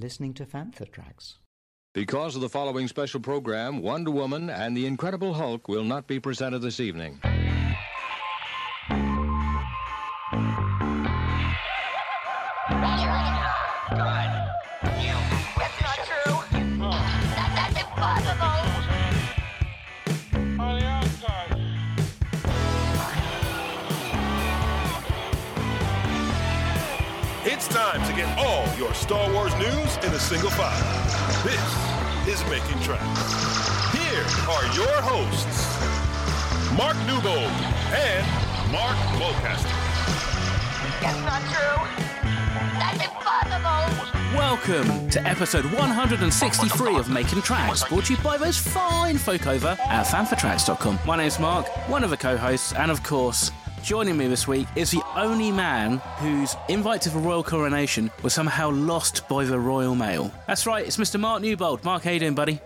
You 0.00 0.04
are 0.04 0.08
listening 0.08 0.32
to 0.34 0.46
Fantha 0.46 0.90
Tracks. 0.90 1.36
Because 1.92 2.34
of 2.34 2.40
the 2.40 2.48
following 2.48 2.88
special 2.88 3.20
program, 3.20 3.82
Wonder 3.82 4.10
Woman 4.10 4.48
and 4.48 4.74
the 4.74 4.86
Incredible 4.86 5.34
Hulk 5.34 5.68
will 5.68 5.84
not 5.84 6.06
be 6.06 6.18
presented 6.18 6.60
this 6.60 6.80
evening. 6.80 7.20
It's 27.42 27.68
time 27.68 28.06
to 28.06 28.12
get 28.14 28.38
all 28.38 28.66
your 28.78 28.94
Star 28.94 29.30
Wars 29.32 29.54
news 29.56 29.66
in 29.70 29.74
a 29.74 29.89
single 30.20 30.50
file. 30.50 31.42
This 31.42 31.64
is 32.28 32.48
Making 32.50 32.78
Tracks. 32.82 33.32
Here 33.96 34.22
are 34.48 34.66
your 34.76 35.00
hosts, 35.00 35.80
Mark 36.76 36.96
Newbold 37.06 37.50
and 37.90 38.26
Mark 38.70 38.96
Mulcaster. 39.16 39.74
It's 41.00 41.18
not 41.24 41.42
true. 41.48 41.80
That's 42.78 43.02
impossible. 43.02 44.10
Welcome 44.36 45.08
to 45.08 45.26
episode 45.26 45.64
163 45.64 46.96
of 46.96 47.08
Making 47.08 47.40
Tracks, 47.40 47.82
brought 47.88 48.04
to 48.04 48.14
you 48.14 48.22
by 48.22 48.36
those 48.36 48.58
fine 48.58 49.16
folk 49.16 49.46
over 49.46 49.68
at 49.68 50.06
fanthatracks.com. 50.06 50.98
My 51.06 51.16
name's 51.16 51.40
Mark, 51.40 51.66
one 51.88 52.04
of 52.04 52.10
the 52.10 52.16
co 52.18 52.36
hosts, 52.36 52.74
and 52.74 52.90
of 52.90 53.02
course, 53.02 53.50
joining 53.82 54.16
me 54.16 54.26
this 54.26 54.46
week 54.46 54.66
is 54.76 54.90
the 54.90 55.02
only 55.16 55.50
man 55.50 55.98
whose 56.18 56.56
invite 56.68 57.02
to 57.02 57.10
the 57.10 57.18
royal 57.18 57.42
coronation 57.42 58.10
was 58.22 58.32
somehow 58.32 58.70
lost 58.70 59.28
by 59.28 59.44
the 59.44 59.58
Royal 59.58 59.94
Mail. 59.94 60.32
That's 60.46 60.66
right, 60.66 60.86
it's 60.86 60.96
Mr. 60.96 61.18
Mark 61.18 61.42
Newbold. 61.42 61.84
Mark, 61.84 62.04
how 62.04 62.10
you 62.10 62.20
doing, 62.20 62.34
buddy? 62.34 62.60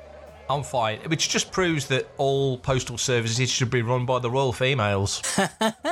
I'm 0.48 0.62
fine, 0.62 0.98
which 1.06 1.30
just 1.30 1.52
proves 1.52 1.86
that 1.88 2.06
all 2.18 2.58
postal 2.58 2.98
services 2.98 3.50
should 3.50 3.70
be 3.70 3.82
run 3.82 4.04
by 4.04 4.18
the 4.18 4.30
royal 4.30 4.52
females. 4.52 5.22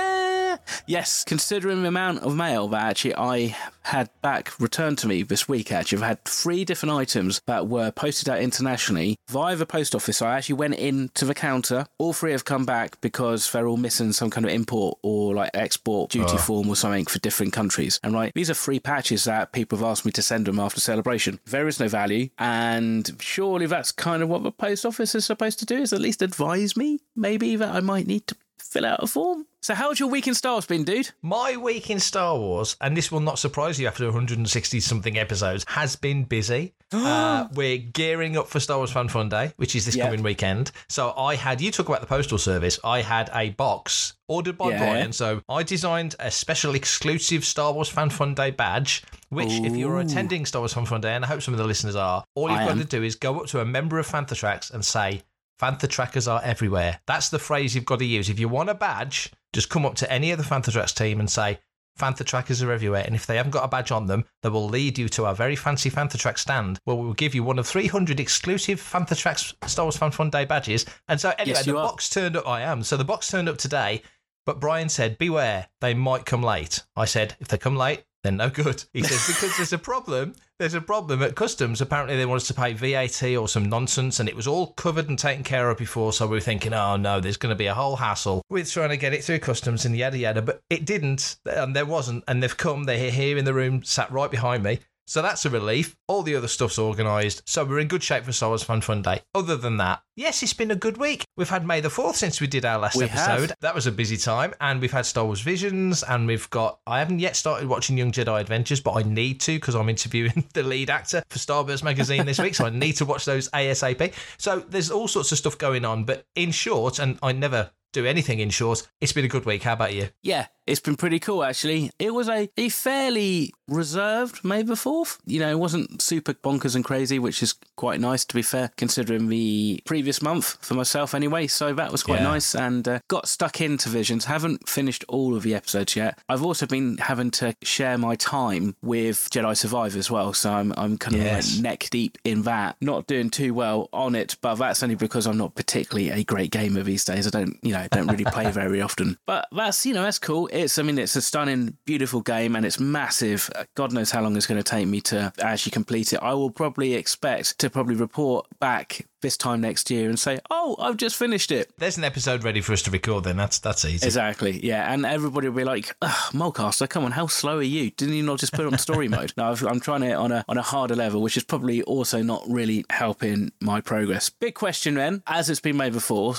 yes, 0.86 1.24
considering 1.24 1.82
the 1.82 1.88
amount 1.88 2.20
of 2.20 2.34
mail 2.34 2.68
that 2.68 2.82
actually 2.82 3.14
I 3.16 3.56
had 3.82 4.10
back 4.22 4.58
returned 4.60 4.98
to 4.98 5.08
me 5.08 5.22
this 5.22 5.48
week, 5.48 5.72
actually, 5.72 5.98
I've 5.98 6.08
had 6.08 6.24
three 6.24 6.64
different 6.64 6.94
items 6.94 7.40
that 7.46 7.66
were 7.68 7.90
posted 7.90 8.28
out 8.28 8.40
internationally 8.40 9.18
via 9.28 9.56
the 9.56 9.66
post 9.66 9.94
office. 9.94 10.18
So 10.18 10.26
I 10.26 10.36
actually 10.36 10.56
went 10.56 10.74
in 10.74 11.10
to 11.14 11.24
the 11.24 11.34
counter. 11.34 11.86
All 11.98 12.12
three 12.12 12.32
have 12.32 12.44
come 12.44 12.64
back 12.64 13.00
because 13.00 13.50
they're 13.50 13.66
all 13.66 13.76
missing 13.76 14.12
some 14.12 14.30
kind 14.30 14.46
of 14.46 14.52
import 14.52 14.98
or 15.02 15.34
like 15.34 15.50
export 15.54 16.10
duty 16.10 16.34
ah. 16.34 16.38
form 16.38 16.68
or 16.68 16.76
something 16.76 17.06
for 17.06 17.18
different 17.18 17.52
countries. 17.52 17.98
And 18.02 18.14
right, 18.14 18.32
these 18.34 18.50
are 18.50 18.54
free 18.54 18.80
patches 18.80 19.24
that 19.24 19.52
people 19.52 19.78
have 19.78 19.86
asked 19.86 20.04
me 20.04 20.12
to 20.12 20.22
send 20.22 20.46
them 20.46 20.58
after 20.58 20.80
celebration. 20.80 21.40
There 21.46 21.68
is 21.68 21.80
no 21.80 21.88
value, 21.88 22.28
and 22.38 23.10
surely 23.20 23.66
that's 23.66 23.92
kind 23.92 24.22
of 24.22 24.28
what 24.28 24.42
the 24.42 24.52
post 24.52 24.86
office 24.86 25.14
is 25.14 25.24
supposed 25.24 25.58
to 25.60 25.66
do 25.66 25.76
is 25.76 25.92
at 25.92 26.00
least 26.00 26.22
advise 26.22 26.76
me 26.76 27.00
maybe 27.16 27.56
that 27.56 27.74
I 27.74 27.80
might 27.80 28.06
need 28.06 28.26
to 28.28 28.36
fill 28.58 28.86
out 28.86 29.02
a 29.02 29.06
form. 29.06 29.46
So 29.64 29.74
how's 29.77 30.00
your 30.00 30.08
week 30.08 30.27
in 30.27 30.34
Star 30.34 30.55
Wars 30.55 30.66
been, 30.66 30.82
dude? 30.82 31.10
My 31.22 31.56
week 31.56 31.88
in 31.88 32.00
Star 32.00 32.36
Wars, 32.36 32.74
and 32.80 32.96
this 32.96 33.12
will 33.12 33.20
not 33.20 33.38
surprise 33.38 33.78
you 33.78 33.86
after 33.86 34.05
160 34.06 34.80
something 34.80 35.16
episodes, 35.16 35.64
has 35.68 35.94
been 35.94 36.24
busy. 36.24 36.74
uh, 36.92 37.46
we're 37.55 37.78
gearing 37.78 38.36
up 38.36 38.48
for 38.48 38.58
Star 38.58 38.78
Wars 38.78 38.90
Fan 38.90 39.06
Fun 39.06 39.28
Day, 39.28 39.52
which 39.58 39.77
is 39.77 39.86
this 39.86 39.94
Yep. 39.94 40.06
coming 40.06 40.24
weekend. 40.24 40.72
So 40.88 41.14
I 41.16 41.36
had, 41.36 41.60
you 41.60 41.70
talk 41.70 41.89
about 41.89 42.00
the 42.00 42.08
postal 42.08 42.39
service, 42.39 42.80
I 42.83 43.02
had 43.02 43.30
a 43.33 43.50
box 43.50 44.14
ordered 44.27 44.58
by 44.58 44.70
Yeah. 44.70 44.78
Brian. 44.78 45.12
So 45.12 45.42
I 45.48 45.62
designed 45.62 46.17
a 46.18 46.33
special 46.33 46.74
exclusive 46.74 47.44
Star 47.44 47.73
Wars 47.73 47.89
Fan 47.89 48.11
Fun 48.11 48.34
Day 48.34 48.50
badge, 48.50 49.05
which 49.29 49.52
if 49.52 49.77
you're 49.77 50.00
attending 50.00 50.44
Star 50.44 50.62
Wars 50.62 50.74
Fan 50.74 50.86
Fun 50.86 51.02
Day, 51.02 51.14
and 51.14 51.24
I 51.24 51.29
hope 51.29 51.40
some 51.40 51.55
of 51.55 51.58
the 51.58 51.67
listeners 51.68 51.94
are, 51.94 52.24
all 52.34 52.50
you've 52.50 52.58
I 52.58 52.64
got 52.64 52.73
am. 52.73 52.79
to 52.80 52.84
do 52.84 53.05
is 53.05 53.14
go 53.14 53.39
up 53.39 53.46
to 53.50 53.61
a 53.61 53.64
member 53.64 54.00
of 54.00 54.08
Fantha 54.08 54.70
and 54.74 54.84
say, 54.84 55.23
Fantha 55.61 55.89
Trackers 55.89 56.27
are 56.27 56.40
everywhere. 56.42 56.98
That's 57.06 57.29
the 57.29 57.39
phrase 57.39 57.77
you've 57.77 57.84
got 57.84 58.00
to 58.00 58.05
use. 58.05 58.29
If 58.29 58.40
you 58.40 58.48
want 58.48 58.68
a 58.68 58.74
badge, 58.74 59.30
just 59.52 59.68
come 59.70 59.85
up 59.85 59.95
to 59.96 60.11
any 60.13 60.30
of 60.30 60.39
the 60.39 60.45
Fantha 60.45 60.73
Tracks 60.73 60.92
team 60.92 61.20
and 61.20 61.30
say, 61.30 61.58
Fantha 61.98 62.24
Trackers 62.24 62.63
are 62.63 62.73
everywhere. 62.73 63.02
And 63.05 63.14
if 63.14 63.27
they 63.27 63.36
haven't 63.36 63.52
got 63.52 63.64
a 63.64 63.68
badge 63.68 63.90
on 63.90 64.07
them, 64.07 64.24
they 64.42 64.48
will 64.48 64.67
lead 64.67 64.96
you 64.98 65.08
to 65.11 65.27
our 65.27 65.35
very 65.35 65.57
fancy 65.57 65.90
Fantha 65.90 66.18
Track 66.18 66.39
stand 66.39 66.79
where 66.85 66.96
we 66.96 67.05
will 67.05 67.13
give 67.13 67.35
you 67.35 67.45
one 67.45 67.58
of 67.58 67.67
300 67.67 68.18
exclusive 68.18 68.80
Fantha 68.80 69.17
Tracks 69.17 69.55
Star 69.67 69.85
Wars 69.85 69.96
Fan 69.96 70.11
Fun 70.11 70.30
Day 70.30 70.46
badges. 70.46 70.86
And 71.08 71.20
so, 71.20 71.30
anyway, 71.39 71.57
Yes, 71.57 71.67
the 71.67 71.77
are. 71.77 71.85
box 71.86 72.08
turned 72.08 72.36
up. 72.36 72.48
I 72.48 72.62
am. 72.62 72.83
So 72.83 72.96
the 72.96 73.05
box 73.05 73.29
turned 73.29 73.48
up 73.48 73.58
today. 73.58 74.02
But 74.46 74.58
Brian 74.58 74.89
said, 74.89 75.18
Beware, 75.18 75.68
they 75.80 75.95
might 75.95 76.24
come 76.24 76.42
late. 76.42 76.83
I 76.96 77.05
said, 77.05 77.36
If 77.41 77.48
they 77.48 77.58
come 77.58 77.77
late, 77.77 78.05
then 78.22 78.36
no 78.36 78.50
good. 78.50 78.84
He 78.92 79.02
says, 79.02 79.27
Because 79.27 79.56
there's 79.56 79.72
a 79.72 79.78
problem. 79.78 80.34
There's 80.58 80.74
a 80.74 80.80
problem 80.80 81.22
at 81.22 81.34
customs. 81.34 81.80
Apparently, 81.80 82.16
they 82.16 82.27
want 82.27 82.42
us 82.42 82.46
to 82.48 82.55
pay 82.55 82.72
VAT 82.72 83.36
or 83.36 83.48
some 83.48 83.68
nonsense, 83.68 84.20
and 84.20 84.28
it 84.28 84.36
was 84.36 84.46
all 84.46 84.68
covered 84.74 85.08
and 85.08 85.18
taken 85.18 85.42
care 85.42 85.68
of 85.68 85.78
before. 85.78 86.12
So 86.12 86.27
we 86.27 86.36
were 86.36 86.40
thinking, 86.40 86.72
Oh 86.72 86.96
no, 86.96 87.18
there's 87.20 87.36
going 87.36 87.50
to 87.52 87.56
be 87.56 87.66
a 87.66 87.74
whole 87.74 87.96
hassle 87.96 88.42
with 88.48 88.70
trying 88.70 88.90
to 88.90 88.96
get 88.96 89.12
it 89.12 89.24
through 89.24 89.40
customs 89.40 89.84
and 89.84 89.96
yada 89.96 90.18
yada. 90.18 90.40
But 90.40 90.62
it 90.70 90.84
didn't, 90.84 91.36
and 91.44 91.74
there 91.74 91.86
wasn't. 91.86 92.22
And 92.28 92.42
they've 92.42 92.56
come, 92.56 92.84
they're 92.84 93.11
here 93.11 93.36
in 93.36 93.44
the 93.44 93.55
room, 93.55 93.82
sat 93.82 94.11
right 94.12 94.30
behind 94.30 94.62
me. 94.62 94.78
So 95.07 95.20
that's 95.20 95.45
a 95.45 95.51
relief. 95.51 95.96
All 96.08 96.23
the 96.23 96.36
other 96.36 96.48
stuff's 96.48 96.79
organised. 96.79 97.48
So 97.48 97.64
we're 97.64 97.80
in 97.80 97.89
good 97.89 98.02
shape 98.02 98.24
for 98.24 98.33
Star 98.33 98.51
Wars 98.51 98.63
Fan 98.63 98.80
Fun 98.80 99.02
Day. 99.02 99.20
Other 99.35 99.57
than 99.57 99.77
that, 99.79 100.02
yes, 100.17 100.42
it's 100.42 100.52
been 100.55 100.70
a 100.70 100.77
good 100.77 100.96
week. 100.96 101.24
We've 101.36 101.48
had 101.48 101.67
May 101.67 101.80
the 101.80 101.89
4th 101.89 102.14
since 102.14 102.40
we 102.40 102.46
did 102.46 102.64
our 102.64 102.79
last 102.79 102.96
We 102.96 103.05
episode. 103.05 103.51
have. 103.51 103.57
That 103.61 103.74
was 103.74 103.86
a 103.86 103.92
busy 103.92 104.17
time. 104.17 104.55
And 104.61 104.80
we've 104.80 104.92
had 104.92 105.05
Star 105.07 105.24
Wars 105.24 105.41
Visions. 105.41 106.02
And 106.02 106.27
we've 106.27 106.48
got, 106.51 106.79
I 106.86 106.98
haven't 107.01 107.18
yet 107.18 107.36
started 107.36 107.68
watching 107.68 107.98
Young 107.98 108.12
Jedi 108.12 108.41
Adventures, 108.41 108.80
but 108.80 108.92
I 108.92 109.02
need 109.02 109.41
to 109.42 109.52
because 109.55 109.74
I'm 109.74 109.89
interviewing 109.89 110.45
the 110.55 110.62
lead 110.62 110.89
actor 110.91 111.23
for 111.30 111.39
Starburst 111.39 111.83
magazine 111.83 112.24
this 112.24 112.39
week. 112.39 112.55
So 112.55 112.67
I 112.67 112.70
need 112.70 112.92
to 112.95 113.05
watch 113.05 113.24
those 113.24 113.48
ASAP. 113.51 114.12
So 114.39 114.61
there's 114.61 114.91
all 114.91 115.08
sorts 115.08 115.33
of 115.33 115.39
stuff 115.39 115.58
going 115.58 115.85
on. 115.85 116.05
But 116.05 116.24
in 116.36 116.52
short, 116.52 116.98
and 116.98 117.18
I 117.23 117.33
never 117.33 117.70
do 117.92 118.07
anything 118.07 118.39
in 118.41 118.48
short, 118.48 118.89
it's 119.02 119.12
been 119.12 119.24
a 119.27 119.29
good 119.29 119.45
week. 119.45 119.62
How 119.64 119.74
about 119.74 119.92
you? 119.92 120.08
Yeah, 120.23 120.46
it's 120.67 120.80
been 120.80 120.96
pretty 120.96 121.18
cool 121.18 121.42
actually. 121.45 121.90
It 121.98 122.14
was 122.14 122.28
a, 122.28 122.48
a 122.56 122.68
fairly 122.68 123.52
reserved 123.68 124.45
May 124.45 124.62
the 124.62 124.74
4th. 124.74 125.18
You 125.27 125.40
know, 125.40 125.50
it 125.50 125.58
wasn't 125.58 126.00
super 126.02 126.34
bonkers 126.34 126.77
and 126.77 126.84
crazy, 126.84 127.18
which 127.18 127.42
is 127.42 127.55
quite 127.77 128.00
nice 128.00 128.25
to 128.26 128.34
be 128.34 128.43
fair, 128.43 128.70
considering 128.76 129.28
the 129.28 129.82
previous 129.87 130.20
month 130.23 130.58
for 130.61 130.75
myself 130.75 131.14
anyway. 131.14 131.46
So 131.46 131.73
that 131.75 131.90
was 131.90 132.02
quite 132.02 132.20
Yeah. 132.20 132.25
nice 132.28 132.55
and 132.55 132.87
uh, 132.87 133.00
got 133.08 133.28
stuck 133.28 133.61
into 133.61 133.88
Visions. 133.88 134.26
Haven't 134.26 134.69
finished 134.69 135.05
all 135.08 135.34
of 135.34 135.43
the 135.43 135.55
episodes 135.55 135.96
yet. 135.96 136.19
I've 136.28 136.44
also 136.44 136.67
been 136.67 136.99
having 136.99 137.31
to 137.32 137.55
share 137.62 137.96
my 137.99 138.14
time 138.17 138.76
with 138.82 139.29
Jedi 139.32 139.56
Survivor 139.56 139.99
as 139.99 140.11
well. 140.11 140.32
So 140.32 140.52
I'm, 140.52 140.73
I'm 140.76 140.99
kind 140.99 141.17
of 141.17 141.23
Yes. 141.23 141.55
like 141.56 141.62
neck 141.62 141.88
deep 141.90 142.19
in 142.25 142.43
that. 142.43 142.76
Not 142.81 143.06
doing 143.06 143.31
too 143.31 143.55
well 143.55 143.88
on 143.93 144.14
it, 144.14 144.37
but 144.43 144.56
that's 144.56 144.82
only 144.82 144.94
because 144.96 145.26
I'm 145.26 145.38
not 145.38 145.55
particularly 145.55 146.11
a 146.11 146.25
great 146.25 146.50
gamer 146.50 146.82
these 146.82 147.05
days. 147.05 147.26
I 147.26 147.31
don't, 147.31 147.56
you 147.62 147.73
know, 147.73 147.87
don't 147.90 148.06
really 148.08 148.25
play 148.25 148.50
very 148.50 148.81
often. 148.81 149.17
But 149.26 149.49
that's, 149.52 149.84
you 149.87 149.94
know, 149.94 150.02
that's 150.02 150.19
cool. 150.19 150.49
It's, 150.52 150.79
I 150.79 150.82
mean, 150.82 150.99
it's 150.99 151.17
a 151.17 151.23
stunning, 151.23 151.76
beautiful 151.87 152.20
game 152.20 152.55
and 152.56 152.64
it's 152.67 152.79
massive. 152.79 153.50
Uh, 153.55 153.64
God 153.75 153.93
knows 153.93 154.11
how 154.11 154.23
long 154.23 154.37
it's 154.37 154.46
going 154.46 154.62
to 154.62 154.70
take 154.70 154.87
me 154.87 155.00
to 155.02 155.32
actually 155.40 155.70
complete 155.73 156.12
it. 156.12 156.19
I 156.23 156.35
will 156.35 156.50
probably 156.50 156.94
expect 156.94 157.58
to 157.61 157.70
probably 157.70 157.94
report 157.94 158.46
back 158.61 159.06
this 159.23 159.37
time 159.37 159.61
next 159.61 159.91
year 159.91 160.08
and 160.08 160.19
say, 160.19 160.41
oh, 160.50 160.76
I've 160.81 160.96
just 160.96 161.17
finished 161.17 161.52
it. 161.52 161.73
There's 161.79 161.96
an 161.96 162.05
episode 162.05 162.44
ready 162.44 162.61
for 162.61 162.73
us 162.73 162.82
to 162.82 162.91
record 162.91 163.25
then. 163.25 163.37
That's 163.37 163.58
that's 163.61 163.85
easy. 163.85 164.05
Exactly, 164.05 164.64
yeah, 164.67 164.93
and 164.93 165.06
everybody 165.06 165.49
will 165.49 165.56
be 165.56 165.64
like, 165.64 165.94
Ugh, 166.02 166.32
"Mulcaster, 166.32 166.88
come 166.88 167.05
on, 167.05 167.12
how 167.12 167.29
slow 167.29 167.58
are 167.58 167.62
you? 167.62 167.91
Didn't 167.93 168.14
you 168.14 168.25
not 168.25 168.41
just 168.41 168.52
put 168.52 168.67
it 168.67 168.73
on 168.73 168.79
story 168.79 169.06
mode?" 169.17 169.32
No, 169.37 169.52
I've- 169.52 169.65
I'm 169.67 169.79
trying 169.79 170.03
it 170.03 170.15
on 170.15 170.32
a 170.32 170.44
on 170.49 170.59
a 170.59 170.62
harder 170.62 170.97
level, 170.97 171.23
which 171.23 171.37
is 171.37 171.44
probably 171.44 171.82
also 171.85 172.21
not 172.21 172.43
really 172.49 172.85
helping 172.91 173.53
my 173.61 173.81
progress. 173.81 174.29
Big 174.29 174.55
question 174.56 174.94
then, 174.94 175.23
as 175.29 175.49
it's 175.49 175.61
been 175.61 175.76
made 175.76 175.93
before, 175.93 176.35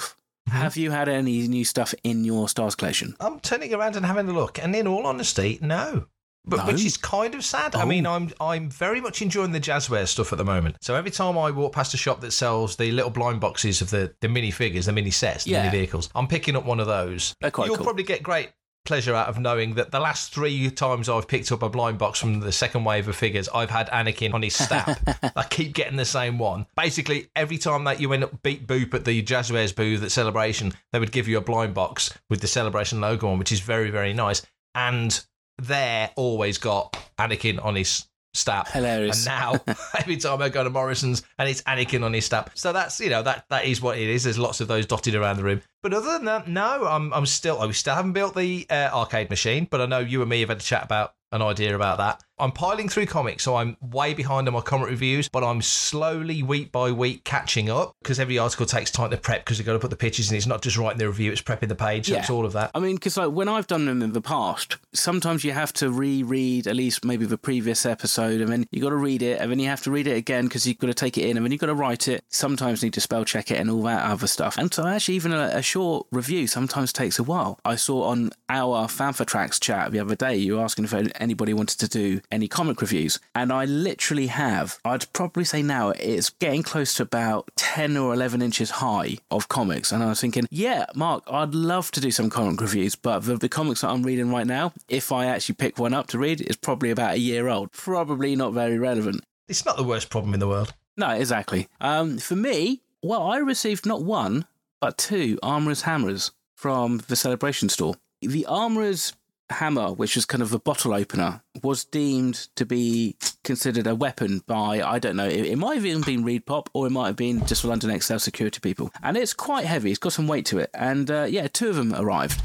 Mm-hmm. 0.49 0.57
have 0.57 0.75
you 0.77 0.91
had 0.91 1.07
any 1.07 1.47
new 1.47 1.63
stuff 1.65 1.93
in 2.03 2.23
your 2.25 2.49
Stars 2.49 2.75
collection? 2.75 3.15
I'm 3.19 3.39
turning 3.39 3.73
around 3.73 3.95
and 3.95 4.05
having 4.05 4.27
a 4.27 4.33
look, 4.33 4.59
and 4.59 4.75
in 4.75 4.87
all 4.87 5.07
honesty, 5.07 5.57
no. 5.61 6.07
But 6.45 6.57
No? 6.57 6.65
which 6.73 6.83
is 6.83 6.97
kind 6.97 7.33
of 7.35 7.45
sad. 7.45 7.73
I 7.73 7.83
Oh. 7.83 7.85
mean, 7.85 8.05
I'm 8.05 8.29
I'm 8.41 8.69
very 8.69 8.99
much 8.99 9.21
enjoying 9.21 9.53
the 9.53 9.61
jazzware 9.61 10.05
stuff 10.05 10.33
at 10.33 10.37
the 10.37 10.43
moment. 10.43 10.75
So 10.81 10.95
every 10.95 11.11
time 11.11 11.37
I 11.37 11.51
walk 11.51 11.71
past 11.71 11.93
a 11.93 11.97
shop 11.97 12.19
that 12.19 12.31
sells 12.31 12.75
the 12.75 12.91
little 12.91 13.11
blind 13.11 13.39
boxes 13.39 13.81
of 13.81 13.89
the 13.91 14.13
the 14.19 14.27
mini 14.27 14.51
figures, 14.51 14.85
the 14.87 14.91
mini 14.91 15.11
sets, 15.11 15.45
the 15.45 15.51
Yeah. 15.51 15.63
mini 15.63 15.77
vehicles, 15.77 16.09
I'm 16.13 16.27
picking 16.27 16.57
up 16.57 16.65
one 16.65 16.81
of 16.81 16.87
those. 16.87 17.33
They're 17.39 17.49
quite 17.49 17.67
You'll 17.67 17.77
cool. 17.77 17.85
probably 17.85 18.03
get 18.03 18.21
great 18.23 18.49
pleasure 18.85 19.15
out 19.15 19.27
of 19.27 19.39
knowing 19.39 19.75
that 19.75 19.91
the 19.91 19.99
last 19.99 20.33
three 20.33 20.69
times 20.69 21.09
I've 21.09 21.27
picked 21.27 21.51
up 21.51 21.63
a 21.63 21.69
blind 21.69 21.97
box 21.97 22.19
from 22.19 22.39
the 22.39 22.51
second 22.51 22.83
wave 22.83 23.07
of 23.07 23.15
figures, 23.15 23.49
I've 23.49 23.69
had 23.69 23.89
Anakin 23.89 24.33
on 24.33 24.41
his 24.41 24.55
stab. 24.55 24.97
I 25.35 25.43
keep 25.43 25.73
getting 25.73 25.97
the 25.97 26.05
same 26.05 26.37
one. 26.37 26.65
Basically, 26.75 27.29
every 27.35 27.57
time 27.57 27.83
that 27.85 27.99
you 27.99 28.09
went 28.09 28.23
up 28.23 28.41
beat 28.43 28.67
boop 28.67 28.93
at 28.93 29.05
the 29.05 29.21
Jazzwares 29.23 29.75
booth 29.75 30.03
at 30.03 30.11
Celebration, 30.11 30.73
they 30.91 30.99
would 30.99 31.11
give 31.11 31.27
you 31.27 31.37
a 31.37 31.41
blind 31.41 31.73
box 31.73 32.17
with 32.29 32.41
the 32.41 32.47
Celebration 32.47 33.01
logo 33.01 33.29
on, 33.29 33.39
which 33.39 33.51
is 33.51 33.59
very, 33.59 33.89
very 33.89 34.13
nice. 34.13 34.45
And 34.75 35.23
there 35.57 36.11
always 36.15 36.57
got 36.57 36.97
Anakin 37.17 37.63
on 37.63 37.75
his 37.75 38.07
stab. 38.33 38.67
Hilarious. 38.67 39.25
And 39.25 39.35
now 39.35 39.75
every 39.97 40.17
time 40.17 40.41
I 40.41 40.49
go 40.49 40.63
to 40.63 40.69
Morrison's 40.69 41.23
and 41.37 41.49
it's 41.49 41.61
Anakin 41.63 42.03
on 42.03 42.13
his 42.13 42.25
stab. 42.25 42.51
So 42.55 42.73
that's 42.73 42.99
you 42.99 43.09
know 43.09 43.23
that 43.23 43.45
that 43.49 43.65
is 43.65 43.81
what 43.81 43.97
it 43.97 44.09
is. 44.09 44.23
There's 44.23 44.39
lots 44.39 44.61
of 44.61 44.67
those 44.67 44.85
dotted 44.85 45.15
around 45.15 45.37
the 45.37 45.43
room. 45.43 45.61
But 45.81 45.93
other 45.93 46.13
than 46.13 46.25
that, 46.25 46.47
no, 46.47 46.85
I'm 46.85 47.13
I'm 47.13 47.25
still 47.25 47.59
I 47.59 47.69
still 47.71 47.95
haven't 47.95 48.13
built 48.13 48.35
the 48.35 48.65
uh, 48.69 48.89
arcade 48.93 49.29
machine. 49.29 49.67
But 49.69 49.81
I 49.81 49.85
know 49.85 49.99
you 49.99 50.21
and 50.21 50.29
me 50.29 50.41
have 50.41 50.49
had 50.49 50.59
a 50.59 50.61
chat 50.61 50.83
about 50.83 51.15
an 51.31 51.41
idea 51.41 51.75
about 51.75 51.97
that. 51.97 52.23
I'm 52.39 52.51
piling 52.51 52.89
through 52.89 53.05
comics, 53.05 53.43
so 53.43 53.55
I'm 53.55 53.77
way 53.79 54.13
behind 54.13 54.47
on 54.47 54.53
my 54.53 54.61
comic 54.61 54.89
reviews, 54.89 55.29
but 55.29 55.43
I'm 55.43 55.61
slowly, 55.61 56.41
week 56.41 56.71
by 56.71 56.91
week, 56.91 57.23
catching 57.23 57.69
up 57.69 57.95
because 58.01 58.19
every 58.19 58.37
article 58.39 58.65
takes 58.65 58.89
time 58.89 59.11
to 59.11 59.17
prep 59.17 59.45
because 59.45 59.59
you've 59.59 59.67
got 59.67 59.73
to 59.73 59.79
put 59.79 59.91
the 59.91 59.95
pictures 59.95 60.31
in. 60.31 60.37
It's 60.37 60.47
not 60.47 60.61
just 60.61 60.77
writing 60.77 60.97
the 60.97 61.07
review, 61.07 61.31
it's 61.31 61.41
prepping 61.41 61.67
the 61.67 61.75
page, 61.75 62.07
so 62.07 62.15
it's 62.15 62.29
all 62.29 62.45
of 62.45 62.53
that. 62.53 62.71
I 62.73 62.79
mean, 62.79 62.95
because 62.95 63.17
like 63.17 63.31
when 63.31 63.47
I've 63.47 63.67
done 63.67 63.85
them 63.85 64.01
in 64.01 64.13
the 64.13 64.21
past, 64.21 64.77
sometimes 64.93 65.43
you 65.43 65.51
have 65.51 65.73
to 65.73 65.91
reread 65.91 66.67
at 66.67 66.75
least 66.75 67.05
maybe 67.05 67.25
the 67.25 67.37
previous 67.37 67.85
episode, 67.85 68.41
and 68.41 68.51
then 68.51 68.65
you've 68.71 68.83
got 68.83 68.89
to 68.89 68.95
read 68.95 69.21
it, 69.21 69.39
and 69.39 69.51
then 69.51 69.59
you 69.59 69.67
have 69.67 69.83
to 69.83 69.91
read 69.91 70.07
it 70.07 70.17
again 70.17 70.45
because 70.45 70.65
you've 70.65 70.79
got 70.79 70.87
to 70.87 70.93
take 70.93 71.17
it 71.17 71.29
in, 71.29 71.37
and 71.37 71.45
then 71.45 71.51
you've 71.51 71.61
got 71.61 71.67
to 71.67 71.75
write 71.75 72.07
it. 72.07 72.23
Sometimes 72.29 72.81
need 72.81 72.93
to 72.93 73.01
spell 73.01 73.25
check 73.25 73.51
it 73.51 73.59
and 73.59 73.69
all 73.69 73.83
that 73.83 74.09
other 74.09 74.27
stuff. 74.27 74.57
And 74.57 74.73
so 74.73 74.87
actually, 74.87 75.15
even 75.15 75.33
a, 75.33 75.51
a 75.53 75.61
short 75.61 76.07
review 76.11 76.47
sometimes 76.47 76.91
takes 76.91 77.19
a 77.19 77.23
while. 77.23 77.59
I 77.63 77.75
saw 77.75 78.03
on 78.03 78.31
our 78.49 78.87
Fantha 78.87 79.25
Tracks 79.25 79.59
chat 79.59 79.91
the 79.91 79.99
other 79.99 80.15
day, 80.15 80.35
you 80.35 80.55
were 80.55 80.63
asking 80.63 80.85
if 80.85 80.93
anybody 81.19 81.53
wanted 81.53 81.79
to 81.79 81.87
do 81.87 82.21
any 82.31 82.47
comic 82.47 82.81
reviews, 82.81 83.19
and 83.35 83.51
I 83.51 83.65
literally 83.65 84.27
have. 84.27 84.79
I'd 84.83 85.11
probably 85.13 85.43
say 85.43 85.61
now 85.61 85.89
it's 85.89 86.29
getting 86.29 86.63
close 86.63 86.93
to 86.95 87.03
about 87.03 87.49
ten 87.55 87.97
or 87.97 88.13
eleven 88.13 88.41
inches 88.41 88.69
high 88.71 89.17
of 89.31 89.49
comics, 89.49 89.91
and 89.91 90.03
I 90.03 90.07
was 90.07 90.21
thinking, 90.21 90.47
yeah, 90.49 90.85
Mark, 90.95 91.23
I'd 91.27 91.53
love 91.55 91.91
to 91.91 92.01
do 92.01 92.11
some 92.11 92.29
comic 92.29 92.61
reviews, 92.61 92.95
but 92.95 93.19
the, 93.19 93.37
the 93.37 93.49
comics 93.49 93.81
that 93.81 93.89
I'm 93.89 94.03
reading 94.03 94.31
right 94.31 94.47
now, 94.47 94.73
if 94.87 95.11
I 95.11 95.25
actually 95.25 95.55
pick 95.55 95.79
one 95.79 95.93
up 95.93 96.07
to 96.07 96.19
read, 96.19 96.41
is 96.41 96.55
probably 96.55 96.89
about 96.91 97.13
a 97.13 97.19
year 97.19 97.47
old. 97.47 97.71
Probably 97.71 98.35
not 98.35 98.53
very 98.53 98.77
relevant. 98.77 99.23
It's 99.47 99.65
not 99.65 99.77
the 99.77 99.83
worst 99.83 100.09
problem 100.09 100.33
in 100.33 100.39
the 100.39 100.47
world. 100.47 100.73
No, 100.95 101.09
exactly. 101.09 101.67
Um, 101.81 102.17
for 102.17 102.35
me, 102.35 102.81
well, 103.01 103.23
I 103.23 103.37
received 103.37 103.85
not 103.85 104.03
one, 104.03 104.45
but 104.79 104.97
two 104.97 105.39
Armourer's 105.43 105.81
hammers 105.81 106.31
from 106.55 107.01
the 107.07 107.15
Celebration 107.15 107.67
store. 107.67 107.95
The 108.21 108.45
Armourer's 108.45 109.13
hammer, 109.53 109.91
which 109.93 110.15
was 110.15 110.25
kind 110.25 110.43
of 110.43 110.53
a 110.53 110.59
bottle 110.59 110.93
opener, 110.93 111.41
was 111.61 111.85
deemed 111.85 112.47
to 112.55 112.65
be 112.65 113.15
considered 113.43 113.87
a 113.87 113.95
weapon 113.95 114.43
by, 114.45 114.81
I 114.81 114.99
don't 114.99 115.15
know, 115.15 115.27
it, 115.27 115.45
it 115.45 115.57
might 115.57 115.75
have 115.75 115.85
even 115.85 116.01
been 116.01 116.23
ReedPop 116.23 116.67
or 116.73 116.87
it 116.87 116.91
might 116.91 117.07
have 117.07 117.15
been 117.15 117.45
just 117.45 117.63
London 117.63 117.89
Excel 117.89 118.19
security 118.19 118.59
people. 118.59 118.91
And 119.01 119.17
it's 119.17 119.33
quite 119.33 119.65
heavy, 119.65 119.91
it's 119.91 119.99
got 119.99 120.13
some 120.13 120.27
weight 120.27 120.45
to 120.47 120.59
it. 120.59 120.69
And 120.73 121.09
uh, 121.09 121.27
yeah, 121.29 121.47
two 121.47 121.69
of 121.69 121.75
them 121.75 121.93
arrived. 121.93 122.41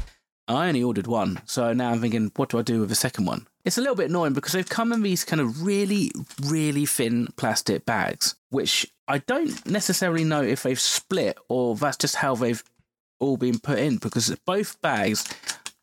I 0.47 0.67
only 0.67 0.81
ordered 0.81 1.05
one, 1.05 1.41
so 1.45 1.73
now 1.73 1.91
I'm 1.91 2.01
thinking, 2.01 2.31
what 2.35 2.49
do 2.49 2.57
I 2.57 2.63
do 2.63 2.79
with 2.79 2.89
the 2.89 2.95
second 2.95 3.25
one? 3.25 3.45
It's 3.65 3.77
a 3.77 3.81
little 3.81 3.95
bit 3.95 4.09
annoying 4.09 4.33
because 4.33 4.53
they've 4.53 4.67
come 4.67 4.91
in 4.91 5.03
these 5.03 5.23
kind 5.23 5.39
of 5.39 5.63
really, 5.63 6.11
really 6.41 6.87
thin 6.87 7.27
plastic 7.37 7.85
bags, 7.85 8.35
which 8.49 8.91
I 9.07 9.19
don't 9.19 9.63
necessarily 9.67 10.23
know 10.23 10.41
if 10.41 10.63
they've 10.63 10.79
split 10.79 11.37
or 11.49 11.75
that's 11.75 11.97
just 11.97 12.15
how 12.15 12.33
they've 12.35 12.63
all 13.19 13.37
been 13.37 13.59
put 13.59 13.77
in 13.77 13.97
because 13.97 14.35
both 14.45 14.81
bags 14.81 15.27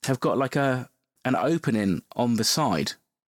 have 0.05 0.20
got 0.20 0.38
like 0.38 0.56
a 0.56 0.88
an 1.26 1.37
opening 1.37 2.02
on 2.14 2.37
the 2.37 2.44
side, 2.44 2.93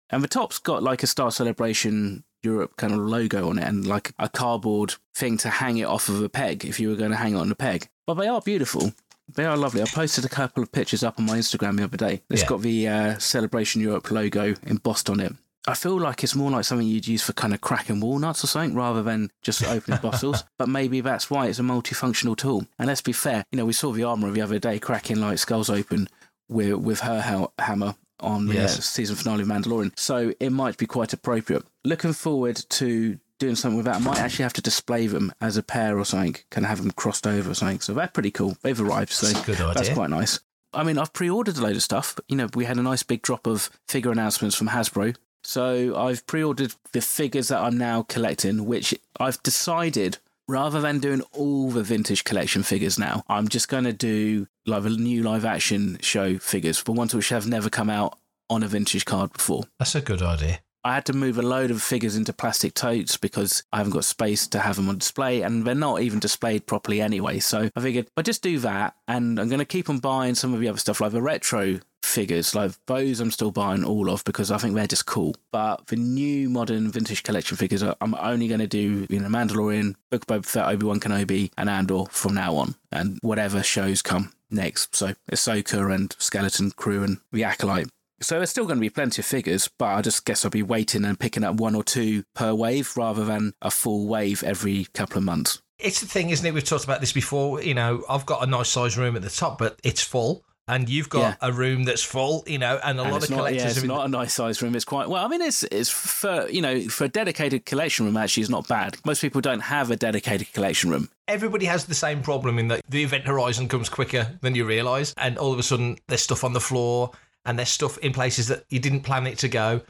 and 0.09 0.23
the 0.23 0.27
top's 0.27 0.59
got 0.59 0.83
like 0.83 1.03
a 1.03 1.07
Star 1.07 1.31
Celebration 1.31 2.23
Europe 2.43 2.77
kind 2.77 2.93
of 2.93 2.99
logo 2.99 3.49
on 3.49 3.57
it 3.57 3.67
and 3.67 3.85
like 3.87 4.13
a 4.19 4.29
cardboard 4.29 4.95
thing 5.15 5.37
to 5.37 5.49
hang 5.49 5.77
it 5.77 5.85
off 5.85 6.07
of 6.07 6.21
a 6.21 6.29
peg 6.29 6.63
if 6.65 6.79
you 6.79 6.89
were 6.89 6.95
going 6.95 7.11
to 7.11 7.17
hang 7.17 7.33
it 7.33 7.39
on 7.39 7.51
a 7.51 7.55
peg. 7.55 7.89
But 8.05 8.13
they 8.15 8.27
are 8.27 8.41
beautiful. 8.41 8.93
They 9.33 9.43
are 9.43 9.57
lovely. 9.57 9.81
I 9.81 9.85
posted 9.85 10.23
a 10.23 10.29
couple 10.29 10.63
of 10.63 10.71
pictures 10.71 11.03
up 11.03 11.17
on 11.19 11.25
my 11.25 11.37
Instagram 11.37 11.77
the 11.77 11.83
other 11.83 11.97
day. 11.97 12.21
It's 12.29 12.43
Yeah. 12.43 12.47
got 12.47 12.61
the 12.61 12.87
uh, 12.87 13.17
Celebration 13.17 13.81
Europe 13.81 14.09
logo 14.11 14.53
embossed 14.65 15.09
on 15.09 15.19
it. 15.19 15.33
I 15.67 15.73
feel 15.73 15.99
like 15.99 16.23
it's 16.23 16.33
more 16.35 16.49
like 16.51 16.63
something 16.63 16.87
you'd 16.87 17.07
use 17.07 17.23
for 17.23 17.33
kind 17.33 17.53
of 17.53 17.59
cracking 17.59 17.99
walnuts 17.99 18.41
or 18.41 18.47
something 18.47 18.73
rather 18.73 19.03
than 19.03 19.31
just 19.41 19.63
opening 19.65 19.99
bottles. 20.01 20.45
But 20.57 20.69
maybe 20.69 21.01
that's 21.01 21.29
why 21.29 21.47
it's 21.47 21.59
a 21.59 21.63
multifunctional 21.63 22.37
tool. 22.37 22.65
And 22.79 22.87
let's 22.87 23.01
be 23.01 23.11
fair, 23.11 23.43
you 23.51 23.57
know, 23.57 23.65
we 23.65 23.73
saw 23.73 23.91
the 23.91 24.03
Armourer 24.05 24.31
the 24.31 24.41
other 24.41 24.59
day 24.59 24.79
cracking 24.79 25.19
like 25.19 25.39
skulls 25.39 25.69
open 25.69 26.07
with 26.49 26.73
with 26.75 26.99
her 27.01 27.21
ha- 27.21 27.47
hammer 27.59 27.95
on 28.19 28.47
the 28.47 28.55
Yes. 28.55 28.79
uh, 28.79 28.81
season 28.81 29.15
finale 29.15 29.43
of 29.43 29.47
Mandalorian. 29.47 29.91
So 29.97 30.33
it 30.39 30.49
might 30.51 30.77
be 30.77 30.85
quite 30.87 31.13
appropriate. 31.13 31.63
Looking 31.83 32.13
forward 32.13 32.55
to 32.69 33.19
doing 33.39 33.55
something 33.55 33.77
with 33.77 33.85
that. 33.85 33.97
I 33.97 33.99
might 33.99 34.17
actually 34.17 34.43
have 34.43 34.53
to 34.53 34.61
display 34.61 35.05
them 35.05 35.31
as 35.39 35.57
a 35.57 35.61
pair 35.63 35.99
or 35.99 36.05
something. 36.05 36.37
Can 36.49 36.63
have 36.63 36.81
them 36.81 36.89
crossed 36.91 37.27
over 37.27 37.51
or 37.51 37.53
something. 37.53 37.79
So 37.81 37.93
they're 37.93 38.07
pretty 38.07 38.31
cool. 38.31 38.57
They've 38.63 38.81
arrived. 38.81 39.11
So 39.11 39.27
That's 39.27 39.41
a 39.41 39.45
good 39.45 39.75
that's 39.75 39.89
quite 39.89 40.09
nice. 40.09 40.39
I 40.73 40.83
mean, 40.83 40.97
I've 40.97 41.13
pre-ordered 41.13 41.57
a 41.57 41.61
load 41.61 41.75
of 41.75 41.83
stuff. 41.83 42.15
But, 42.15 42.25
you 42.27 42.35
know, 42.35 42.47
we 42.55 42.65
had 42.65 42.77
a 42.77 42.81
nice 42.81 43.03
big 43.03 43.21
drop 43.21 43.45
of 43.45 43.69
figure 43.87 44.11
announcements 44.11 44.55
from 44.55 44.69
Hasbro. 44.69 45.15
So 45.43 45.95
I've 45.95 46.25
pre-ordered 46.27 46.73
the 46.93 47.01
figures 47.01 47.49
that 47.49 47.61
I'm 47.61 47.77
now 47.77 48.01
collecting, 48.03 48.65
which 48.65 48.93
I've 49.19 49.41
decided 49.43 50.17
rather 50.47 50.81
than 50.81 50.99
doing 50.99 51.21
all 51.33 51.69
the 51.69 51.83
vintage 51.83 52.23
collection 52.23 52.63
figures 52.63 52.97
now, 52.97 53.23
I'm 53.27 53.47
just 53.47 53.69
going 53.69 53.83
to 53.83 53.93
do 53.93 54.47
like 54.65 54.85
a 54.85 54.89
new 54.89 55.23
live 55.23 55.45
action 55.45 55.97
show 56.01 56.37
figures, 56.37 56.81
the 56.83 56.91
ones 56.91 57.13
which 57.13 57.29
have 57.29 57.47
never 57.47 57.69
come 57.69 57.89
out 57.89 58.17
on 58.49 58.63
a 58.63 58.67
vintage 58.67 59.05
card 59.05 59.33
before. 59.33 59.63
That's 59.79 59.95
a 59.95 60.01
good 60.01 60.21
idea. 60.21 60.59
I 60.83 60.93
had 60.93 61.05
to 61.07 61.13
move 61.13 61.37
a 61.37 61.41
load 61.41 61.69
of 61.69 61.83
figures 61.83 62.15
into 62.15 62.31
plastic 62.31 62.73
totes 62.73 63.17
because 63.17 63.61
I 63.73 63.77
haven't 63.79 63.91
got 63.91 64.05
space 64.05 64.47
to 64.47 64.59
have 64.59 64.77
them 64.77 64.87
on 64.87 64.99
display 64.99 65.41
and 65.41 65.65
they're 65.65 65.75
not 65.75 66.01
even 66.01 66.19
displayed 66.19 66.65
properly 66.65 67.01
anyway. 67.01 67.39
So 67.39 67.69
I 67.75 67.81
figured 67.81 68.07
I 68.15 68.21
just 68.21 68.41
do 68.41 68.57
that 68.59 68.95
and 69.05 69.37
I'm 69.37 69.49
going 69.49 69.59
to 69.59 69.65
keep 69.65 69.89
on 69.89 69.97
buying 69.97 70.35
some 70.35 70.53
of 70.53 70.61
the 70.61 70.69
other 70.69 70.77
stuff 70.79 71.01
like 71.01 71.11
the 71.11 71.21
retro 71.21 71.79
figures. 72.07 72.55
Like 72.55 72.71
those 72.87 73.19
I'm 73.19 73.31
still 73.31 73.51
buying 73.51 73.83
all 73.83 74.09
of 74.09 74.23
because 74.23 74.51
I 74.51 74.57
think 74.57 74.75
they're 74.75 74.87
just 74.87 75.05
cool. 75.05 75.35
But 75.51 75.87
the 75.87 75.95
new 75.95 76.49
modern 76.49 76.91
vintage 76.91 77.23
collection 77.23 77.57
figures, 77.57 77.83
I- 77.83 77.95
I'm 78.01 78.15
only 78.15 78.47
going 78.47 78.59
to 78.61 78.67
do, 78.67 79.05
you 79.09 79.19
know, 79.19 79.27
Mandalorian, 79.27 79.95
Book 80.09 80.23
of 80.29 80.41
Boba 80.41 80.45
Fett, 80.45 80.67
Obi-Wan 80.67 80.99
Kenobi 80.99 81.51
and 81.57 81.69
Andor 81.69 82.05
from 82.09 82.33
now 82.33 82.55
on 82.55 82.75
and 82.91 83.19
whatever 83.21 83.61
shows 83.63 84.01
come 84.01 84.33
next. 84.49 84.95
So 84.95 85.13
Ahsoka 85.31 85.93
and 85.93 86.15
Skeleton 86.17 86.71
Crew 86.71 87.03
and 87.03 87.17
the 87.31 87.43
Acolyte. 87.43 87.87
So 88.19 88.37
there's 88.37 88.49
still 88.49 88.65
going 88.65 88.77
to 88.77 88.81
be 88.81 88.89
plenty 88.89 89.21
of 89.21 89.27
figures, 89.27 89.69
but 89.77 89.85
I 89.85 90.01
just 90.01 90.25
guess 90.25 90.43
I'll 90.43 90.49
be 90.49 90.63
waiting 90.63 91.05
and 91.05 91.19
picking 91.19 91.43
up 91.43 91.55
one 91.55 91.75
or 91.75 91.83
two 91.83 92.23
per 92.33 92.51
wave 92.53 92.97
rather 92.97 93.23
than 93.23 93.53
a 93.61 93.69
full 93.69 94.07
wave 94.07 94.41
every 94.43 94.85
couple 94.95 95.19
of 95.19 95.23
months. 95.23 95.61
It's 95.77 95.99
the 95.99 96.07
thing, 96.07 96.31
isn't 96.31 96.43
it? 96.43 96.55
We've 96.55 96.63
talked 96.63 96.85
about 96.85 97.01
this 97.01 97.11
before. 97.13 97.61
You 97.61 97.75
know, 97.75 98.03
I've 98.09 98.25
got 98.25 98.41
a 98.41 98.47
nice 98.49 98.69
size 98.69 98.97
room 98.97 99.15
at 99.15 99.21
the 99.21 99.29
top, 99.29 99.59
but 99.59 99.79
it's 99.83 100.01
full. 100.01 100.43
And 100.69 100.89
you've 100.89 101.07
got 101.07 101.19
Yeah. 101.21 101.35
a 101.49 101.51
room 101.53 101.85
that's 101.85 102.03
full, 102.03 102.43
you 102.45 102.57
know, 102.57 102.77
and 102.83 102.99
a 102.99 103.03
And 103.03 103.11
lot 103.13 103.23
of 103.23 103.29
not, 103.29 103.37
collectors 103.37 103.63
yeah, 103.63 103.69
it's 103.69 103.83
not 103.83 104.05
a 104.05 104.09
nice 104.09 104.33
size 104.33 104.61
room. 104.61 104.75
It's 104.75 104.83
quite 104.83 105.07
well. 105.07 105.23
I 105.23 105.29
mean, 105.29 105.41
it's 105.41 105.63
it's 105.63 105.89
for 105.89 106.45
you 106.49 106.61
know 106.61 106.81
for 106.89 107.05
a 107.05 107.07
dedicated 107.07 107.65
collection 107.65 108.05
room. 108.05 108.17
Actually, 108.17 108.41
it's 108.41 108.49
not 108.49 108.67
bad. 108.67 108.97
Most 109.05 109.21
people 109.21 109.39
don't 109.39 109.61
have 109.61 109.91
a 109.91 109.95
dedicated 109.95 110.51
collection 110.53 110.89
room. 110.89 111.09
everybody 111.29 111.65
has 111.65 111.85
the 111.85 111.95
same 111.95 112.21
problem 112.21 112.57
in 112.59 112.67
that 112.69 112.81
the 112.89 113.03
event 113.03 113.25
horizon 113.25 113.67
comes 113.67 113.87
quicker 113.89 114.37
than 114.41 114.55
you 114.55 114.65
realise, 114.65 115.13
and 115.17 115.37
all 115.37 115.53
of 115.53 115.59
a 115.59 115.63
sudden 115.63 115.97
there's 116.07 116.21
stuff 116.21 116.43
on 116.43 116.53
the 116.53 116.61
floor 116.61 117.11
and 117.45 117.57
there's 117.57 117.69
stuff 117.69 117.97
in 117.99 118.11
places 118.13 118.47
that 118.47 118.65
you 118.69 118.79
didn't 118.79 119.01
plan 119.01 119.25
it 119.27 119.37
to 119.37 119.47
go, 119.47 119.81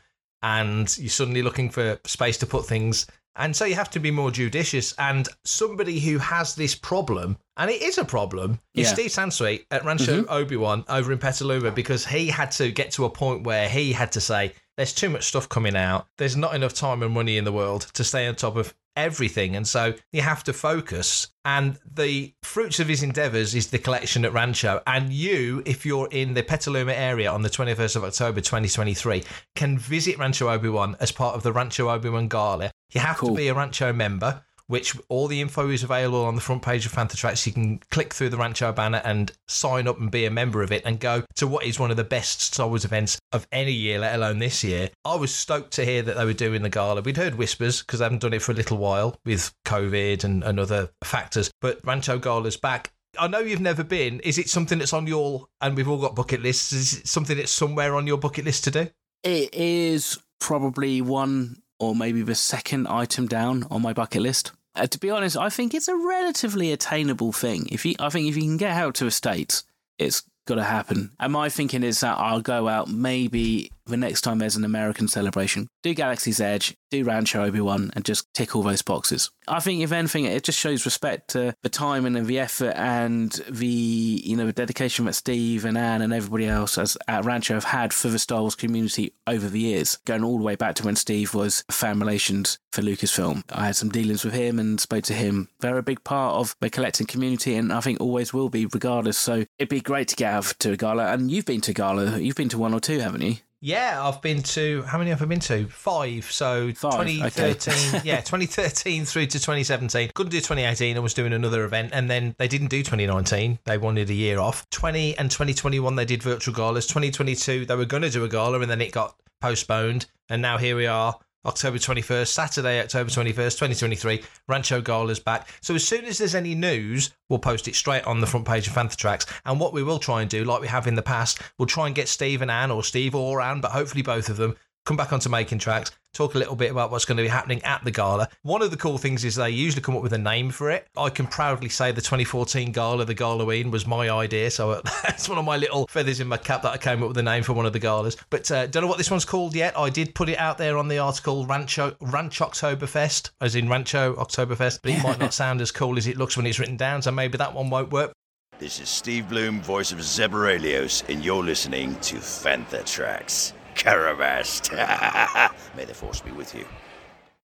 and 0.44 0.96
you're 1.00 1.10
suddenly 1.10 1.42
looking 1.42 1.70
for 1.72 2.00
space 2.06 2.38
to 2.38 2.46
put 2.46 2.66
things. 2.68 3.08
And 3.38 3.56
so 3.56 3.66
you 3.66 3.76
have 3.76 3.90
to 3.92 4.00
be 4.00 4.12
more 4.12 4.32
judicious. 4.32 4.94
And 4.98 5.28
somebody 5.46 6.00
who 6.00 6.18
has 6.18 6.56
this 6.56 6.76
problem, 6.76 7.38
and 7.56 7.70
it 7.70 7.82
is 7.82 7.98
a 7.98 8.06
problem, 8.06 8.60
is 8.74 8.90
Steve 8.90 9.12
Sansweet 9.12 9.66
at 9.72 9.86
Rancho 9.86 10.24
mm-hmm. 10.24 10.34
Obi 10.34 10.58
Wan 10.58 10.84
over 10.90 11.12
in 11.12 11.20
Petaluma 11.20 11.72
because 11.72 12.06
he 12.06 12.28
had 12.28 12.52
to 12.54 12.72
get 12.72 12.92
to 12.92 13.06
a 13.06 13.10
point 13.10 13.44
where 13.44 13.70
he 13.70 13.94
had 13.94 14.12
to 14.14 14.22
say, 14.22 14.54
There's 14.76 14.94
too 14.94 15.10
much 15.10 15.26
stuff 15.26 15.48
coming 15.48 15.76
out. 15.76 16.08
There's 16.18 16.36
not 16.36 16.56
enough 16.56 16.74
time 16.74 17.04
and 17.04 17.14
money 17.14 17.38
in 17.38 17.44
the 17.44 17.52
world 17.52 17.88
to 17.94 18.04
stay 18.04 18.28
on 18.28 18.36
top 18.36 18.56
of 18.56 18.74
everything. 18.98 19.56
And 19.56 19.66
so 19.66 19.94
you 20.12 20.22
have 20.22 20.44
to 20.46 20.54
focus. 20.54 21.28
And 21.46 21.78
the 21.94 22.34
fruits 22.44 22.80
of 22.80 22.88
his 22.88 23.04
endeavours 23.04 23.56
is 23.56 23.68
the 23.68 23.78
collection 23.78 24.26
at 24.26 24.34
Rancho. 24.34 24.82
And 24.86 25.14
you, 25.14 25.62
if 25.66 25.86
you're 25.86 26.10
in 26.12 26.34
the 26.34 26.44
Petaluma 26.44 26.92
area 26.94 27.32
on 27.32 27.44
the 27.44 27.50
21st 27.50 27.96
of 27.96 28.04
October 28.04 28.42
2023, 28.42 29.24
can 29.56 29.78
visit 29.78 30.18
Rancho 30.18 30.50
Obi 30.50 30.70
Wan 30.70 30.98
as 31.00 31.12
part 31.12 31.36
of 31.36 31.44
the 31.44 31.54
Rancho 31.54 31.90
Obi 31.90 32.10
Wan 32.10 32.28
Gala. 32.28 32.72
You 32.92 33.02
have 33.02 33.18
Cool. 33.18 33.30
to 33.30 33.36
be 33.36 33.48
a 33.48 33.54
Rancho 33.54 33.94
member. 33.94 34.44
Which 34.70 34.98
all 35.08 35.28
the 35.30 35.40
info 35.40 35.70
is 35.70 35.82
available 35.84 36.26
on 36.26 36.36
the 36.36 36.42
front 36.42 36.62
page 36.62 36.86
of 36.86 36.92
Fantha 36.92 37.16
Tracks. 37.16 37.48
You 37.48 37.54
can 37.54 37.80
click 37.90 38.14
through 38.14 38.28
the 38.28 38.36
Rancho 38.38 38.74
banner 38.74 39.02
and 39.06 39.32
sign 39.48 39.88
up 39.88 39.98
and 39.98 40.12
be 40.12 40.26
a 40.26 40.30
member 40.30 40.62
of 40.62 40.74
it 40.74 40.82
and 40.84 41.00
go 41.00 41.24
to 41.36 41.48
what 41.48 41.64
is 41.64 41.80
one 41.80 41.90
of 41.90 41.96
the 41.96 42.04
best 42.04 42.42
Star 42.42 42.68
Wars 42.68 42.84
events 42.84 43.18
of 43.32 43.48
any 43.54 43.72
year, 43.72 43.98
let 44.00 44.14
alone 44.16 44.40
this 44.40 44.66
year. 44.66 44.90
I 45.06 45.16
was 45.16 45.34
stoked 45.34 45.72
to 45.76 45.86
hear 45.86 46.02
that 46.02 46.18
they 46.18 46.26
were 46.26 46.34
doing 46.34 46.64
the 46.64 46.70
gala. 46.70 47.02
We'd 47.02 47.16
heard 47.16 47.36
whispers 47.36 47.82
because 47.82 48.00
they 48.00 48.04
haven't 48.06 48.20
done 48.20 48.34
it 48.34 48.42
for 48.42 48.52
a 48.52 48.56
little 48.56 48.78
while 48.78 49.18
with 49.24 49.54
COVID 49.64 50.26
and, 50.26 50.44
and 50.44 50.60
other 50.60 50.90
factors, 51.02 51.50
but 51.62 51.80
Rancho 51.86 52.20
Gala's 52.20 52.58
back. 52.58 52.92
I 53.18 53.28
know 53.30 53.40
you've 53.40 53.62
never 53.62 53.86
been. 53.86 54.20
Is 54.20 54.38
it 54.38 54.50
something 54.50 54.80
that's 54.80 54.92
on 54.92 55.08
your, 55.08 55.48
and 55.62 55.78
we've 55.78 55.88
all 55.88 56.02
got 56.02 56.14
bucket 56.14 56.42
lists, 56.42 56.74
is 56.74 56.94
it 56.94 57.08
something 57.08 57.38
that's 57.38 57.54
somewhere 57.54 57.96
on 57.96 58.06
your 58.06 58.18
bucket 58.18 58.44
list 58.44 58.66
to 58.66 58.72
do? 58.72 58.90
It 59.24 59.54
is 59.54 60.20
probably 60.42 61.02
one 61.02 61.62
or 61.80 61.96
maybe 61.96 62.22
the 62.22 62.36
second 62.36 62.88
item 62.88 63.28
down 63.28 63.66
on 63.70 63.82
my 63.82 63.94
bucket 63.94 64.22
list. 64.22 64.52
Uh, 64.76 64.88
to 64.88 65.00
be 65.00 65.10
honest, 65.10 65.38
I 65.38 65.50
think 65.50 65.74
it's 65.74 65.88
a 65.88 65.96
relatively 65.96 66.72
attainable 66.72 67.32
thing. 67.32 67.68
If 67.72 67.86
you, 67.86 67.96
I 68.00 68.10
think 68.10 68.28
if 68.28 68.36
you 68.36 68.44
can 68.44 68.58
get 68.58 68.72
out 68.72 68.96
to 68.96 69.06
the 69.06 69.12
states, 69.12 69.64
it's 69.98 70.24
got 70.46 70.56
to 70.56 70.64
happen. 70.64 71.12
And 71.20 71.34
my 71.34 71.50
thinking 71.50 71.84
is 71.84 72.00
that 72.02 72.18
I'll 72.18 72.42
go 72.42 72.68
out 72.68 72.90
maybe 72.90 73.72
the 73.88 73.98
next 73.98 74.22
time 74.22 74.40
there's 74.40 74.56
an 74.56 74.64
American 74.64 75.08
celebration, 75.08 75.68
do 75.84 75.94
Galaxy's 75.94 76.40
Edge, 76.40 76.76
do 76.92 77.04
Rancho 77.04 77.44
Obi 77.44 77.62
Wan, 77.62 77.92
and 77.96 78.06
just 78.06 78.34
tick 78.34 78.56
all 78.56 78.64
those 78.64 78.82
boxes. 78.82 79.32
I 79.48 79.60
think, 79.60 79.82
if 79.82 79.92
anything, 79.92 80.26
it 80.26 80.44
just 80.44 80.60
shows 80.60 80.86
respect 80.86 81.30
to 81.30 81.54
the 81.64 81.70
time 81.70 82.06
and 82.06 82.26
the 82.26 82.40
effort 82.40 82.74
and 82.76 83.32
the 83.50 83.66
you 83.68 84.36
know 84.36 84.46
the 84.46 84.54
dedication 84.54 85.06
that 85.06 85.14
Steve 85.14 85.66
and 85.66 85.78
Anne 85.78 86.02
and 86.02 86.14
everybody 86.14 86.48
else 86.48 86.78
at 86.78 87.26
Rancho 87.26 87.54
have 87.54 87.64
had 87.66 87.94
for 87.94 88.10
the 88.10 88.20
Star 88.20 88.42
Wars 88.42 88.56
community 88.56 89.14
over 89.26 89.48
the 89.48 89.60
years, 89.60 89.98
going 90.06 90.24
all 90.24 90.38
the 90.38 90.44
way 90.44 90.56
back 90.56 90.76
to 90.76 90.86
when 90.86 90.96
Steve 90.96 91.34
was 91.34 91.64
fan 91.72 92.00
relations 92.00 92.60
for 92.72 92.82
Lucasfilm. 92.82 93.44
I 93.52 93.68
had 93.68 93.76
some 93.76 93.90
dealings 93.90 94.24
with 94.24 94.34
him 94.34 94.60
and 94.60 94.80
spoke 94.80 95.04
to 95.06 95.14
him. 95.14 95.50
They're 95.60 95.78
a 95.78 95.84
big 95.84 96.04
part 96.04 96.36
of 96.36 96.56
the 96.60 96.70
collecting 96.70 97.08
community, 97.08 97.56
and 97.56 97.72
I 97.74 97.82
think 97.82 98.00
always 98.00 98.34
will 98.34 98.50
be, 98.50 98.66
regardless. 98.66 99.18
So 99.18 99.46
it'd 99.58 99.70
be 99.70 99.82
great 99.82 100.08
to 100.10 100.16
get 100.16 100.34
out 100.34 100.54
to 100.60 100.72
a 100.74 100.78
gala, 100.78 101.14
and 101.14 101.32
you've 101.32 101.46
been 101.46 101.62
to 101.62 101.74
gala. 101.74 102.20
You've 102.20 102.36
been 102.36 102.50
to 102.50 102.58
one 102.58 102.74
or 102.74 102.80
two, 102.80 103.00
haven't 103.00 103.22
you? 103.22 103.38
Yeah, 103.60 104.06
I've 104.08 104.22
been 104.22 104.44
to 104.44 104.84
how 104.84 105.00
many 105.00 105.10
have 105.10 105.22
I 105.22 105.26
been 105.26 105.40
to? 105.42 105.68
Five. 105.68 106.26
So 106.32 106.72
Five, 106.74 107.08
2013, 107.08 108.02
yeah, 108.06 108.22
2013 108.22 109.06
through 109.06 109.26
to 109.28 109.40
2017. 109.40 110.12
Couldn't 110.14 110.32
do 110.32 110.38
2018. 110.38 110.96
I 110.96 111.00
was 111.00 111.16
doing 111.16 111.34
another 111.34 111.64
event, 111.64 111.90
and 111.94 112.10
then 112.10 112.36
they 112.38 112.48
didn't 112.48 112.68
do 112.68 112.84
2019. 112.84 113.60
They 113.64 113.78
wanted 113.78 114.10
a 114.10 114.14
year 114.14 114.40
off. 114.40 114.70
20 114.70 115.18
and 115.18 115.32
2021 115.32 115.96
they 115.96 116.06
did 116.06 116.22
virtual 116.22 116.54
galas. 116.54 116.86
2022 116.86 117.66
they 117.66 117.76
were 117.76 117.86
going 117.86 118.04
to 118.04 118.12
do 118.12 118.24
a 118.24 118.30
gala, 118.30 118.60
and 118.60 118.70
then 118.70 118.82
it 118.82 118.92
got 118.92 119.16
postponed. 119.42 120.06
And 120.30 120.42
now 120.42 120.58
here 120.58 120.76
we 120.76 120.86
are. 120.86 121.18
October 121.48 121.78
21st, 121.78 122.28
Saturday, 122.28 122.82
October 122.82 123.10
21st, 123.10 123.58
2023. 123.58 124.24
Rancho 124.48 124.82
Gala's 124.82 125.20
back. 125.20 125.48
So 125.62 125.76
as 125.76 125.88
soon 125.88 126.06
as 126.06 126.18
there's 126.18 126.36
any 126.36 126.56
news, 126.56 127.12
we'll 127.30 127.40
post 127.40 127.68
it 127.68 127.76
straight 127.76 128.04
on 128.04 128.20
the 128.20 128.28
front 128.28 128.46
page 128.46 128.68
of 128.68 128.74
Fantha 128.74 128.96
Tracks. 128.96 129.26
And 129.46 129.60
what 129.60 129.74
we 129.74 129.84
will 129.84 130.00
try 130.00 130.22
and 130.22 130.30
do, 130.30 130.44
like 130.44 130.62
we 130.62 130.68
have 130.68 130.88
in 130.88 130.96
the 130.96 131.02
past, 131.02 131.42
we'll 131.58 131.66
try 131.66 131.88
and 131.88 131.96
get 131.96 132.10
Steve 132.10 132.42
and 132.42 132.52
Anne, 132.52 132.72
or 132.72 132.84
Steve 132.84 133.16
or 133.16 133.42
Anne, 133.42 133.62
but 133.62 133.72
hopefully 133.72 134.02
both 134.02 134.30
of 134.30 134.38
them, 134.38 134.56
come 134.88 134.98
back 134.98 135.12
onto 135.12 135.28
making 135.28 135.60
tracks, 135.60 135.92
talk 136.14 136.34
a 136.34 136.38
little 136.38 136.56
bit 136.56 136.72
about 136.72 136.90
what's 136.90 137.04
going 137.04 137.18
to 137.18 137.24
be 137.24 137.28
happening 137.28 137.62
at 137.64 137.84
the 137.84 137.92
gala. 137.92 138.30
One 138.44 138.62
of 138.62 138.72
the 138.72 138.78
cool 138.78 138.98
things 138.98 139.26
is 139.26 139.36
they 139.36 139.50
usually 139.50 139.82
come 139.82 139.98
up 139.98 140.02
with 140.02 140.14
a 140.14 140.18
name 140.18 140.50
for 140.50 140.72
it. 140.72 140.88
I 140.96 141.10
can 141.10 141.28
proudly 141.28 141.68
say 141.68 141.92
the 141.92 142.00
2014 142.00 142.72
gala, 142.72 143.04
the 143.04 143.14
Galaween, 143.14 143.70
was 143.70 143.86
my 143.86 144.10
idea. 144.10 144.50
So 144.50 144.82
that's 145.04 145.28
one 145.28 145.38
of 145.38 145.44
my 145.44 145.58
little 145.58 145.88
feathers 145.88 146.22
in 146.22 146.28
my 146.28 146.38
cap 146.38 146.62
that 146.62 146.72
I 146.72 146.78
came 146.78 147.04
up 147.04 147.10
with 147.10 147.18
a 147.18 147.24
name 147.24 147.44
for 147.44 147.52
one 147.52 147.66
of 147.66 147.74
the 147.74 147.80
galas. 147.80 148.16
But 148.30 148.50
uh, 148.50 148.68
don't 148.68 148.84
know 148.84 148.88
what 148.88 148.98
this 148.98 149.12
one's 149.12 149.26
called 149.26 149.56
yet. 149.56 149.78
I 149.78 149.90
did 149.90 150.16
put 150.16 150.30
it 150.30 150.40
out 150.40 150.58
there 150.58 150.78
on 150.78 150.88
the 150.88 151.00
article 151.00 151.46
Rancho 151.46 151.98
Ranch 152.00 152.40
Oktoberfest, 152.40 153.32
as 153.42 153.56
in 153.56 153.68
Rancho 153.68 154.16
Oktoberfest, 154.16 154.80
but 154.84 154.94
it 154.94 155.04
might 155.04 155.20
not 155.20 155.34
sound 155.34 155.60
as 155.60 155.70
cool 155.70 155.98
as 155.98 156.08
it 156.08 156.18
looks 156.18 156.38
when 156.38 156.46
it's 156.46 156.60
written 156.60 156.78
down. 156.78 157.02
So 157.02 157.12
maybe 157.12 157.38
that 157.38 157.54
one 157.54 157.70
won't 157.70 157.92
work. 157.92 158.14
This 158.58 158.80
is 158.80 158.88
Steve 158.88 159.28
Blum, 159.28 159.62
voice 159.62 159.92
of 159.92 160.02
Zeb 160.02 160.32
Orrelios, 160.32 161.08
and 161.10 161.24
you're 161.26 161.44
listening 161.44 161.96
to 161.98 162.16
Fantha 162.16 162.90
Tracks. 162.90 163.54
Karabast. 163.78 164.72
May 165.76 165.86
the 165.86 165.94
force 165.94 166.22
be 166.22 166.32
with 166.32 166.54
you. 166.56 166.66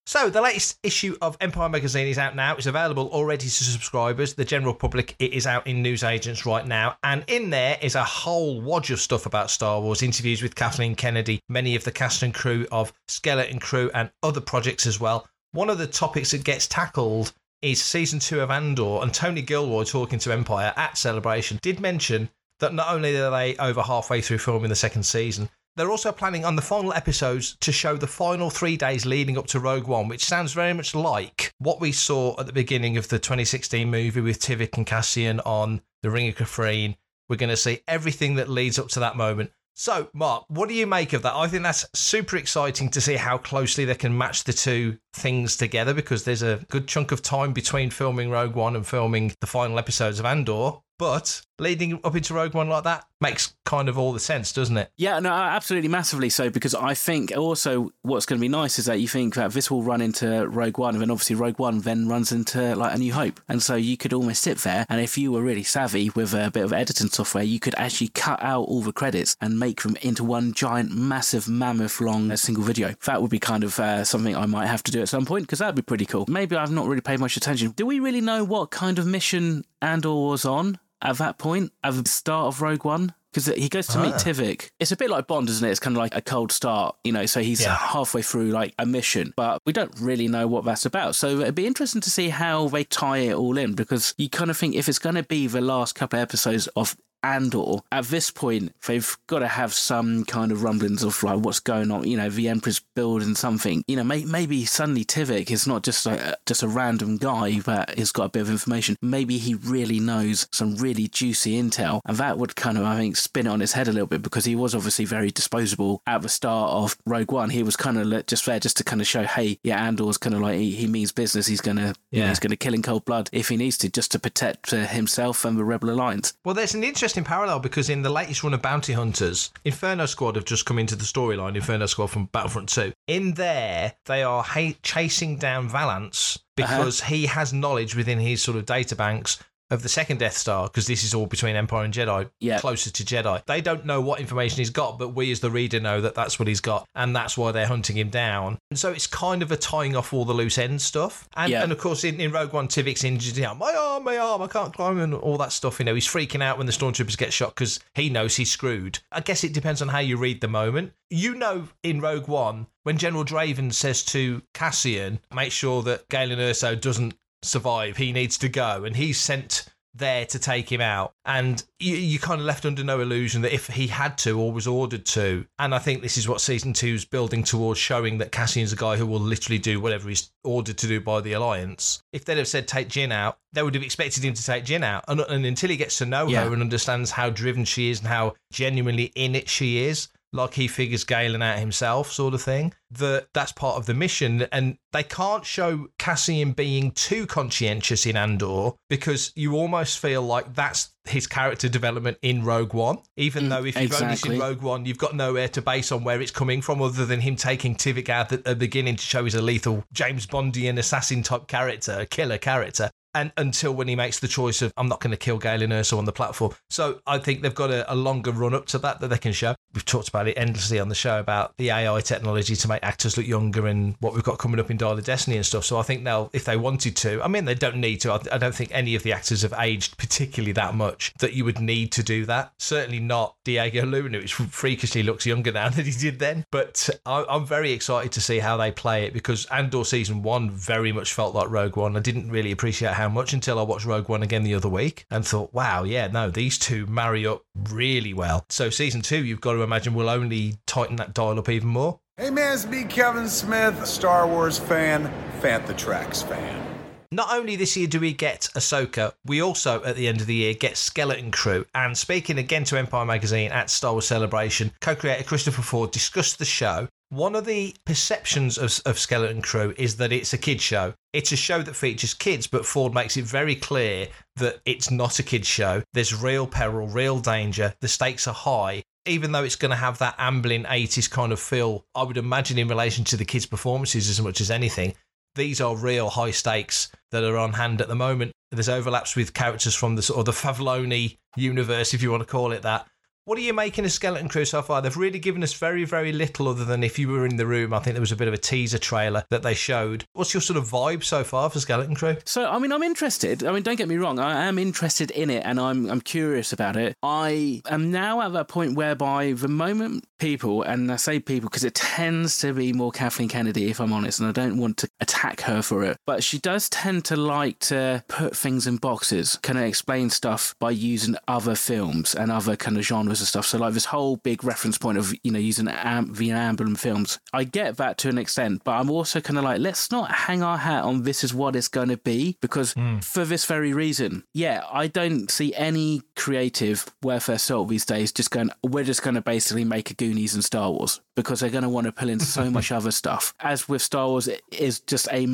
So, 0.05 0.29
the 0.29 0.41
latest 0.41 0.79
issue 0.83 1.15
of 1.21 1.37
Empire 1.39 1.69
Magazine 1.69 2.07
is 2.07 2.17
out 2.17 2.35
now. 2.35 2.57
It's 2.57 2.65
available 2.65 3.07
already 3.13 3.45
to 3.45 3.49
subscribers. 3.49 4.33
The 4.33 4.43
general 4.43 4.73
public, 4.73 5.15
it 5.17 5.31
is 5.31 5.47
out 5.47 5.65
in 5.65 5.81
newsagents 5.81 6.45
right 6.45 6.67
now. 6.67 6.97
And 7.03 7.23
in 7.27 7.51
there 7.51 7.77
is 7.81 7.95
a 7.95 8.03
whole 8.03 8.59
wodge 8.59 8.91
of 8.91 8.99
stuff 8.99 9.25
about 9.25 9.49
Star 9.49 9.79
Wars 9.79 10.03
interviews 10.03 10.41
with 10.41 10.55
Kathleen 10.55 10.95
Kennedy, 10.95 11.39
many 11.47 11.77
of 11.77 11.85
the 11.85 11.91
cast 11.91 12.21
and 12.21 12.33
crew 12.33 12.67
of 12.69 12.91
Skeleton 13.07 13.59
Crew, 13.59 13.89
and 13.93 14.11
other 14.21 14.41
projects 14.41 14.85
as 14.85 14.99
well. 14.99 15.25
One 15.53 15.69
of 15.69 15.77
the 15.77 15.87
topics 15.87 16.31
that 16.31 16.43
gets 16.43 16.67
tackled 16.67 17.31
is 17.61 17.81
season 17.81 18.19
two 18.19 18.41
of 18.41 18.51
Andor, 18.51 18.99
and 19.01 19.13
Tony 19.13 19.41
Gilroy 19.41 19.85
talking 19.85 20.19
to 20.19 20.33
Empire 20.33 20.73
at 20.75 20.97
Celebration 20.97 21.59
did 21.61 21.79
mention 21.79 22.29
that 22.59 22.73
not 22.73 22.93
only 22.93 23.15
are 23.17 23.31
they 23.31 23.55
over 23.55 23.81
halfway 23.81 24.19
through 24.19 24.39
filming 24.39 24.69
the 24.69 24.75
second 24.75 25.03
season, 25.03 25.49
they're 25.75 25.91
also 25.91 26.11
planning 26.11 26.45
on 26.45 26.55
the 26.55 26.61
final 26.61 26.93
episodes 26.93 27.57
to 27.61 27.71
show 27.71 27.95
the 27.95 28.07
final 28.07 28.49
three 28.49 28.77
days 28.77 29.05
leading 29.05 29.37
up 29.37 29.47
to 29.47 29.59
Rogue 29.59 29.87
One, 29.87 30.07
which 30.07 30.25
sounds 30.25 30.53
very 30.53 30.73
much 30.73 30.93
like 30.93 31.53
what 31.57 31.81
we 31.81 31.91
saw 31.91 32.39
at 32.39 32.45
the 32.45 32.53
beginning 32.53 32.97
of 32.97 33.07
the 33.07 33.19
2016 33.19 33.89
movie 33.89 34.21
with 34.21 34.39
Tivik 34.39 34.77
and 34.77 34.85
Cassian 34.85 35.39
on 35.41 35.81
the 36.03 36.11
Ring 36.11 36.27
of 36.27 36.35
Kafrene. 36.35 36.95
We're 37.29 37.37
going 37.37 37.49
to 37.49 37.57
see 37.57 37.81
everything 37.87 38.35
that 38.35 38.49
leads 38.49 38.77
up 38.77 38.89
to 38.89 38.99
that 38.99 39.15
moment. 39.15 39.51
So, 39.75 40.09
Mark, 40.13 40.45
what 40.49 40.69
do 40.69 40.75
you 40.75 40.85
make 40.85 41.13
of 41.13 41.23
that? 41.23 41.33
I 41.33 41.47
think 41.47 41.63
that's 41.63 41.87
super 41.95 42.37
exciting 42.37 42.89
to 42.91 43.01
see 43.01 43.15
how 43.15 43.39
closely 43.39 43.85
they 43.85 43.95
can 43.95 44.15
match 44.15 44.43
the 44.43 44.53
two 44.53 44.99
things 45.13 45.57
together 45.57 45.95
because 45.95 46.23
there's 46.23 46.43
a 46.43 46.63
good 46.69 46.87
chunk 46.87 47.11
of 47.11 47.23
time 47.23 47.53
between 47.53 47.89
filming 47.89 48.29
Rogue 48.29 48.55
One 48.55 48.75
and 48.75 48.85
filming 48.85 49.33
the 49.41 49.47
final 49.47 49.79
episodes 49.79 50.19
of 50.19 50.25
Andor. 50.27 50.73
But 51.03 51.41
leading 51.59 51.99
up 52.05 52.15
into 52.15 52.33
Rogue 52.33 52.53
One 52.53 52.69
like 52.69 52.85
that 52.85 53.05
makes 53.19 53.53
kind 53.65 53.89
of 53.89 53.97
all 53.97 54.13
the 54.13 54.21
sense, 54.21 54.53
doesn't 54.53 54.77
it? 54.77 54.89
Yeah, 54.95 55.19
no, 55.19 55.31
absolutely 55.33 55.89
massively 55.89 56.29
so. 56.29 56.49
Because 56.49 56.73
I 56.73 56.93
think 56.93 57.35
also 57.35 57.91
what's 58.03 58.25
going 58.25 58.39
to 58.39 58.41
be 58.41 58.47
nice 58.47 58.79
is 58.79 58.85
that 58.85 59.01
you 59.01 59.09
think 59.09 59.35
that 59.35 59.51
this 59.51 59.69
will 59.69 59.83
run 59.83 59.99
into 59.99 60.47
Rogue 60.47 60.77
One, 60.77 60.95
and 60.95 61.01
then 61.01 61.11
obviously 61.11 61.35
Rogue 61.35 61.59
One 61.59 61.81
then 61.81 62.07
runs 62.07 62.31
into 62.31 62.73
like 62.77 62.95
A 62.95 62.97
New 62.97 63.11
Hope, 63.11 63.41
and 63.49 63.61
so 63.61 63.75
you 63.75 63.97
could 63.97 64.13
almost 64.13 64.43
sit 64.43 64.59
there, 64.59 64.85
and 64.87 65.01
if 65.01 65.17
you 65.17 65.33
were 65.33 65.41
really 65.41 65.63
savvy 65.63 66.09
with 66.11 66.33
a 66.33 66.49
bit 66.49 66.63
of 66.63 66.71
editing 66.71 67.09
software, 67.09 67.43
you 67.43 67.59
could 67.59 67.75
actually 67.75 68.07
cut 68.07 68.41
out 68.41 68.63
all 68.63 68.81
the 68.81 68.93
credits 68.93 69.35
and 69.41 69.59
make 69.59 69.81
them 69.81 69.97
into 70.01 70.23
one 70.23 70.53
giant, 70.53 70.95
massive, 70.95 71.49
mammoth 71.49 71.99
long 71.99 72.31
uh, 72.31 72.37
single 72.37 72.63
video. 72.63 72.95
That 73.05 73.21
would 73.21 73.31
be 73.31 73.39
kind 73.39 73.65
of 73.65 73.77
uh, 73.77 74.05
something 74.05 74.37
I 74.37 74.45
might 74.45 74.67
have 74.67 74.83
to 74.83 74.91
do 74.93 75.01
at 75.01 75.09
some 75.09 75.25
point 75.25 75.47
because 75.47 75.59
that'd 75.59 75.75
be 75.75 75.81
pretty 75.81 76.05
cool. 76.05 76.23
Maybe 76.29 76.55
I've 76.55 76.71
not 76.71 76.87
really 76.87 77.01
paid 77.01 77.19
much 77.19 77.35
attention. 77.35 77.71
Do 77.71 77.85
we 77.85 77.99
really 77.99 78.21
know 78.21 78.45
what 78.45 78.71
kind 78.71 78.97
of 78.97 79.05
mission 79.05 79.65
Andor 79.81 80.13
was 80.13 80.45
on? 80.45 80.79
At 81.03 81.17
that 81.17 81.37
point, 81.37 81.71
at 81.83 81.93
the 82.01 82.09
start 82.09 82.47
of 82.47 82.61
Rogue 82.61 82.85
One. 82.85 83.13
Because 83.31 83.47
he 83.47 83.67
goes 83.67 83.87
to 83.87 83.97
meet 83.97 84.13
Ah. 84.13 84.17
Tivik. 84.19 84.69
It's 84.79 84.91
a 84.91 84.95
bit 84.95 85.09
like 85.09 85.25
Bond, 85.25 85.49
isn't 85.49 85.67
it? 85.67 85.71
It's 85.71 85.79
kind 85.79 85.97
of 85.97 85.99
like 85.99 86.15
a 86.15 86.21
cold 86.21 86.51
start, 86.51 86.95
you 87.03 87.11
know. 87.11 87.25
So 87.25 87.41
he's 87.41 87.61
Yeah. 87.61 87.75
halfway 87.75 88.21
through 88.21 88.51
like 88.51 88.75
a 88.77 88.85
mission, 88.85 89.33
but 89.35 89.59
we 89.65 89.73
don't 89.73 89.91
really 89.99 90.27
know 90.27 90.45
what 90.47 90.65
that's 90.65 90.85
about. 90.85 91.15
So 91.15 91.39
it'd 91.39 91.55
be 91.55 91.65
interesting 91.65 91.99
to 92.01 92.11
see 92.11 92.29
how 92.29 92.67
they 92.67 92.83
tie 92.83 93.17
it 93.17 93.33
all 93.33 93.57
in 93.57 93.73
because 93.73 94.13
you 94.19 94.29
kind 94.29 94.51
of 94.51 94.57
think 94.57 94.75
if 94.75 94.87
it's 94.87 94.99
going 94.99 95.15
to 95.15 95.23
be 95.23 95.47
the 95.47 95.61
last 95.61 95.95
couple 95.95 96.19
of 96.19 96.21
episodes 96.21 96.67
of 96.75 96.95
Andor, 97.23 97.77
at 97.91 98.05
this 98.05 98.29
point, 98.31 98.73
they've 98.87 99.17
got 99.27 99.39
to 99.39 99.47
have 99.47 99.73
some 99.73 100.25
kind 100.25 100.51
of 100.51 100.63
rumblings 100.63 101.03
of 101.03 101.21
like 101.23 101.39
what's 101.39 101.59
going 101.59 101.89
on. 101.91 102.07
You 102.07 102.17
know, 102.17 102.29
the 102.29 102.49
Emperor's 102.49 102.79
building 102.95 103.35
something. 103.35 103.83
You 103.87 103.95
know, 103.95 104.03
may- 104.03 104.25
maybe 104.25 104.65
suddenly 104.65 105.05
Tivik 105.05 105.49
is 105.51 105.65
not 105.67 105.83
just 105.83 106.05
like 106.05 106.19
a, 106.19 106.35
just 106.45 106.63
a 106.63 106.67
random 106.67 107.17
guy 107.17 107.59
that 107.61 107.97
has 107.97 108.11
got 108.11 108.25
a 108.25 108.29
bit 108.29 108.41
of 108.41 108.49
information. 108.49 108.95
Maybe 109.01 109.37
he 109.37 109.55
really 109.55 109.99
knows 109.99 110.47
some 110.51 110.75
really 110.75 111.07
juicy 111.07 111.53
intel, 111.61 112.01
and 112.05 112.17
that 112.17 112.37
would 112.37 112.55
kind 112.55 112.77
of, 112.77 112.83
I 112.83 112.97
think, 112.97 113.15
spin 113.17 113.47
it 113.47 113.49
on 113.51 113.59
his 113.59 113.73
head 113.73 113.87
a 113.87 113.91
little 113.93 114.07
bit 114.07 114.21
because 114.21 114.45
he 114.45 114.55
was 114.55 114.75
obviously 114.75 115.05
very 115.05 115.31
disposable 115.31 116.01
at 116.07 116.21
the 116.21 116.29
start 116.29 116.71
of 116.71 116.97
Rogue 117.05 117.31
One. 117.31 117.49
He 117.49 117.63
was 117.63 117.75
kind 117.75 117.97
of 117.97 118.25
just 118.27 118.45
there 118.45 118.59
just 118.59 118.77
to 118.77 118.83
kind 118.83 119.01
of 119.01 119.07
show, 119.07 119.23
hey, 119.23 119.59
yeah, 119.63 119.83
Andor's 119.83 120.17
kind 120.17 120.35
of 120.35 120.41
like 120.41 120.57
he, 120.59 120.71
he 120.71 120.87
means 120.87 121.11
business. 121.11 121.47
He's 121.47 121.61
gonna, 121.61 121.93
yeah, 122.11 122.23
Yeah. 122.23 122.29
he's 122.29 122.39
gonna 122.39 122.55
kill 122.57 122.73
in 122.73 122.81
cold 122.81 123.05
blood 123.05 123.29
if 123.31 123.49
he 123.49 123.57
needs 123.57 123.77
to, 123.79 123.89
just 123.89 124.11
to 124.11 124.19
protect 124.19 124.73
uh, 124.73 124.85
himself 124.87 125.45
and 125.45 125.57
the 125.57 125.63
Rebel 125.63 125.89
Alliance. 125.89 126.33
Well, 126.43 126.55
there's 126.55 126.73
an 126.73 126.83
interesting 126.83 127.12
parallel 127.21 127.59
because 127.59 127.89
in 127.89 128.01
the 128.01 128.09
latest 128.09 128.43
run 128.43 128.53
of 128.53 128.61
Bounty 128.61 128.93
Hunters, 128.93 129.51
Inferno 129.65 130.05
Squad 130.05 130.35
have 130.35 130.45
just 130.45 130.65
come 130.65 130.79
into 130.79 130.95
the 130.95 131.03
storyline, 131.03 131.55
Inferno 131.55 131.85
Squad 131.85 132.07
from 132.07 132.25
Battlefront 132.27 132.69
2. 132.69 132.93
In 133.07 133.33
there, 133.33 133.93
they 134.05 134.23
are 134.23 134.41
ha- 134.41 134.77
chasing 134.81 135.37
down 135.37 135.67
Valance 135.67 136.39
uh-huh. 136.57 136.77
because 136.77 137.01
he 137.01 137.25
has 137.25 137.51
knowledge 137.51 137.95
within 137.95 138.19
his 138.19 138.41
sort 138.41 138.57
of 138.57 138.65
databanks 138.65 139.37
of 139.73 139.83
the 139.83 139.89
second 139.89 140.19
Death 140.19 140.37
Star, 140.37 140.67
because 140.67 140.87
this 140.87 141.03
is 141.03 141.13
all 141.13 141.25
between 141.25 141.55
Empire 141.55 141.83
and 141.83 141.93
Jedi, 141.93 142.29
Yeah. 142.39 142.59
closer 142.59 142.89
to 142.91 143.03
Jedi. 143.03 143.43
They 143.45 143.59
don't 143.61 143.85
know 143.85 143.99
what 144.01 144.19
information 144.19 144.59
he's 144.59 144.69
got, 144.69 144.97
but 144.99 145.09
we 145.09 145.31
as 145.31 145.39
the 145.41 145.51
reader 145.51 145.79
know 145.79 145.99
that 146.01 146.15
that's 146.15 146.39
what 146.39 146.47
he's 146.47 146.61
got, 146.61 146.87
and 146.95 147.15
that's 147.15 147.37
why 147.37 147.51
they're 147.51 147.67
hunting 147.67 147.97
him 147.97 148.09
down. 148.09 148.57
And 148.69 148.79
so 148.79 148.91
it's 148.91 149.07
kind 149.07 149.41
of 149.41 149.51
a 149.51 149.57
tying 149.57 149.95
off 149.95 150.13
all 150.13 150.25
the 150.25 150.33
loose 150.33 150.57
end 150.57 150.81
stuff. 150.81 151.27
And, 151.35 151.51
Yeah. 151.51 151.63
and 151.63 151.71
of 151.71 151.77
course, 151.79 152.03
in, 152.03 152.19
in 152.21 152.31
Rogue 152.31 152.53
One, 152.53 152.67
Tivik's 152.67 153.03
injured. 153.03 153.35
You 153.37 153.43
know, 153.43 153.55
my 153.55 153.73
arm, 153.73 154.03
my 154.03 154.17
arm, 154.17 154.41
I 154.41 154.47
can't 154.47 154.73
climb, 154.73 154.99
and 154.99 155.13
all 155.13 155.37
that 155.37 155.51
stuff. 155.51 155.79
You 155.79 155.85
know, 155.85 155.95
he's 155.95 156.07
freaking 156.07 156.41
out 156.43 156.57
when 156.57 156.67
the 156.67 156.73
stormtroopers 156.73 157.17
get 157.17 157.33
shot 157.33 157.55
because 157.55 157.79
he 157.95 158.09
knows 158.09 158.35
he's 158.35 158.51
screwed. 158.51 158.99
I 159.11 159.21
guess 159.21 159.43
it 159.43 159.53
depends 159.53 159.81
on 159.81 159.87
how 159.89 159.99
you 159.99 160.17
read 160.17 160.41
the 160.41 160.47
moment. 160.47 160.93
You 161.09 161.35
know, 161.35 161.67
in 161.83 161.99
Rogue 162.01 162.27
One, 162.27 162.67
when 162.83 162.97
General 162.97 163.23
Draven 163.23 163.73
says 163.73 164.03
to 164.05 164.41
Cassian, 164.53 165.19
make 165.33 165.51
sure 165.51 165.81
that 165.83 166.09
Galen 166.09 166.39
Erso 166.39 166.79
doesn't 166.79 167.13
survive, 167.45 167.97
he 167.97 168.11
needs 168.11 168.37
to 168.39 168.49
go, 168.49 168.83
and 168.83 168.95
he's 168.95 169.19
sent 169.19 169.65
there 169.95 170.25
to 170.25 170.39
take 170.39 170.71
him 170.71 170.81
out. 170.81 171.13
And 171.23 171.63
you, 171.79 171.95
you 171.95 172.17
kind 172.17 172.41
of 172.41 172.47
left 172.47 172.65
under 172.65 172.83
no 172.83 172.99
illusion 172.99 173.43
that 173.43 173.53
if 173.53 173.67
he 173.67 173.85
had 173.85 174.17
to 174.19 174.39
or 174.39 174.51
was 174.51 174.65
ordered 174.65 175.05
to, 175.07 175.45
and 175.59 175.75
I 175.75 175.77
think 175.77 176.01
this 176.01 176.17
is 176.17 176.27
what 176.27 176.41
season 176.41 176.73
two's 176.73 177.05
building 177.05 177.43
towards 177.43 177.79
showing 177.79 178.17
that 178.17 178.31
Cassian's 178.31 178.73
a 178.73 178.75
guy 178.75 178.97
who 178.97 179.05
will 179.05 179.19
literally 179.19 179.59
do 179.59 179.79
whatever 179.79 180.09
he's 180.09 180.31
ordered 180.43 180.79
to 180.79 180.87
do 180.87 180.99
by 180.99 181.21
the 181.21 181.33
Alliance. 181.33 182.01
If 182.11 182.25
they'd 182.25 182.39
have 182.39 182.47
said 182.47 182.67
take 182.67 182.89
Jyn 182.89 183.11
out, 183.11 183.37
they 183.53 183.61
would 183.61 183.75
have 183.75 183.83
expected 183.83 184.23
him 184.23 184.33
to 184.33 184.43
take 184.43 184.65
Jyn 184.65 184.83
out. 184.83 185.05
And, 185.07 185.19
and 185.21 185.45
until 185.45 185.69
he 185.69 185.77
gets 185.77 185.99
to 185.99 186.07
know 186.07 186.27
Yeah. 186.27 186.45
her 186.45 186.53
and 186.53 186.63
understands 186.63 187.11
how 187.11 187.29
driven 187.29 187.63
she 187.63 187.91
is 187.91 187.99
and 187.99 188.07
how 188.07 188.33
genuinely 188.51 189.11
in 189.13 189.35
it 189.35 189.47
she 189.47 189.83
is, 189.83 190.07
like 190.33 190.55
he 190.55 190.67
figures 190.67 191.03
Galen 191.03 191.41
out 191.41 191.59
himself, 191.59 192.11
sort 192.11 192.33
of 192.33 192.41
thing. 192.41 192.73
That 192.91 193.27
that's 193.33 193.51
part 193.51 193.77
of 193.77 193.85
the 193.85 193.93
mission, 193.93 194.47
and 194.51 194.77
they 194.91 195.03
can't 195.03 195.45
show 195.45 195.87
Cassian 195.97 196.51
being 196.51 196.91
too 196.91 197.25
conscientious 197.25 198.05
in 198.05 198.17
Andor 198.17 198.71
because 198.89 199.31
you 199.35 199.55
almost 199.55 199.99
feel 199.99 200.21
like 200.21 200.53
that's 200.53 200.93
his 201.05 201.27
character 201.27 201.69
development 201.69 202.17
in 202.21 202.43
Rogue 202.43 202.73
One. 202.73 202.97
Even 203.17 203.45
mm, 203.45 203.49
though 203.49 203.65
if 203.65 203.79
you've 203.79 204.01
only 204.01 204.15
seen. 204.15 204.39
Rogue 204.39 204.61
One, 204.61 204.85
you've 204.85 204.97
got 204.97 205.15
nowhere 205.15 205.47
to 205.49 205.61
base 205.61 205.91
on 205.91 206.03
where 206.03 206.21
it's 206.21 206.31
coming 206.31 206.61
from, 206.61 206.81
other 206.81 207.05
than 207.05 207.21
him 207.21 207.35
taking 207.35 207.75
Tivik 207.75 208.09
out 208.09 208.31
at 208.31 208.43
the 208.43 208.55
beginning 208.55 208.95
to 208.95 209.03
show 209.03 209.23
he's 209.23 209.35
a 209.35 209.41
lethal 209.41 209.83
James 209.93 210.25
Bondian 210.27 210.77
assassin 210.77 211.23
type 211.23 211.47
character, 211.47 212.05
killer 212.05 212.37
character. 212.37 212.89
And 213.15 213.31
until 213.37 213.73
when 213.73 213.87
he 213.87 213.95
makes 213.95 214.19
the 214.19 214.27
choice 214.27 214.61
of 214.61 214.73
I'm 214.77 214.87
not 214.87 214.99
going 214.99 215.11
to 215.11 215.17
kill 215.17 215.37
Galen 215.37 215.71
Erso 215.71 215.97
on 215.97 216.05
the 216.05 216.11
platform, 216.11 216.53
so 216.69 216.99
I 217.05 217.17
think 217.19 217.41
they've 217.41 217.53
got 217.53 217.71
a, 217.71 217.91
a 217.91 217.95
longer 217.95 218.31
run 218.31 218.53
up 218.53 218.65
to 218.67 218.77
that 218.79 218.99
that 218.99 219.07
they 219.09 219.17
can 219.17 219.33
show. 219.33 219.55
We've 219.73 219.85
talked 219.85 220.09
about 220.09 220.27
it 220.27 220.37
endlessly 220.37 220.79
on 220.79 220.89
the 220.89 220.95
show 220.95 221.19
about 221.19 221.55
the 221.57 221.71
AI 221.71 221.99
technology 222.01 222.55
to 222.55 222.67
make 222.67 222.83
actors 222.83 223.17
look 223.17 223.25
younger 223.25 223.67
and 223.67 223.95
what 223.99 224.13
we've 224.13 224.23
got 224.23 224.37
coming 224.37 224.59
up 224.59 224.69
in 224.69 224.77
Dial 224.77 224.93
of 224.93 225.03
Destiny 225.03 225.35
and 225.35 225.45
stuff. 225.45 225.65
So 225.65 225.79
I 225.79 225.83
think 225.83 226.03
they'll, 226.03 226.29
if 226.33 226.45
they 226.45 226.57
wanted 226.57 226.95
to, 226.97 227.21
I 227.23 227.27
mean 227.27 227.45
they 227.45 227.55
don't 227.55 227.77
need 227.77 228.01
to. 228.01 228.13
I, 228.13 228.19
I 228.31 228.37
don't 228.37 228.53
think 228.53 228.69
any 228.73 228.95
of 228.95 229.03
the 229.03 229.13
actors 229.13 229.41
have 229.41 229.53
aged 229.57 229.97
particularly 229.97 230.53
that 230.53 230.75
much 230.75 231.13
that 231.19 231.33
you 231.33 231.45
would 231.45 231.59
need 231.59 231.91
to 231.93 232.03
do 232.03 232.25
that. 232.25 232.53
Certainly 232.57 232.99
not 232.99 233.35
Diego 233.43 233.85
Luna, 233.85 234.19
which 234.19 234.33
freakishly 234.33 235.03
looks 235.03 235.25
younger 235.25 235.51
now 235.51 235.69
than 235.69 235.85
he 235.85 235.91
did 235.91 236.19
then. 236.19 236.45
But 236.51 236.89
I, 237.05 237.25
I'm 237.29 237.45
very 237.45 237.71
excited 237.71 238.11
to 238.13 238.21
see 238.21 238.39
how 238.39 238.57
they 238.57 238.71
play 238.71 239.05
it 239.05 239.13
because 239.13 239.45
Andor 239.47 239.85
season 239.85 240.23
one 240.23 240.49
very 240.49 240.91
much 240.91 241.13
felt 241.13 241.35
like 241.35 241.49
Rogue 241.49 241.77
One. 241.77 241.97
I 241.97 241.99
didn't 241.99 242.29
really 242.29 242.51
appreciate 242.51 242.93
how 242.93 243.02
much 243.09 243.33
until 243.33 243.59
I 243.59 243.63
watched 243.63 243.85
Rogue 243.85 244.09
One 244.09 244.23
again 244.23 244.43
the 244.43 244.55
other 244.55 244.69
week 244.69 245.05
and 245.09 245.25
thought, 245.25 245.53
wow, 245.53 245.83
yeah, 245.83 246.07
no, 246.07 246.29
these 246.29 246.57
two 246.57 246.85
marry 246.85 247.25
up 247.25 247.43
really 247.69 248.13
well. 248.13 248.45
So 248.49 248.69
season 248.69 249.01
two, 249.01 249.23
you've 249.23 249.41
got 249.41 249.53
to 249.53 249.61
imagine 249.61 249.93
will 249.93 250.09
only 250.09 250.55
tighten 250.65 250.95
that 250.97 251.13
dial 251.13 251.39
up 251.39 251.49
even 251.49 251.69
more. 251.69 251.99
Hey 252.17 252.29
man, 252.29 252.53
it's 252.53 252.67
me, 252.67 252.83
Kevin 252.83 253.27
Smith, 253.27 253.85
Star 253.87 254.27
Wars 254.27 254.59
fan, 254.59 255.11
Fantha 255.41 255.75
Tracks 255.75 256.21
fan. 256.21 256.63
Not 257.11 257.31
only 257.31 257.55
this 257.55 257.77
year 257.77 257.85
do 257.85 257.99
we 257.99 258.11
get 258.11 258.49
Ahsoka, 258.55 259.13
we 259.23 259.39
also 259.39 259.83
at 259.83 259.95
the 259.95 260.07
end 260.07 260.19
of 260.19 260.25
the 260.25 260.33
year 260.33 260.55
get 260.55 260.77
Skeleton 260.77 261.29
Crew. 261.29 261.63
And 261.75 261.95
speaking 261.95 262.39
again 262.39 262.63
to 262.65 262.77
Empire 262.77 263.05
Magazine 263.05 263.51
at 263.51 263.69
Star 263.69 263.91
Wars 263.91 264.07
Celebration, 264.07 264.71
co-creator 264.81 265.23
Christopher 265.23 265.61
Ford 265.61 265.91
discussed 265.91 266.39
the 266.39 266.45
show. 266.45 266.87
One 267.13 267.35
of 267.35 267.45
the 267.45 267.75
perceptions 267.85 268.57
of, 268.57 268.79
of 268.87 268.97
Skeleton 268.97 269.43
Crew 269.43 269.75
is 269.77 269.97
that 269.97 270.11
it's 270.11 270.33
a 270.33 270.37
kids 270.39 270.63
show. 270.63 270.95
It's 271.13 271.31
a 271.31 271.35
show 271.35 271.61
that 271.61 271.75
features 271.75 272.15
kids, 272.15 272.47
but 272.47 272.65
Ford 272.65 272.91
makes 272.91 273.17
it 273.17 273.25
very 273.25 273.53
clear 273.53 274.07
that 274.37 274.61
it's 274.65 274.89
not 274.89 275.19
a 275.19 275.23
kids 275.23 275.47
show. 275.47 275.83
There's 275.93 276.19
real 276.19 276.47
peril, 276.47 276.87
real 276.87 277.19
danger. 277.19 277.75
The 277.81 277.87
stakes 277.87 278.27
are 278.27 278.33
high. 278.33 278.81
Even 279.05 279.31
though 279.31 279.43
it's 279.43 279.55
going 279.55 279.69
to 279.69 279.75
have 279.75 279.99
that 279.99 280.17
Amblin 280.17 280.65
80s 280.65 281.07
kind 281.07 281.31
of 281.31 281.39
feel, 281.39 281.85
I 281.93 282.01
would 282.01 282.17
imagine 282.17 282.57
in 282.57 282.67
relation 282.67 283.03
to 283.03 283.15
the 283.15 283.25
kids' 283.25 283.45
performances 283.45 284.09
as 284.09 284.19
much 284.19 284.41
as 284.41 284.49
anything, 284.49 284.95
these 285.35 285.61
are 285.61 285.75
real 285.75 286.09
high 286.09 286.31
stakes 286.31 286.89
that 287.11 287.23
are 287.23 287.37
on 287.37 287.53
hand 287.53 287.79
at 287.79 287.89
the 287.89 287.95
moment. 287.95 288.31
There's 288.51 288.69
overlaps 288.69 289.15
with 289.15 289.35
characters 289.35 289.75
from 289.75 289.95
the 289.95 290.01
sort 290.01 290.17
of 290.17 290.25
the 290.25 290.31
Filoni 290.31 291.17
universe, 291.35 291.93
if 291.93 292.01
you 292.01 292.09
want 292.09 292.21
to 292.21 292.31
call 292.31 292.53
it 292.53 292.63
that. 292.63 292.87
What 293.25 293.37
are 293.37 293.41
you 293.41 293.53
making 293.53 293.85
of 293.85 293.91
Skeleton 293.93 294.27
Crew 294.27 294.43
so 294.43 294.61
far? 294.61 294.81
They've 294.81 294.97
really 294.97 295.17
given 295.17 295.43
us 295.43 295.53
very, 295.53 295.85
very 295.85 296.11
little 296.11 296.49
other 296.49 296.65
than 296.65 296.83
if 296.83 296.99
you 296.99 297.07
were 297.07 297.25
in 297.25 297.37
the 297.37 297.45
room. 297.45 297.73
I 297.73 297.79
think 297.79 297.93
there 297.93 298.01
was 298.01 298.11
a 298.11 298.17
bit 298.17 298.27
of 298.27 298.33
a 298.33 298.37
teaser 298.37 298.77
trailer 298.77 299.23
that 299.29 299.43
they 299.43 299.53
showed. 299.53 300.03
What's 300.11 300.33
your 300.33 300.41
sort 300.41 300.57
of 300.57 300.65
vibe 300.65 301.05
so 301.05 301.23
far 301.23 301.49
for 301.49 301.61
Skeleton 301.61 301.95
Crew? 301.95 302.17
So, 302.25 302.45
I 302.49 302.59
mean, 302.59 302.73
I'm 302.73 302.83
interested. 302.83 303.45
I 303.45 303.53
mean, 303.53 303.63
don't 303.63 303.77
get 303.77 303.87
me 303.87 303.95
wrong. 303.95 304.19
I 304.19 304.47
am 304.47 304.59
interested 304.59 305.09
in 305.11 305.29
it, 305.29 305.43
and 305.45 305.57
I'm 305.57 305.89
I'm 305.89 306.01
curious 306.01 306.51
about 306.51 306.75
it. 306.75 306.97
I 307.01 307.61
am 307.69 307.91
now 307.91 308.21
at 308.21 308.33
that 308.33 308.49
point 308.49 308.75
whereby 308.75 309.31
the 309.31 309.47
moment 309.47 310.05
people, 310.19 310.63
and 310.63 310.91
I 310.91 310.97
say 310.97 311.19
people 311.19 311.49
because 311.49 311.63
it 311.63 311.75
tends 311.75 312.37
to 312.39 312.53
be 312.53 312.73
more 312.73 312.91
Kathleen 312.91 313.29
Kennedy, 313.29 313.69
if 313.69 313.79
I'm 313.79 313.93
honest, 313.93 314.19
and 314.19 314.27
I 314.27 314.33
don't 314.33 314.57
want 314.57 314.77
to 314.77 314.89
attack 314.99 315.41
her 315.41 315.61
for 315.61 315.83
it, 315.85 315.97
but 316.05 316.25
she 316.25 316.39
does 316.39 316.67
tend 316.69 317.05
to 317.05 317.15
like 317.15 317.59
to 317.59 318.03
put 318.09 318.35
things 318.35 318.67
in 318.67 318.77
boxes, 318.77 319.37
kind 319.43 319.59
of 319.59 319.65
explain 319.65 320.09
stuff 320.09 320.55
by 320.59 320.71
using 320.71 321.15
other 321.27 321.55
films 321.55 322.15
and 322.15 322.29
other 322.29 322.57
kind 322.57 322.77
of 322.77 322.83
genres 322.83 323.12
and 323.19 323.27
stuff. 323.27 323.45
So, 323.45 323.57
like 323.57 323.73
this 323.73 323.85
whole 323.85 324.17
big 324.17 324.43
reference 324.43 324.77
point 324.77 324.97
of 324.97 325.13
you 325.23 325.31
know 325.31 325.39
using 325.39 325.67
am- 325.67 326.13
the 326.13 326.29
Amblin 326.29 326.77
films, 326.77 327.19
I 327.31 327.43
get 327.43 327.77
that 327.77 327.97
to 327.99 328.09
an 328.09 328.17
extent, 328.17 328.63
but 328.63 328.71
I'm 328.71 328.89
also 328.89 329.21
kind 329.21 329.37
of 329.37 329.43
like, 329.43 329.59
let's 329.59 329.91
not 329.91 330.11
hang 330.11 330.43
our 330.43 330.57
hat 330.57 330.83
on 330.83 331.03
this 331.03 331.23
is 331.23 331.33
what 331.33 331.55
it's 331.55 331.67
going 331.67 331.89
to 331.89 331.97
be 331.97 332.37
because 332.41 332.73
hmm. 332.73 332.99
for 332.99 333.25
this 333.25 333.45
very 333.45 333.73
reason, 333.73 334.23
yeah, 334.33 334.63
I 334.71 334.87
don't 334.87 335.29
see 335.29 335.53
any 335.55 336.01
creative 336.15 336.85
worth 337.01 337.27
their 337.27 337.37
salt 337.37 337.69
these 337.69 337.85
days 337.85 338.11
just 338.11 338.31
going, 338.31 338.49
we're 338.63 338.83
just 338.83 339.03
going 339.03 339.15
to 339.15 339.21
basically 339.21 339.65
make 339.65 339.91
a 339.91 339.93
Goonies 339.93 340.33
and 340.33 340.43
Star 340.43 340.71
Wars 340.71 341.01
because 341.15 341.39
they're 341.39 341.49
going 341.49 341.63
to 341.63 341.69
want 341.69 341.85
to 341.85 341.91
pull 341.91 342.09
in 342.09 342.19
so 342.19 342.49
much 342.51 342.71
other 342.71 342.91
stuff. 342.91 343.33
As 343.39 343.67
with 343.67 343.81
Star 343.81 344.07
Wars, 344.07 344.27
it 344.27 344.41
is 344.51 344.79
just 344.79 345.07
a 345.11 345.27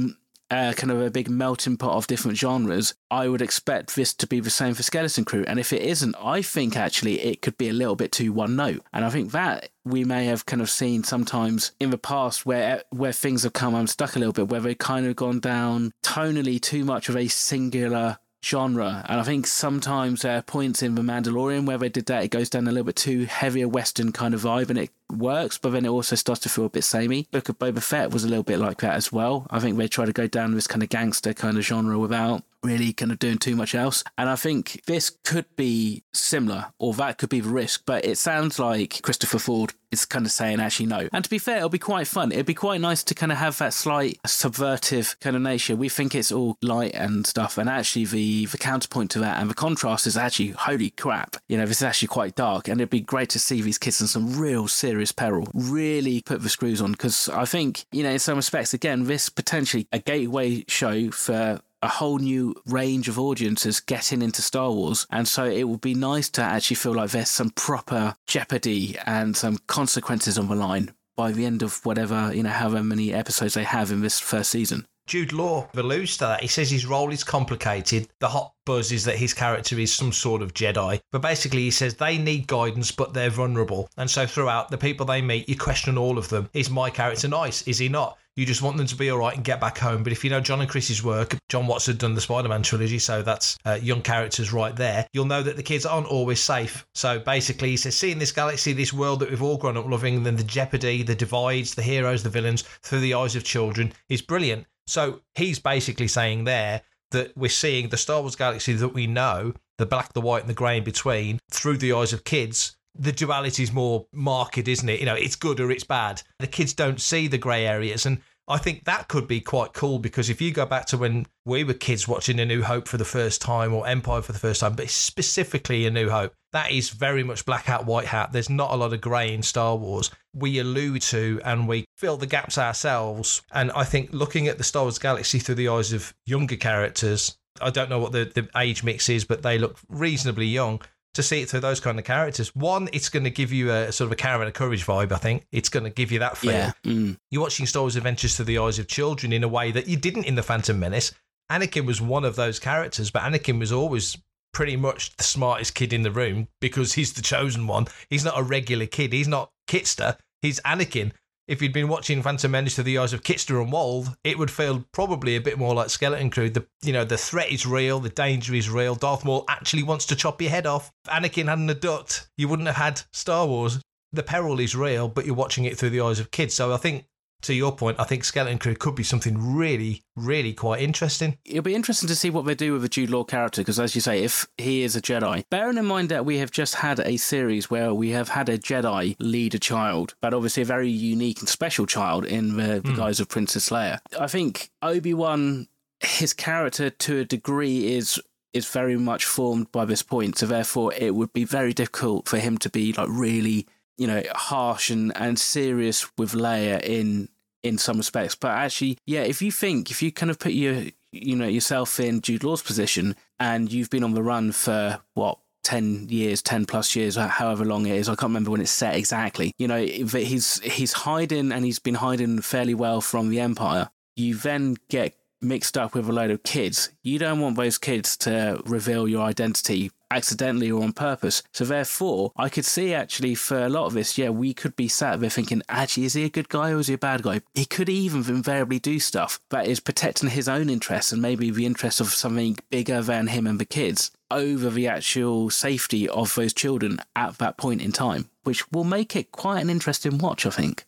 uh, 0.51 0.73
kind 0.73 0.91
of 0.91 1.01
a 1.01 1.11
big 1.11 1.29
melting 1.29 1.77
pot 1.77 1.95
of 1.95 2.07
different 2.07 2.37
genres. 2.37 2.93
I 3.11 3.27
would 3.27 3.41
expect 3.41 3.95
this 3.95 4.13
to 4.15 4.27
be 4.27 4.39
the 4.39 4.49
same 4.49 4.73
for 4.73 4.83
Skeleton 4.83 5.25
Crew. 5.25 5.45
And 5.47 5.59
if 5.59 5.73
it 5.73 5.81
isn't, 5.81 6.15
I 6.21 6.41
think 6.41 6.75
actually 6.75 7.21
it 7.21 7.41
could 7.41 7.57
be 7.57 7.69
a 7.69 7.73
little 7.73 7.95
bit 7.95 8.11
too 8.11 8.33
one 8.33 8.55
note. 8.55 8.83
And 8.93 9.05
I 9.05 9.09
think 9.09 9.31
that 9.31 9.69
we 9.85 10.03
may 10.03 10.25
have 10.25 10.45
kind 10.45 10.61
of 10.61 10.69
seen 10.69 11.03
sometimes 11.03 11.71
in 11.79 11.89
the 11.89 11.97
past 11.97 12.45
where 12.45 12.83
where 12.89 13.11
things 13.11 13.43
have 13.43 13.53
come 13.53 13.75
unstuck 13.75 14.15
a 14.15 14.19
little 14.19 14.33
bit, 14.33 14.49
where 14.49 14.61
they've 14.61 14.77
kind 14.77 15.05
of 15.05 15.15
gone 15.15 15.39
down 15.39 15.91
tonally 16.03 16.61
too 16.61 16.85
much 16.85 17.09
of 17.09 17.17
a 17.17 17.27
singular 17.27 18.17
genre. 18.43 19.05
And 19.07 19.19
I 19.19 19.23
think 19.23 19.47
sometimes 19.47 20.21
there 20.21 20.37
are 20.37 20.41
points 20.41 20.81
in 20.81 20.95
The 20.95 21.01
Mandalorian 21.01 21.65
where 21.65 21.77
they 21.77 21.89
did 21.89 22.05
that, 22.07 22.23
it 22.23 22.31
goes 22.31 22.49
down 22.49 22.67
a 22.67 22.71
little 22.71 22.85
bit 22.85 22.95
too 22.95 23.25
heavier 23.25 23.67
Western 23.67 24.11
kind 24.11 24.33
of 24.33 24.41
vibe 24.41 24.69
and 24.69 24.79
it 24.79 24.91
works, 25.11 25.57
but 25.57 25.71
then 25.71 25.85
it 25.85 25.89
also 25.89 26.15
starts 26.15 26.41
to 26.41 26.49
feel 26.49 26.65
a 26.65 26.69
bit 26.69 26.83
samey. 26.83 27.27
Book 27.31 27.49
of 27.49 27.59
Boba 27.59 27.81
Fett 27.81 28.11
was 28.11 28.23
a 28.23 28.27
little 28.27 28.43
bit 28.43 28.59
like 28.59 28.79
that 28.79 28.93
as 28.93 29.11
well. 29.11 29.47
I 29.49 29.59
think 29.59 29.77
they 29.77 29.87
try 29.87 30.05
to 30.05 30.13
go 30.13 30.27
down 30.27 30.53
this 30.53 30.67
kind 30.67 30.83
of 30.83 30.89
gangster 30.89 31.33
kind 31.33 31.57
of 31.57 31.65
genre 31.65 31.99
without 31.99 32.43
really 32.63 32.93
kind 32.93 33.11
of 33.11 33.19
doing 33.19 33.37
too 33.37 33.55
much 33.55 33.75
else. 33.75 34.03
And 34.17 34.29
I 34.29 34.35
think 34.35 34.81
this 34.85 35.09
could 35.23 35.45
be 35.55 36.03
similar, 36.13 36.67
or 36.79 36.93
that 36.95 37.17
could 37.17 37.29
be 37.29 37.39
the 37.39 37.49
risk, 37.49 37.83
but 37.85 38.05
it 38.05 38.17
sounds 38.17 38.59
like 38.59 39.01
Christopher 39.01 39.39
Ford 39.39 39.73
is 39.91 40.05
kind 40.05 40.25
of 40.25 40.31
saying 40.31 40.59
actually 40.59 40.85
no. 40.85 41.07
And 41.11 41.23
to 41.23 41.29
be 41.29 41.39
fair, 41.39 41.57
it'll 41.57 41.69
be 41.69 41.79
quite 41.79 42.07
fun. 42.07 42.31
It'd 42.31 42.45
be 42.45 42.53
quite 42.53 42.81
nice 42.81 43.03
to 43.05 43.15
kind 43.15 43.31
of 43.31 43.37
have 43.39 43.57
that 43.57 43.73
slight 43.73 44.19
subvertive 44.25 45.19
kind 45.19 45.35
of 45.35 45.41
nature. 45.41 45.75
We 45.75 45.89
think 45.89 46.13
it's 46.13 46.31
all 46.31 46.57
light 46.61 46.93
and 46.93 47.25
stuff, 47.25 47.57
and 47.57 47.69
actually 47.69 48.05
the 48.05 48.45
the 48.45 48.57
counterpoint 48.57 49.11
to 49.11 49.19
that 49.19 49.39
and 49.39 49.49
the 49.49 49.55
contrast 49.55 50.05
is 50.07 50.17
actually 50.17 50.49
holy 50.49 50.91
crap. 50.91 51.37
You 51.47 51.57
know, 51.57 51.65
this 51.65 51.77
is 51.77 51.83
actually 51.83 52.09
quite 52.09 52.35
dark, 52.35 52.67
and 52.67 52.79
it'd 52.79 52.89
be 52.89 53.01
great 53.01 53.29
to 53.29 53.39
see 53.39 53.61
these 53.61 53.77
kids 53.77 54.01
in 54.01 54.07
some 54.07 54.39
real 54.39 54.67
serious 54.67 55.11
peril. 55.11 55.47
Really 55.53 56.21
put 56.21 56.43
the 56.43 56.49
screws 56.49 56.81
on 56.81 56.91
because 56.91 57.29
I 57.29 57.45
think 57.45 57.85
you 57.91 58.03
know 58.03 58.11
in 58.11 58.19
some 58.19 58.37
respects 58.37 58.73
again 58.73 59.05
this 59.05 59.29
potentially 59.29 59.87
a 59.91 59.99
gateway 59.99 60.65
show 60.67 61.09
for 61.11 61.61
a 61.81 61.87
whole 61.87 62.19
new 62.19 62.55
range 62.65 63.07
of 63.07 63.17
audiences 63.17 63.79
getting 63.79 64.21
into 64.21 64.41
Star 64.41 64.71
Wars. 64.71 65.07
And 65.11 65.27
so 65.27 65.45
it 65.45 65.63
would 65.63 65.81
be 65.81 65.93
nice 65.93 66.29
to 66.31 66.41
actually 66.41 66.75
feel 66.75 66.93
like 66.93 67.11
there's 67.11 67.29
some 67.29 67.51
proper 67.51 68.15
jeopardy 68.27 68.97
and 69.05 69.35
some 69.35 69.59
consequences 69.67 70.37
on 70.37 70.47
the 70.47 70.55
line 70.55 70.93
by 71.15 71.31
the 71.31 71.45
end 71.45 71.61
of 71.61 71.85
whatever, 71.85 72.31
you 72.33 72.43
know, 72.43 72.49
however 72.49 72.83
many 72.83 73.13
episodes 73.13 73.53
they 73.53 73.63
have 73.63 73.91
in 73.91 74.01
this 74.01 74.19
first 74.19 74.49
season. 74.49 74.87
Jude 75.09 75.33
Law 75.33 75.67
alludes 75.73 76.17
to 76.17 76.25
that. 76.25 76.41
He 76.41 76.47
says 76.47 76.69
his 76.69 76.85
role 76.85 77.11
is 77.11 77.23
complicated. 77.23 78.07
The 78.19 78.27
hot 78.27 78.53
buzz 78.63 78.91
is 78.91 79.05
that 79.05 79.17
his 79.17 79.33
character 79.33 79.79
is 79.79 79.91
some 79.91 80.13
sort 80.13 80.43
of 80.43 80.53
Jedi. 80.53 81.01
But 81.11 81.23
basically, 81.23 81.61
he 81.61 81.71
says 81.71 81.95
they 81.95 82.19
need 82.19 82.45
guidance, 82.45 82.91
but 82.91 83.15
they're 83.15 83.31
vulnerable. 83.31 83.89
And 83.97 84.07
so 84.07 84.27
throughout, 84.27 84.69
the 84.69 84.77
people 84.77 85.07
they 85.07 85.23
meet, 85.23 85.49
you 85.49 85.57
question 85.57 85.97
all 85.97 86.19
of 86.19 86.29
them. 86.29 86.47
Is 86.53 86.69
my 86.69 86.91
character 86.91 87.27
nice? 87.27 87.63
Is 87.63 87.79
he 87.79 87.89
not? 87.89 88.19
You 88.35 88.45
just 88.45 88.61
want 88.61 88.77
them 88.77 88.85
to 88.85 88.95
be 88.95 89.09
all 89.09 89.17
right 89.17 89.35
and 89.35 89.43
get 89.43 89.59
back 89.59 89.79
home. 89.79 90.03
But 90.03 90.11
if 90.11 90.23
you 90.23 90.29
know 90.29 90.41
Jon 90.41 90.61
and 90.61 90.69
Chris's 90.69 91.03
work, 91.03 91.35
Jon 91.49 91.65
Watts 91.65 91.87
had 91.87 91.97
done 91.97 92.13
the 92.13 92.21
Spider 92.21 92.47
Man 92.47 92.61
trilogy, 92.61 92.99
so 92.99 93.23
that's 93.23 93.57
uh, 93.65 93.79
young 93.81 94.03
characters 94.03 94.53
right 94.53 94.75
there. 94.75 95.07
You'll 95.11 95.25
know 95.25 95.41
that 95.41 95.57
the 95.57 95.63
kids 95.63 95.87
aren't 95.87 96.05
always 96.05 96.39
safe. 96.39 96.85
So 96.93 97.17
basically, 97.17 97.71
he 97.71 97.77
says, 97.77 97.97
seeing 97.97 98.19
this 98.19 98.31
galaxy, 98.31 98.73
this 98.73 98.93
world 98.93 99.21
that 99.21 99.31
we've 99.31 99.41
all 99.41 99.57
grown 99.57 99.75
up 99.75 99.87
loving, 99.87 100.21
then 100.21 100.35
the 100.35 100.43
jeopardy, 100.43 101.01
the 101.01 101.15
divides, 101.15 101.73
the 101.73 101.81
heroes, 101.81 102.21
the 102.21 102.29
villains 102.29 102.61
through 102.83 102.99
the 102.99 103.15
eyes 103.15 103.35
of 103.35 103.43
children 103.43 103.91
is 104.07 104.21
brilliant. 104.21 104.67
So 104.89 105.21
he's 105.35 105.59
basically 105.59 106.07
saying 106.07 106.45
there 106.45 106.81
that 107.11 107.35
we're 107.37 107.49
seeing 107.49 107.89
the 107.89 107.97
Star 107.97 108.21
Wars 108.21 108.35
galaxy 108.35 108.73
that 108.73 108.89
we 108.89 109.07
know, 109.07 109.53
the 109.77 109.85
black, 109.85 110.13
the 110.13 110.21
white, 110.21 110.41
and 110.41 110.49
the 110.49 110.53
grey 110.53 110.77
in 110.77 110.83
between, 110.83 111.39
through 111.51 111.77
the 111.77 111.93
eyes 111.93 112.13
of 112.13 112.23
kids. 112.23 112.75
The 112.95 113.11
duality 113.11 113.63
is 113.63 113.71
more 113.71 114.07
marked, 114.11 114.67
isn't 114.67 114.89
it? 114.89 114.99
You 114.99 115.05
know, 115.05 115.15
it's 115.15 115.35
good 115.35 115.59
or 115.59 115.71
it's 115.71 115.83
bad. 115.83 116.21
The 116.39 116.47
kids 116.47 116.73
don't 116.73 116.99
see 116.99 117.27
the 117.27 117.37
grey 117.37 117.65
areas. 117.65 118.05
And 118.05 118.19
I 118.49 118.57
think 118.57 118.85
that 118.85 119.07
could 119.07 119.27
be 119.27 119.41
quite 119.41 119.73
cool 119.73 119.99
because 119.99 120.27
if 120.27 120.41
you 120.41 120.51
go 120.51 120.65
back 120.65 120.87
to 120.87 120.97
when 120.97 121.27
we 121.45 121.63
were 121.63 121.75
kids 121.75 122.07
watching 122.07 122.39
A 122.39 122.45
New 122.45 122.63
Hope 122.63 122.87
for 122.87 122.97
the 122.97 123.05
first 123.05 123.41
time 123.41 123.75
or 123.75 123.87
Empire 123.87 124.23
for 124.23 124.31
the 124.31 124.39
first 124.39 124.61
time, 124.61 124.73
but 124.73 124.89
specifically 124.89 125.85
A 125.85 125.91
New 125.91 126.09
Hope, 126.09 126.33
that 126.51 126.71
is 126.71 126.89
very 126.89 127.23
much 127.23 127.45
black 127.45 127.65
hat, 127.65 127.85
white 127.85 128.07
hat. 128.07 128.31
There's 128.31 128.49
not 128.49 128.71
a 128.71 128.75
lot 128.75 128.91
of 128.91 129.01
grey 129.01 129.35
in 129.35 129.43
Star 129.43 129.75
Wars. 129.75 130.09
We 130.33 130.57
allude 130.57 131.03
to 131.03 131.39
and 131.45 131.67
we 131.67 131.85
fill 131.95 132.17
the 132.17 132.25
gaps 132.25 132.57
ourselves. 132.57 133.43
And 133.51 133.71
I 133.73 133.83
think 133.83 134.13
looking 134.13 134.47
at 134.47 134.57
the 134.57 134.63
Star 134.63 134.83
Wars 134.83 134.97
galaxy 134.97 135.37
through 135.37 135.55
the 135.55 135.69
eyes 135.69 135.93
of 135.93 136.15
younger 136.25 136.55
characters, 136.55 137.37
I 137.61 137.69
don't 137.69 137.89
know 137.89 137.99
what 137.99 138.13
the, 138.13 138.31
the 138.33 138.49
age 138.57 138.83
mix 138.83 139.09
is, 139.09 139.25
but 139.25 139.43
they 139.43 139.59
look 139.59 139.77
reasonably 139.89 140.47
young. 140.47 140.81
To 141.15 141.23
see 141.23 141.41
it 141.41 141.49
through 141.49 141.61
those 141.61 141.79
kind 141.79 141.97
of 141.97 142.05
characters. 142.05 142.55
One, 142.55 142.89
it's 142.93 143.09
going 143.09 143.23
to 143.23 143.29
give 143.29 143.51
you 143.51 143.71
a 143.71 143.91
sort 143.91 144.07
of 144.07 144.11
a 144.11 144.15
caravan 144.15 144.47
of 144.47 144.53
courage 144.53 144.85
vibe. 144.85 145.11
I 145.11 145.17
think 145.17 145.45
it's 145.51 145.69
going 145.69 145.83
to 145.83 145.89
give 145.89 146.11
you 146.11 146.19
that 146.19 146.37
feel. 146.37 146.51
Yeah. 146.51 146.71
Mm. 146.85 147.17
You're 147.31 147.41
watching 147.41 147.65
Star 147.65 147.83
Wars 147.83 147.95
Adventures 147.95 148.35
through 148.35 148.45
the 148.45 148.59
eyes 148.59 148.79
of 148.79 148.87
children 148.87 149.33
in 149.33 149.43
a 149.43 149.47
way 149.47 149.71
that 149.71 149.87
you 149.87 149.97
didn't 149.97 150.25
in 150.25 150.35
the 150.35 150.43
Phantom 150.43 150.79
Menace. 150.79 151.11
Anakin 151.51 151.85
was 151.85 151.99
one 151.99 152.25
of 152.25 152.35
those 152.35 152.59
characters, 152.59 153.09
but 153.09 153.23
Anakin 153.23 153.59
was 153.59 153.71
always 153.71 154.17
pretty 154.53 154.75
much 154.75 155.15
the 155.17 155.23
smartest 155.23 155.73
kid 155.75 155.93
in 155.93 156.03
the 156.03 156.11
room 156.11 156.47
because 156.61 156.93
he's 156.93 157.13
the 157.13 157.21
chosen 157.21 157.67
one. 157.67 157.87
He's 158.09 158.25
not 158.25 158.37
a 158.37 158.43
regular 158.43 158.85
kid. 158.85 159.13
He's 159.13 159.27
not 159.27 159.51
Kitster. 159.67 160.17
He's 160.41 160.59
Anakin. 160.61 161.11
If 161.49 161.63
you'd 161.63 161.73
been 161.73 161.87
watching 161.87 162.21
Phantom 162.21 162.51
Menace 162.51 162.75
through 162.75 162.83
the 162.83 162.99
eyes 162.99 163.11
of 163.11 163.23
Kitster 163.23 163.59
and 163.59 163.71
Wald, 163.71 164.15
it 164.23 164.37
would 164.37 164.51
feel 164.51 164.85
probably 164.91 165.35
a 165.35 165.41
bit 165.41 165.57
more 165.57 165.73
like 165.73 165.89
Skeleton 165.89 166.29
Crew. 166.29 166.51
The 166.51 166.67
you 166.83 166.93
know 166.93 167.03
the 167.03 167.17
threat 167.17 167.51
is 167.51 167.65
real, 167.65 167.99
the 167.99 168.09
danger 168.09 168.53
is 168.53 168.69
real. 168.69 168.93
Darth 168.93 169.25
Maul 169.25 169.45
actually 169.49 169.81
wants 169.81 170.05
to 170.05 170.15
chop 170.15 170.43
your 170.43 170.51
head 170.51 170.67
off. 170.67 170.91
If 171.05 171.11
Anakin 171.11 171.47
hadn't 171.47 171.69
have 171.69 171.79
ducked, 171.79 172.29
you 172.37 172.47
wouldn't 172.47 172.67
have 172.67 172.75
had 172.75 173.01
Star 173.11 173.47
Wars. 173.47 173.81
The 174.13 174.21
peril 174.21 174.59
is 174.59 174.75
real, 174.75 175.07
but 175.07 175.25
you're 175.25 175.33
watching 175.33 175.65
it 175.65 175.75
through 175.75 175.89
the 175.89 176.01
eyes 176.01 176.19
of 176.19 176.29
kids. 176.29 176.53
So 176.53 176.71
I 176.71 176.77
think 176.77 177.05
to 177.41 177.53
your 177.53 177.75
point, 177.75 177.99
I 177.99 178.03
think 178.03 178.23
Skeleton 178.23 178.57
Crew 178.57 178.75
could 178.75 178.95
be 178.95 179.03
something 179.03 179.55
really, 179.55 180.03
really 180.15 180.53
quite 180.53 180.81
interesting. 180.81 181.37
It'll 181.45 181.63
be 181.63 181.75
interesting 181.75 182.07
to 182.09 182.15
see 182.15 182.29
what 182.29 182.45
they 182.45 182.55
do 182.55 182.73
with 182.73 182.81
the 182.81 182.89
Jude 182.89 183.09
Law 183.09 183.23
character 183.23 183.61
because, 183.61 183.79
as 183.79 183.95
you 183.95 184.01
say, 184.01 184.23
if 184.23 184.47
he 184.57 184.83
is 184.83 184.95
a 184.95 185.01
Jedi, 185.01 185.45
bearing 185.49 185.77
in 185.77 185.85
mind 185.85 186.09
that 186.09 186.25
we 186.25 186.37
have 186.39 186.51
just 186.51 186.75
had 186.75 186.99
a 186.99 187.17
series 187.17 187.69
where 187.69 187.93
we 187.93 188.09
have 188.09 188.29
had 188.29 188.49
a 188.49 188.57
Jedi 188.57 189.15
lead 189.19 189.55
a 189.55 189.59
child, 189.59 190.15
but 190.21 190.33
obviously 190.33 190.63
a 190.63 190.65
very 190.65 190.89
unique 190.89 191.39
and 191.39 191.47
special 191.47 191.85
child 191.85 192.25
in 192.25 192.57
the, 192.57 192.81
the 192.81 192.89
hmm. 192.89 192.95
guise 192.95 193.19
of 193.19 193.29
Princess 193.29 193.69
Leia. 193.69 193.99
I 194.19 194.27
think 194.27 194.69
Obi 194.81 195.13
Wan, 195.13 195.67
his 196.01 196.33
character 196.33 196.89
to 196.89 197.19
a 197.19 197.25
degree 197.25 197.95
is 197.95 198.21
is 198.51 198.67
very 198.67 198.97
much 198.97 199.25
formed 199.25 199.71
by 199.71 199.85
this 199.85 200.01
point, 200.01 200.37
so 200.37 200.47
therefore 200.47 200.91
it 200.97 201.13
would 201.13 201.31
be 201.33 201.43
very 201.43 201.71
difficult 201.71 202.27
for 202.27 202.39
him 202.39 202.57
to 202.57 202.69
be 202.69 202.91
like 202.93 203.07
really 203.07 203.67
you 203.99 204.07
know 204.07 204.23
harsh 204.33 204.89
and 204.89 205.15
and 205.15 205.37
serious 205.37 206.09
with 206.17 206.31
Leia 206.31 206.81
in 206.81 207.29
in 207.61 207.77
some 207.77 207.97
respects. 207.97 208.33
But 208.33 208.51
actually, 208.51 208.97
yeah, 209.05 209.21
if 209.21 209.41
you 209.41 209.51
think 209.51 209.91
if 209.91 210.01
you 210.01 210.11
kind 210.11 210.31
of 210.31 210.39
put 210.39 210.53
your 210.53 210.85
you 211.11 211.35
know 211.35 211.47
yourself 211.47 211.99
in 211.99 212.21
Jude 212.21 212.43
Law's 212.43 212.63
position 212.63 213.15
and 213.39 213.71
you've 213.71 213.89
been 213.89 214.03
on 214.03 214.13
the 214.13 214.23
run 214.23 214.51
for 214.51 214.99
what 215.13 215.39
10 215.63 216.07
years 216.09 216.41
10 216.41 216.65
plus 216.65 216.95
years 216.95 217.17
however 217.17 217.65
long 217.65 217.85
it 217.85 217.93
is 217.93 218.07
i 218.07 218.13
can't 218.13 218.29
remember 218.29 218.49
when 218.49 218.61
it's 218.61 218.71
set 218.71 218.95
exactly 218.95 219.51
you 219.57 219.67
know 219.67 219.85
he's 219.85 220.59
he's 220.61 220.93
hiding 220.93 221.51
and 221.51 221.65
he's 221.65 221.79
been 221.79 221.95
hiding 221.95 222.41
fairly 222.41 222.73
well 222.73 223.01
from 223.01 223.29
the 223.29 223.41
empire 223.41 223.89
you 224.15 224.35
then 224.35 224.77
get 224.89 225.17
mixed 225.41 225.77
up 225.77 225.93
with 225.93 226.07
a 226.07 226.13
load 226.13 226.31
of 226.31 226.41
kids 226.43 226.91
you 227.03 227.19
don't 227.19 227.41
want 227.41 227.57
those 227.57 227.77
kids 227.77 228.15
to 228.15 228.59
reveal 228.65 229.05
your 229.05 229.21
identity 229.21 229.91
accidentally 230.11 230.71
or 230.71 230.83
on 230.83 230.93
purpose. 230.93 231.43
So 231.53 231.65
therefore, 231.65 232.31
I 232.35 232.49
could 232.49 232.65
see 232.65 232.93
actually 232.93 233.35
for 233.35 233.59
a 233.59 233.69
lot 233.69 233.85
of 233.85 233.93
this, 233.93 234.17
yeah, 234.17 234.29
we 234.29 234.53
could 234.53 234.75
be 234.75 234.87
sat 234.87 235.19
there 235.19 235.29
thinking, 235.29 235.61
actually, 235.69 236.05
is 236.05 236.13
he 236.13 236.25
a 236.25 236.29
good 236.29 236.49
guy 236.49 236.71
or 236.71 236.79
is 236.79 236.87
he 236.87 236.93
a 236.93 236.97
bad 236.97 237.23
guy? 237.23 237.41
He 237.53 237.65
could 237.65 237.89
even 237.89 238.21
invariably 238.33 238.79
do 238.79 238.99
stuff 238.99 239.39
that 239.49 239.67
is 239.67 239.79
protecting 239.79 240.29
his 240.29 240.47
own 240.47 240.69
interests 240.69 241.11
and 241.11 241.21
maybe 241.21 241.51
the 241.51 241.65
interests 241.65 241.99
of 241.99 242.07
something 242.07 242.57
bigger 242.69 243.01
than 243.01 243.27
him 243.27 243.47
and 243.47 243.59
the 243.59 243.65
kids 243.65 244.11
over 244.31 244.69
the 244.69 244.87
actual 244.87 245.49
safety 245.49 246.07
of 246.07 246.35
those 246.35 246.53
children 246.53 246.99
at 247.15 247.37
that 247.39 247.57
point 247.57 247.81
in 247.81 247.91
time, 247.91 248.29
which 248.43 248.71
will 248.71 248.83
make 248.83 249.15
it 249.15 249.31
quite 249.31 249.61
an 249.61 249.69
interesting 249.69 250.17
watch, 250.17 250.45
I 250.45 250.51
think. 250.51 250.83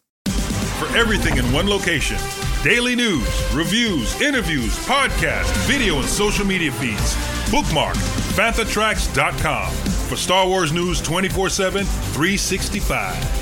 For 0.79 0.97
everything 0.97 1.37
in 1.37 1.51
one 1.51 1.69
location 1.69 2.17
daily 2.63 2.95
news, 2.95 3.53
reviews, 3.53 4.19
interviews, 4.21 4.77
podcasts, 4.85 5.51
video, 5.65 5.97
and 5.97 6.05
social 6.07 6.45
media 6.45 6.71
feeds. 6.71 7.40
Bookmark 7.51 7.97
fanthatracks.com 8.31 9.71
for 10.07 10.15
Star 10.15 10.47
Wars 10.47 10.71
news 10.71 11.01
24 11.01 11.49
7, 11.49 11.83
365. 11.83 13.41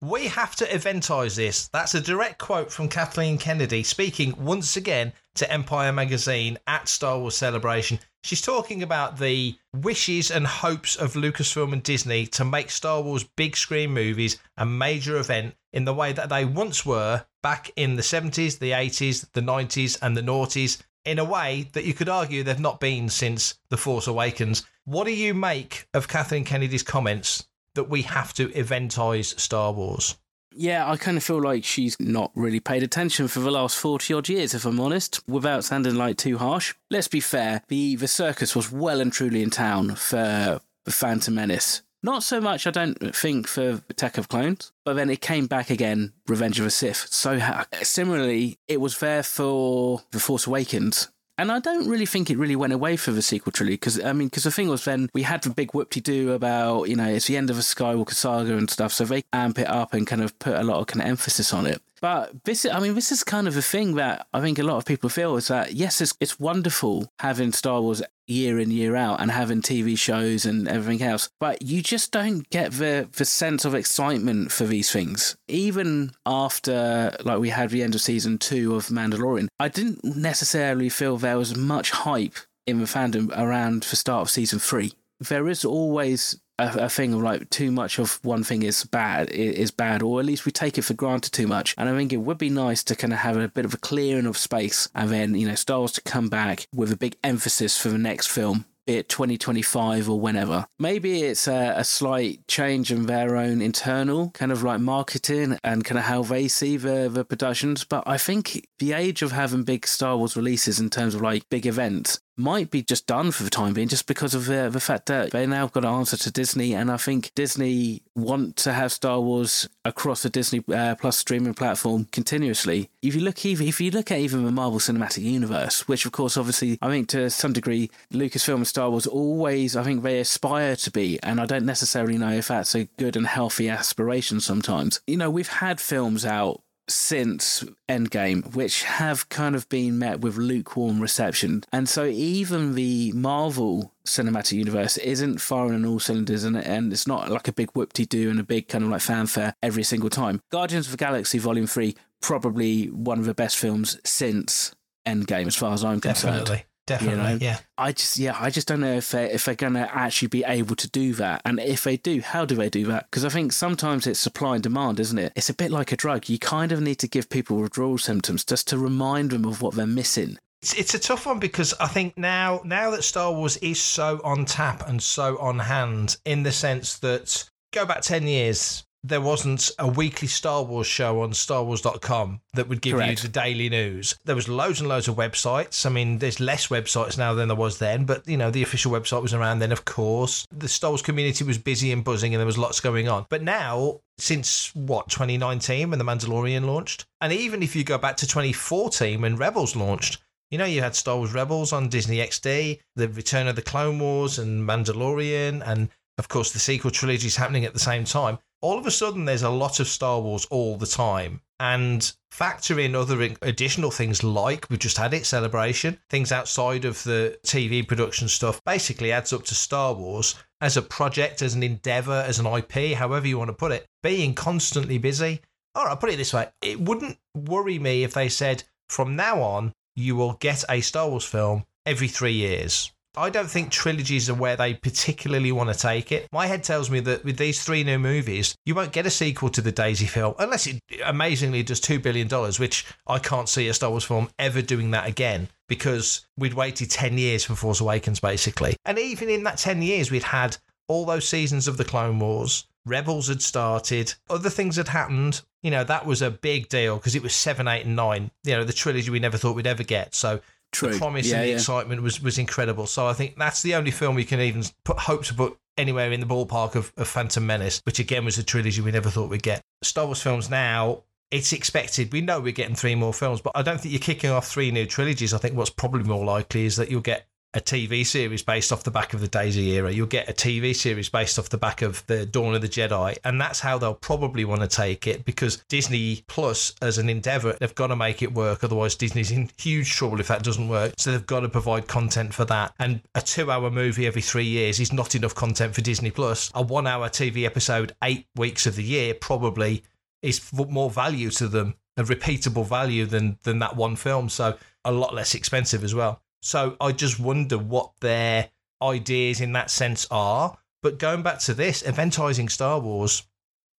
We 0.00 0.28
have 0.28 0.56
to 0.56 0.74
eventize 0.74 1.36
this. 1.36 1.68
That's 1.68 1.94
a 1.94 2.00
direct 2.00 2.38
quote 2.38 2.72
from 2.72 2.88
Kathleen 2.88 3.36
Kennedy 3.36 3.82
speaking 3.82 4.34
once 4.42 4.78
again 4.78 5.12
to 5.34 5.52
Empire 5.52 5.92
Magazine 5.92 6.56
at 6.66 6.88
Star 6.88 7.18
Wars 7.18 7.36
Celebration. 7.36 7.98
She's 8.22 8.40
talking 8.40 8.82
about 8.82 9.18
the 9.18 9.58
wishes 9.74 10.30
and 10.30 10.46
hopes 10.46 10.96
of 10.96 11.12
Lucasfilm 11.12 11.74
and 11.74 11.82
Disney 11.82 12.26
to 12.28 12.46
make 12.46 12.70
Star 12.70 13.02
Wars 13.02 13.24
big 13.24 13.58
screen 13.58 13.90
movies 13.90 14.38
a 14.56 14.64
major 14.64 15.18
event 15.18 15.54
in 15.74 15.84
the 15.84 15.92
way 15.92 16.14
that 16.14 16.30
they 16.30 16.46
once 16.46 16.86
were 16.86 17.26
back 17.48 17.70
in 17.76 17.96
the 17.96 18.02
70s, 18.02 18.58
the 18.58 18.72
80s, 18.72 19.24
the 19.32 19.40
90s, 19.40 19.96
and 20.02 20.14
the 20.14 20.20
noughties, 20.20 20.82
in 21.06 21.18
a 21.18 21.24
way 21.24 21.70
that 21.72 21.86
you 21.86 21.94
could 21.94 22.10
argue 22.10 22.42
they've 22.42 22.60
not 22.60 22.78
been 22.78 23.08
since 23.08 23.54
The 23.70 23.78
Force 23.78 24.06
Awakens. 24.06 24.66
What 24.84 25.04
do 25.04 25.14
you 25.14 25.32
make 25.32 25.88
of 25.94 26.08
Kathleen 26.08 26.44
Kennedy's 26.44 26.82
comments 26.82 27.46
that 27.72 27.88
we 27.88 28.02
have 28.02 28.34
to 28.34 28.52
eventize 28.54 29.28
Star 29.40 29.72
Wars? 29.72 30.16
Yeah, 30.54 30.90
I 30.90 30.98
kind 30.98 31.16
of 31.16 31.24
feel 31.24 31.40
like 31.40 31.64
she's 31.64 31.98
not 31.98 32.32
really 32.34 32.60
paid 32.60 32.82
attention 32.82 33.28
for 33.28 33.40
the 33.40 33.50
last 33.50 33.78
40 33.78 34.12
odd 34.12 34.28
years, 34.28 34.52
if 34.52 34.66
I'm 34.66 34.78
honest, 34.78 35.26
without 35.26 35.64
sounding 35.64 35.94
like 35.94 36.18
too 36.18 36.36
harsh. 36.36 36.74
Let's 36.90 37.08
be 37.08 37.20
fair, 37.20 37.62
the, 37.68 37.96
the 37.96 38.08
circus 38.08 38.54
was 38.54 38.70
well 38.70 39.00
and 39.00 39.10
truly 39.10 39.42
in 39.42 39.48
town 39.48 39.94
for 39.94 40.60
the 40.84 40.92
Phantom 40.92 41.34
Menace. 41.34 41.80
Not 42.02 42.22
so 42.22 42.40
much, 42.40 42.66
I 42.66 42.70
don't 42.70 43.14
think, 43.14 43.48
for 43.48 43.82
Attack 43.90 44.18
of 44.18 44.28
Clones, 44.28 44.72
but 44.84 44.94
then 44.94 45.10
it 45.10 45.20
came 45.20 45.46
back 45.46 45.68
again, 45.68 46.12
Revenge 46.28 46.58
of 46.60 46.64
the 46.64 46.70
Sith. 46.70 47.08
So 47.10 47.40
similarly, 47.82 48.58
it 48.68 48.80
was 48.80 48.98
there 48.98 49.24
for 49.24 50.02
The 50.12 50.20
Force 50.20 50.46
Awakens, 50.46 51.08
and 51.36 51.50
I 51.50 51.58
don't 51.58 51.88
really 51.88 52.06
think 52.06 52.30
it 52.30 52.38
really 52.38 52.56
went 52.56 52.72
away 52.72 52.96
for 52.96 53.12
the 53.12 53.22
sequel 53.22 53.52
trilogy 53.52 53.74
because 53.74 54.02
I 54.02 54.12
mean, 54.12 54.28
because 54.28 54.44
the 54.44 54.50
thing 54.50 54.68
was 54.68 54.84
then 54.84 55.08
we 55.12 55.22
had 55.22 55.42
the 55.42 55.50
big 55.50 55.72
whoop 55.72 55.90
de 55.90 56.00
doo 56.00 56.32
about 56.32 56.88
you 56.88 56.96
know 56.96 57.08
it's 57.08 57.26
the 57.26 57.36
end 57.36 57.50
of 57.50 57.58
a 57.58 57.62
Skywalker 57.62 58.12
saga 58.12 58.56
and 58.56 58.70
stuff, 58.70 58.92
so 58.92 59.04
they 59.04 59.24
amp 59.32 59.58
it 59.58 59.68
up 59.68 59.92
and 59.92 60.06
kind 60.06 60.22
of 60.22 60.38
put 60.38 60.54
a 60.54 60.62
lot 60.62 60.78
of 60.78 60.86
kind 60.86 61.02
of 61.02 61.08
emphasis 61.08 61.52
on 61.52 61.66
it. 61.66 61.82
But 62.00 62.44
this, 62.44 62.66
I 62.66 62.80
mean, 62.80 62.94
this 62.94 63.12
is 63.12 63.24
kind 63.24 63.48
of 63.48 63.56
a 63.56 63.62
thing 63.62 63.94
that 63.96 64.26
I 64.32 64.40
think 64.40 64.58
a 64.58 64.62
lot 64.62 64.76
of 64.76 64.84
people 64.84 65.08
feel 65.08 65.36
is 65.36 65.48
that 65.48 65.72
yes, 65.74 66.00
it's, 66.00 66.14
it's 66.20 66.40
wonderful 66.40 67.10
having 67.18 67.52
Star 67.52 67.80
Wars 67.80 68.02
year 68.28 68.58
in 68.58 68.70
year 68.70 68.94
out 68.94 69.20
and 69.20 69.30
having 69.30 69.62
TV 69.62 69.98
shows 69.98 70.44
and 70.44 70.68
everything 70.68 71.06
else, 71.06 71.30
but 71.40 71.62
you 71.62 71.82
just 71.82 72.12
don't 72.12 72.48
get 72.50 72.72
the 72.72 73.08
the 73.16 73.24
sense 73.24 73.64
of 73.64 73.74
excitement 73.74 74.52
for 74.52 74.64
these 74.64 74.92
things. 74.92 75.36
Even 75.48 76.12
after 76.26 77.16
like 77.24 77.38
we 77.38 77.48
had 77.48 77.70
the 77.70 77.82
end 77.82 77.94
of 77.94 78.00
season 78.00 78.38
two 78.38 78.76
of 78.76 78.86
Mandalorian, 78.86 79.48
I 79.58 79.68
didn't 79.68 80.04
necessarily 80.04 80.88
feel 80.88 81.16
there 81.16 81.38
was 81.38 81.56
much 81.56 81.90
hype 81.90 82.36
in 82.66 82.78
the 82.80 82.84
fandom 82.84 83.36
around 83.36 83.84
the 83.84 83.96
start 83.96 84.22
of 84.22 84.30
season 84.30 84.58
three. 84.58 84.92
There 85.20 85.48
is 85.48 85.64
always 85.64 86.38
a, 86.58 86.84
a, 86.84 86.88
thing 86.88 87.14
of 87.14 87.22
like 87.22 87.48
too 87.50 87.70
much 87.70 87.98
of 87.98 88.18
one 88.24 88.42
thing 88.42 88.62
is 88.62 88.84
bad 88.84 89.30
is 89.30 89.70
bad 89.70 90.02
or 90.02 90.20
at 90.20 90.26
least 90.26 90.44
we 90.44 90.52
take 90.52 90.78
it 90.78 90.82
for 90.82 90.94
granted 90.94 91.32
too 91.32 91.46
much 91.46 91.74
and 91.78 91.88
i 91.88 91.96
think 91.96 92.12
it 92.12 92.18
would 92.18 92.38
be 92.38 92.50
nice 92.50 92.82
to 92.84 92.96
kind 92.96 93.12
of 93.12 93.20
have 93.20 93.36
a 93.36 93.48
bit 93.48 93.64
of 93.64 93.74
a 93.74 93.78
clearing 93.78 94.26
of 94.26 94.36
space 94.36 94.88
and 94.94 95.10
then 95.10 95.34
you 95.34 95.46
know 95.46 95.54
star 95.54 95.78
wars 95.78 95.92
to 95.92 96.00
come 96.02 96.28
back 96.28 96.66
with 96.74 96.92
a 96.92 96.96
big 96.96 97.16
emphasis 97.22 97.80
for 97.80 97.88
the 97.88 97.98
next 97.98 98.26
film 98.26 98.64
be 98.88 98.96
it 98.96 99.08
2025 99.10 100.08
or 100.08 100.18
whenever. 100.18 100.66
Maybe 100.78 101.22
it's 101.22 101.46
a, 101.46 101.74
a, 101.76 101.84
slight 101.84 102.48
change 102.48 102.90
in 102.90 103.04
their 103.04 103.36
own 103.36 103.60
internal 103.60 104.30
kind 104.30 104.50
of 104.50 104.62
like 104.62 104.80
marketing 104.80 105.58
and 105.62 105.84
kind 105.84 105.98
of 105.98 106.06
how 106.06 106.22
they 106.22 106.48
see 106.48 106.78
the, 106.78 107.10
the 107.12 107.22
productions. 107.22 107.84
But 107.84 108.04
I 108.06 108.16
think 108.16 108.66
the 108.78 108.94
age 108.94 109.20
of 109.20 109.32
having 109.32 109.64
big 109.64 109.86
Star 109.86 110.16
Wars 110.16 110.36
releases 110.36 110.80
in 110.80 110.88
terms 110.88 111.14
of 111.14 111.20
like 111.20 111.46
big 111.50 111.66
events 111.66 112.18
might 112.38 112.70
be 112.70 112.82
just 112.82 113.06
done 113.06 113.32
for 113.32 113.42
the 113.42 113.50
time 113.50 113.74
being, 113.74 113.88
just 113.88 114.06
because 114.06 114.34
of 114.34 114.46
the, 114.46 114.68
the 114.70 114.80
fact 114.80 115.06
that 115.06 115.32
they 115.32 115.46
now 115.46 115.66
got 115.66 115.84
an 115.84 115.90
answer 115.90 116.16
to 116.16 116.30
Disney, 116.30 116.74
and 116.74 116.90
I 116.90 116.96
think 116.96 117.32
Disney 117.34 118.02
want 118.14 118.56
to 118.56 118.72
have 118.72 118.92
Star 118.92 119.20
Wars 119.20 119.68
across 119.84 120.22
the 120.22 120.30
Disney 120.30 120.62
uh, 120.72 120.94
Plus 120.94 121.16
streaming 121.18 121.54
platform 121.54 122.06
continuously. 122.12 122.90
If 123.02 123.14
you 123.14 123.20
look 123.22 123.44
even 123.44 123.66
if 123.66 123.80
you 123.80 123.90
look 123.90 124.10
at 124.10 124.18
even 124.18 124.44
the 124.44 124.52
Marvel 124.52 124.78
Cinematic 124.78 125.22
Universe, 125.22 125.88
which 125.88 126.06
of 126.06 126.12
course 126.12 126.36
obviously 126.36 126.78
I 126.82 126.88
think 126.88 127.08
to 127.08 127.30
some 127.30 127.52
degree 127.52 127.90
Lucasfilm 128.12 128.56
and 128.56 128.66
Star 128.66 128.90
Wars 128.90 129.06
always 129.06 129.76
I 129.76 129.82
think 129.82 130.02
they 130.02 130.18
aspire 130.20 130.76
to 130.76 130.90
be, 130.90 131.18
and 131.22 131.40
I 131.40 131.46
don't 131.46 131.66
necessarily 131.66 132.18
know 132.18 132.32
if 132.32 132.48
that's 132.48 132.74
a 132.74 132.84
good 132.98 133.16
and 133.16 133.26
healthy 133.26 133.68
aspiration 133.68 134.40
sometimes. 134.40 135.00
You 135.06 135.16
know, 135.16 135.30
we've 135.30 135.48
had 135.48 135.80
films 135.80 136.24
out 136.24 136.62
since 136.90 137.64
Endgame, 137.88 138.54
which 138.54 138.84
have 138.84 139.28
kind 139.28 139.54
of 139.54 139.68
been 139.68 139.98
met 139.98 140.20
with 140.20 140.36
lukewarm 140.36 141.00
reception. 141.00 141.64
And 141.72 141.88
so 141.88 142.06
even 142.06 142.74
the 142.74 143.12
Marvel 143.12 143.92
cinematic 144.04 144.52
universe 144.52 144.96
isn't 144.98 145.40
firing 145.40 145.74
on 145.74 145.84
all 145.84 146.00
cylinders 146.00 146.44
and, 146.44 146.56
and 146.56 146.92
it's 146.92 147.06
not 147.06 147.30
like 147.30 147.46
a 147.48 147.52
big 147.52 147.70
whoop-de-doo 147.72 148.30
and 148.30 148.40
a 148.40 148.44
big 148.44 148.68
kind 148.68 148.84
of 148.84 148.90
like 148.90 149.02
fanfare 149.02 149.54
every 149.62 149.82
single 149.82 150.10
time. 150.10 150.40
Guardians 150.50 150.86
of 150.86 150.92
the 150.92 150.96
Galaxy 150.96 151.38
Volume 151.38 151.66
3, 151.66 151.94
probably 152.20 152.86
one 152.86 153.18
of 153.18 153.26
the 153.26 153.34
best 153.34 153.56
films 153.56 153.98
since 154.04 154.74
Endgame, 155.06 155.46
as 155.46 155.56
far 155.56 155.72
as 155.72 155.84
I'm 155.84 156.00
concerned. 156.00 156.64
Definitely, 156.88 157.32
you 157.32 157.38
know? 157.38 157.38
yeah. 157.40 157.58
I 157.76 157.92
just, 157.92 158.18
yeah, 158.18 158.36
I 158.40 158.48
just 158.48 158.66
don't 158.66 158.80
know 158.80 158.94
if 158.94 159.10
they 159.10 159.30
if 159.30 159.44
they're 159.44 159.54
going 159.54 159.74
to 159.74 159.94
actually 159.94 160.28
be 160.28 160.42
able 160.44 160.74
to 160.76 160.88
do 160.88 161.12
that, 161.14 161.42
and 161.44 161.60
if 161.60 161.84
they 161.84 161.98
do, 161.98 162.22
how 162.22 162.44
do 162.44 162.54
they 162.54 162.70
do 162.70 162.86
that? 162.86 163.10
Because 163.10 163.24
I 163.24 163.28
think 163.28 163.52
sometimes 163.52 164.06
it's 164.06 164.18
supply 164.18 164.54
and 164.54 164.62
demand, 164.62 164.98
isn't 164.98 165.18
it? 165.18 165.32
It's 165.36 165.50
a 165.50 165.54
bit 165.54 165.70
like 165.70 165.92
a 165.92 165.96
drug. 165.96 166.28
You 166.28 166.38
kind 166.38 166.72
of 166.72 166.80
need 166.80 166.96
to 167.00 167.08
give 167.08 167.28
people 167.28 167.58
withdrawal 167.58 167.98
symptoms 167.98 168.44
just 168.44 168.66
to 168.68 168.78
remind 168.78 169.30
them 169.30 169.44
of 169.44 169.60
what 169.60 169.74
they're 169.74 169.86
missing. 169.86 170.38
It's, 170.62 170.74
it's 170.74 170.94
a 170.94 170.98
tough 170.98 171.26
one 171.26 171.38
because 171.38 171.74
I 171.74 171.86
think 171.86 172.16
now 172.16 172.62
now 172.64 172.90
that 172.92 173.04
Star 173.04 173.32
Wars 173.32 173.58
is 173.58 173.80
so 173.80 174.20
on 174.24 174.46
tap 174.46 174.88
and 174.88 175.02
so 175.02 175.38
on 175.38 175.58
hand 175.58 176.16
in 176.24 176.42
the 176.42 176.52
sense 176.52 176.98
that 177.00 177.48
go 177.72 177.84
back 177.84 178.00
10 178.00 178.26
years 178.26 178.82
there 179.04 179.20
wasn't 179.20 179.70
a 179.78 179.86
weekly 179.86 180.28
Star 180.28 180.62
Wars 180.62 180.86
show 180.86 181.22
on 181.22 181.30
starwars.com 181.30 182.40
that 182.54 182.68
would 182.68 182.82
give 182.82 182.96
Correct. 182.96 183.22
you 183.22 183.28
the 183.28 183.32
daily 183.32 183.68
news. 183.68 184.16
There 184.24 184.34
was 184.34 184.48
loads 184.48 184.80
and 184.80 184.88
loads 184.88 185.08
of 185.08 185.16
websites. 185.16 185.86
I 185.86 185.90
mean, 185.90 186.18
there's 186.18 186.40
less 186.40 186.66
websites 186.68 187.16
now 187.16 187.34
than 187.34 187.48
there 187.48 187.56
was 187.56 187.78
then, 187.78 188.04
but 188.04 188.26
you 188.26 188.36
know, 188.36 188.50
the 188.50 188.62
official 188.62 188.92
website 188.92 189.22
was 189.22 189.34
around 189.34 189.60
then, 189.60 189.72
of 189.72 189.84
course. 189.84 190.46
The 190.50 190.68
Star 190.68 190.90
Wars 190.90 191.02
community 191.02 191.44
was 191.44 191.58
busy 191.58 191.92
and 191.92 192.04
buzzing 192.04 192.34
and 192.34 192.40
there 192.40 192.46
was 192.46 192.58
lots 192.58 192.80
going 192.80 193.08
on. 193.08 193.26
But 193.28 193.42
now, 193.42 194.00
since 194.18 194.74
what, 194.74 195.08
2019 195.08 195.90
when 195.90 195.98
The 195.98 196.04
Mandalorian 196.04 196.66
launched, 196.66 197.06
and 197.20 197.32
even 197.32 197.62
if 197.62 197.76
you 197.76 197.84
go 197.84 197.98
back 197.98 198.16
to 198.18 198.26
2014 198.26 199.20
when 199.20 199.36
Rebels 199.36 199.76
launched, 199.76 200.18
you 200.50 200.58
know, 200.58 200.64
you 200.64 200.80
had 200.80 200.96
Star 200.96 201.16
Wars 201.16 201.34
Rebels 201.34 201.72
on 201.72 201.88
Disney 201.88 202.18
XD, 202.18 202.80
the 202.96 203.08
Return 203.08 203.46
of 203.46 203.56
the 203.56 203.62
Clone 203.62 203.98
Wars 203.98 204.38
and 204.38 204.66
Mandalorian, 204.66 205.62
and 205.64 205.90
of 206.16 206.28
course 206.28 206.52
the 206.52 206.58
sequel 206.58 206.90
trilogy 206.90 207.26
is 207.26 207.36
happening 207.36 207.64
at 207.64 207.74
the 207.74 207.78
same 207.78 208.04
time. 208.04 208.38
All 208.60 208.76
of 208.76 208.86
a 208.86 208.90
sudden, 208.90 209.24
there's 209.24 209.42
a 209.42 209.50
lot 209.50 209.78
of 209.78 209.86
Star 209.86 210.20
Wars 210.20 210.44
all 210.46 210.76
the 210.76 210.86
time. 210.86 211.42
And 211.60 212.12
factor 212.30 212.78
in 212.78 212.94
other 212.94 213.20
additional 213.42 213.90
things 213.90 214.24
like 214.24 214.68
we've 214.68 214.78
just 214.78 214.98
had 214.98 215.14
it, 215.14 215.26
Celebration, 215.26 215.98
things 216.10 216.32
outside 216.32 216.84
of 216.84 217.02
the 217.04 217.38
TV 217.46 217.86
production 217.86 218.28
stuff, 218.28 218.62
basically 218.64 219.12
adds 219.12 219.32
up 219.32 219.44
to 219.44 219.54
Star 219.54 219.94
Wars 219.94 220.34
as 220.60 220.76
a 220.76 220.82
project, 220.82 221.40
as 221.40 221.54
an 221.54 221.62
endeavor, 221.62 222.24
as 222.26 222.38
an 222.40 222.46
IP, 222.46 222.96
however 222.96 223.28
you 223.28 223.38
want 223.38 223.48
to 223.48 223.54
put 223.54 223.72
it, 223.72 223.86
being 224.02 224.34
constantly 224.34 224.98
busy. 224.98 225.40
All 225.74 225.84
right, 225.84 225.90
I'll 225.90 225.96
put 225.96 226.10
it 226.10 226.16
this 226.16 226.34
way 226.34 226.48
it 226.60 226.80
wouldn't 226.80 227.18
worry 227.36 227.78
me 227.78 228.02
if 228.02 228.14
they 228.14 228.28
said 228.28 228.64
from 228.88 229.14
now 229.14 229.40
on, 229.40 229.72
you 229.94 230.16
will 230.16 230.34
get 230.34 230.64
a 230.68 230.80
Star 230.80 231.08
Wars 231.08 231.24
film 231.24 231.64
every 231.86 232.08
three 232.08 232.32
years. 232.32 232.90
I 233.18 233.30
don't 233.30 233.50
think 233.50 233.70
trilogies 233.70 234.30
are 234.30 234.34
where 234.34 234.56
they 234.56 234.74
particularly 234.74 235.50
want 235.50 235.72
to 235.72 235.78
take 235.78 236.12
it. 236.12 236.28
My 236.32 236.46
head 236.46 236.62
tells 236.62 236.88
me 236.88 237.00
that 237.00 237.24
with 237.24 237.36
these 237.36 237.62
three 237.62 237.82
new 237.82 237.98
movies, 237.98 238.54
you 238.64 238.76
won't 238.76 238.92
get 238.92 239.06
a 239.06 239.10
sequel 239.10 239.48
to 239.50 239.60
the 239.60 239.72
Daisy 239.72 240.06
film 240.06 240.34
unless 240.38 240.68
it 240.68 240.80
amazingly 241.04 241.64
does 241.64 241.80
$2 241.80 242.00
billion, 242.00 242.28
which 242.58 242.86
I 243.08 243.18
can't 243.18 243.48
see 243.48 243.66
a 243.68 243.74
Star 243.74 243.90
Wars 243.90 244.04
film 244.04 244.30
ever 244.38 244.62
doing 244.62 244.92
that 244.92 245.08
again 245.08 245.48
because 245.68 246.26
we'd 246.36 246.54
waited 246.54 246.90
10 246.90 247.18
years 247.18 247.44
for 247.44 247.56
Force 247.56 247.80
Awakens, 247.80 248.20
basically. 248.20 248.76
And 248.84 248.98
even 248.98 249.28
in 249.28 249.42
that 249.42 249.58
10 249.58 249.82
years, 249.82 250.10
we'd 250.10 250.22
had 250.22 250.56
all 250.86 251.04
those 251.04 251.28
seasons 251.28 251.66
of 251.66 251.76
the 251.76 251.84
Clone 251.84 252.20
Wars. 252.20 252.66
Rebels 252.86 253.28
had 253.28 253.42
started, 253.42 254.14
other 254.30 254.48
things 254.48 254.76
had 254.76 254.88
happened. 254.88 255.42
You 255.62 255.72
know, 255.72 255.84
that 255.84 256.06
was 256.06 256.22
a 256.22 256.30
big 256.30 256.68
deal 256.68 256.96
because 256.96 257.16
it 257.16 257.22
was 257.22 257.34
seven, 257.34 257.68
eight, 257.68 257.84
and 257.84 257.96
nine. 257.96 258.30
You 258.44 258.56
know, 258.56 258.64
the 258.64 258.72
trilogy 258.72 259.10
we 259.10 259.18
never 259.18 259.36
thought 259.36 259.56
we'd 259.56 259.66
ever 259.66 259.82
get. 259.82 260.14
So 260.14 260.40
True. 260.72 260.92
the 260.92 260.98
promise 260.98 261.28
Yeah, 261.28 261.36
and 261.36 261.44
the 261.44 261.48
yeah. 261.48 261.54
excitement 261.54 262.02
was, 262.02 262.22
was 262.22 262.38
incredible. 262.38 262.86
So 262.86 263.06
I 263.06 263.12
think 263.12 263.36
that's 263.38 263.62
the 263.62 263.74
only 263.74 263.90
film 263.90 264.14
we 264.14 264.24
can 264.24 264.40
even 264.40 264.64
put 264.84 264.98
hope 264.98 265.24
to 265.26 265.34
put 265.34 265.58
anywhere 265.76 266.10
in 266.12 266.20
the 266.20 266.26
ballpark 266.26 266.74
of, 266.74 266.92
of 266.96 267.06
Phantom 267.08 267.46
Menace, 267.46 267.80
which 267.84 267.98
again 267.98 268.24
was 268.24 268.36
a 268.38 268.42
trilogy 268.42 268.80
we 268.80 268.90
never 268.90 269.10
thought 269.10 269.30
we'd 269.30 269.42
get. 269.42 269.62
Star 269.82 270.06
Wars 270.06 270.20
films 270.22 270.50
now. 270.50 271.02
It's 271.30 271.52
expected. 271.52 272.10
We 272.10 272.22
know 272.22 272.40
we're 272.40 272.52
getting 272.52 272.74
three 272.74 272.94
more 272.94 273.12
films, 273.12 273.42
but 273.42 273.52
I 273.54 273.60
don't 273.60 273.78
think 273.78 273.92
you're 273.92 274.00
kicking 274.00 274.30
off 274.30 274.48
three 274.48 274.70
new 274.70 274.86
trilogies. 274.86 275.34
I 275.34 275.38
think 275.38 275.54
what's 275.56 275.68
probably 275.68 276.04
more 276.04 276.24
likely 276.24 276.64
is 276.64 276.76
that 276.76 276.90
you'll 276.90 277.02
get 277.02 277.27
a 277.54 277.60
TV 277.60 278.04
series 278.04 278.42
based 278.42 278.72
off 278.72 278.84
the 278.84 278.90
back 278.90 279.14
of 279.14 279.20
the 279.20 279.28
Daisy 279.28 279.70
era. 279.70 279.90
You'll 279.90 280.06
get 280.06 280.28
a 280.28 280.34
TV 280.34 280.76
series 280.76 281.08
based 281.08 281.38
off 281.38 281.48
the 281.48 281.56
back 281.56 281.80
of 281.80 282.04
the 282.06 282.26
Dawn 282.26 282.54
of 282.54 282.60
the 282.60 282.68
Jedi, 282.68 283.16
and 283.24 283.40
that's 283.40 283.60
how 283.60 283.78
they'll 283.78 283.94
probably 283.94 284.44
want 284.44 284.60
to 284.60 284.68
take 284.68 285.06
it 285.06 285.24
because 285.24 285.64
Disney 285.68 286.24
Plus, 286.26 286.74
as 286.82 286.98
an 286.98 287.08
endeavor, 287.08 287.56
they've 287.58 287.74
got 287.74 287.86
to 287.86 287.96
make 287.96 288.22
it 288.22 288.34
work. 288.34 288.62
Otherwise, 288.62 288.96
Disney's 288.96 289.30
in 289.30 289.50
huge 289.58 289.90
trouble 289.90 290.20
if 290.20 290.28
that 290.28 290.42
doesn't 290.42 290.68
work. 290.68 290.92
So 290.98 291.10
they've 291.10 291.26
got 291.26 291.40
to 291.40 291.48
provide 291.48 291.88
content 291.88 292.34
for 292.34 292.44
that. 292.46 292.74
And 292.78 293.00
a 293.14 293.22
two-hour 293.22 293.70
movie 293.70 294.06
every 294.06 294.22
three 294.22 294.44
years 294.44 294.78
is 294.78 294.92
not 294.92 295.14
enough 295.14 295.34
content 295.34 295.74
for 295.74 295.80
Disney 295.80 296.10
Plus. 296.10 296.50
A 296.54 296.60
one-hour 296.60 297.08
TV 297.08 297.44
episode, 297.44 297.94
eight 298.04 298.26
weeks 298.36 298.66
of 298.66 298.76
the 298.76 298.84
year, 298.84 299.14
probably 299.14 299.82
is 300.20 300.52
more 300.52 300.90
value 300.90 301.30
to 301.30 301.48
them, 301.48 301.74
a 301.96 302.04
repeatable 302.04 302.66
value 302.66 303.06
than 303.06 303.38
than 303.44 303.58
that 303.60 303.74
one 303.74 303.96
film. 303.96 304.28
So 304.28 304.58
a 304.84 304.92
lot 304.92 305.14
less 305.14 305.34
expensive 305.34 305.82
as 305.82 305.94
well. 305.94 306.20
So 306.40 306.76
I 306.80 306.92
just 306.92 307.18
wonder 307.18 307.58
what 307.58 307.92
their 308.00 308.50
ideas 308.82 309.40
in 309.40 309.52
that 309.52 309.70
sense 309.70 310.06
are. 310.10 310.56
But 310.82 310.98
going 310.98 311.22
back 311.22 311.40
to 311.40 311.54
this, 311.54 311.82
eventizing 311.82 312.50
Star 312.50 312.78
Wars. 312.80 313.24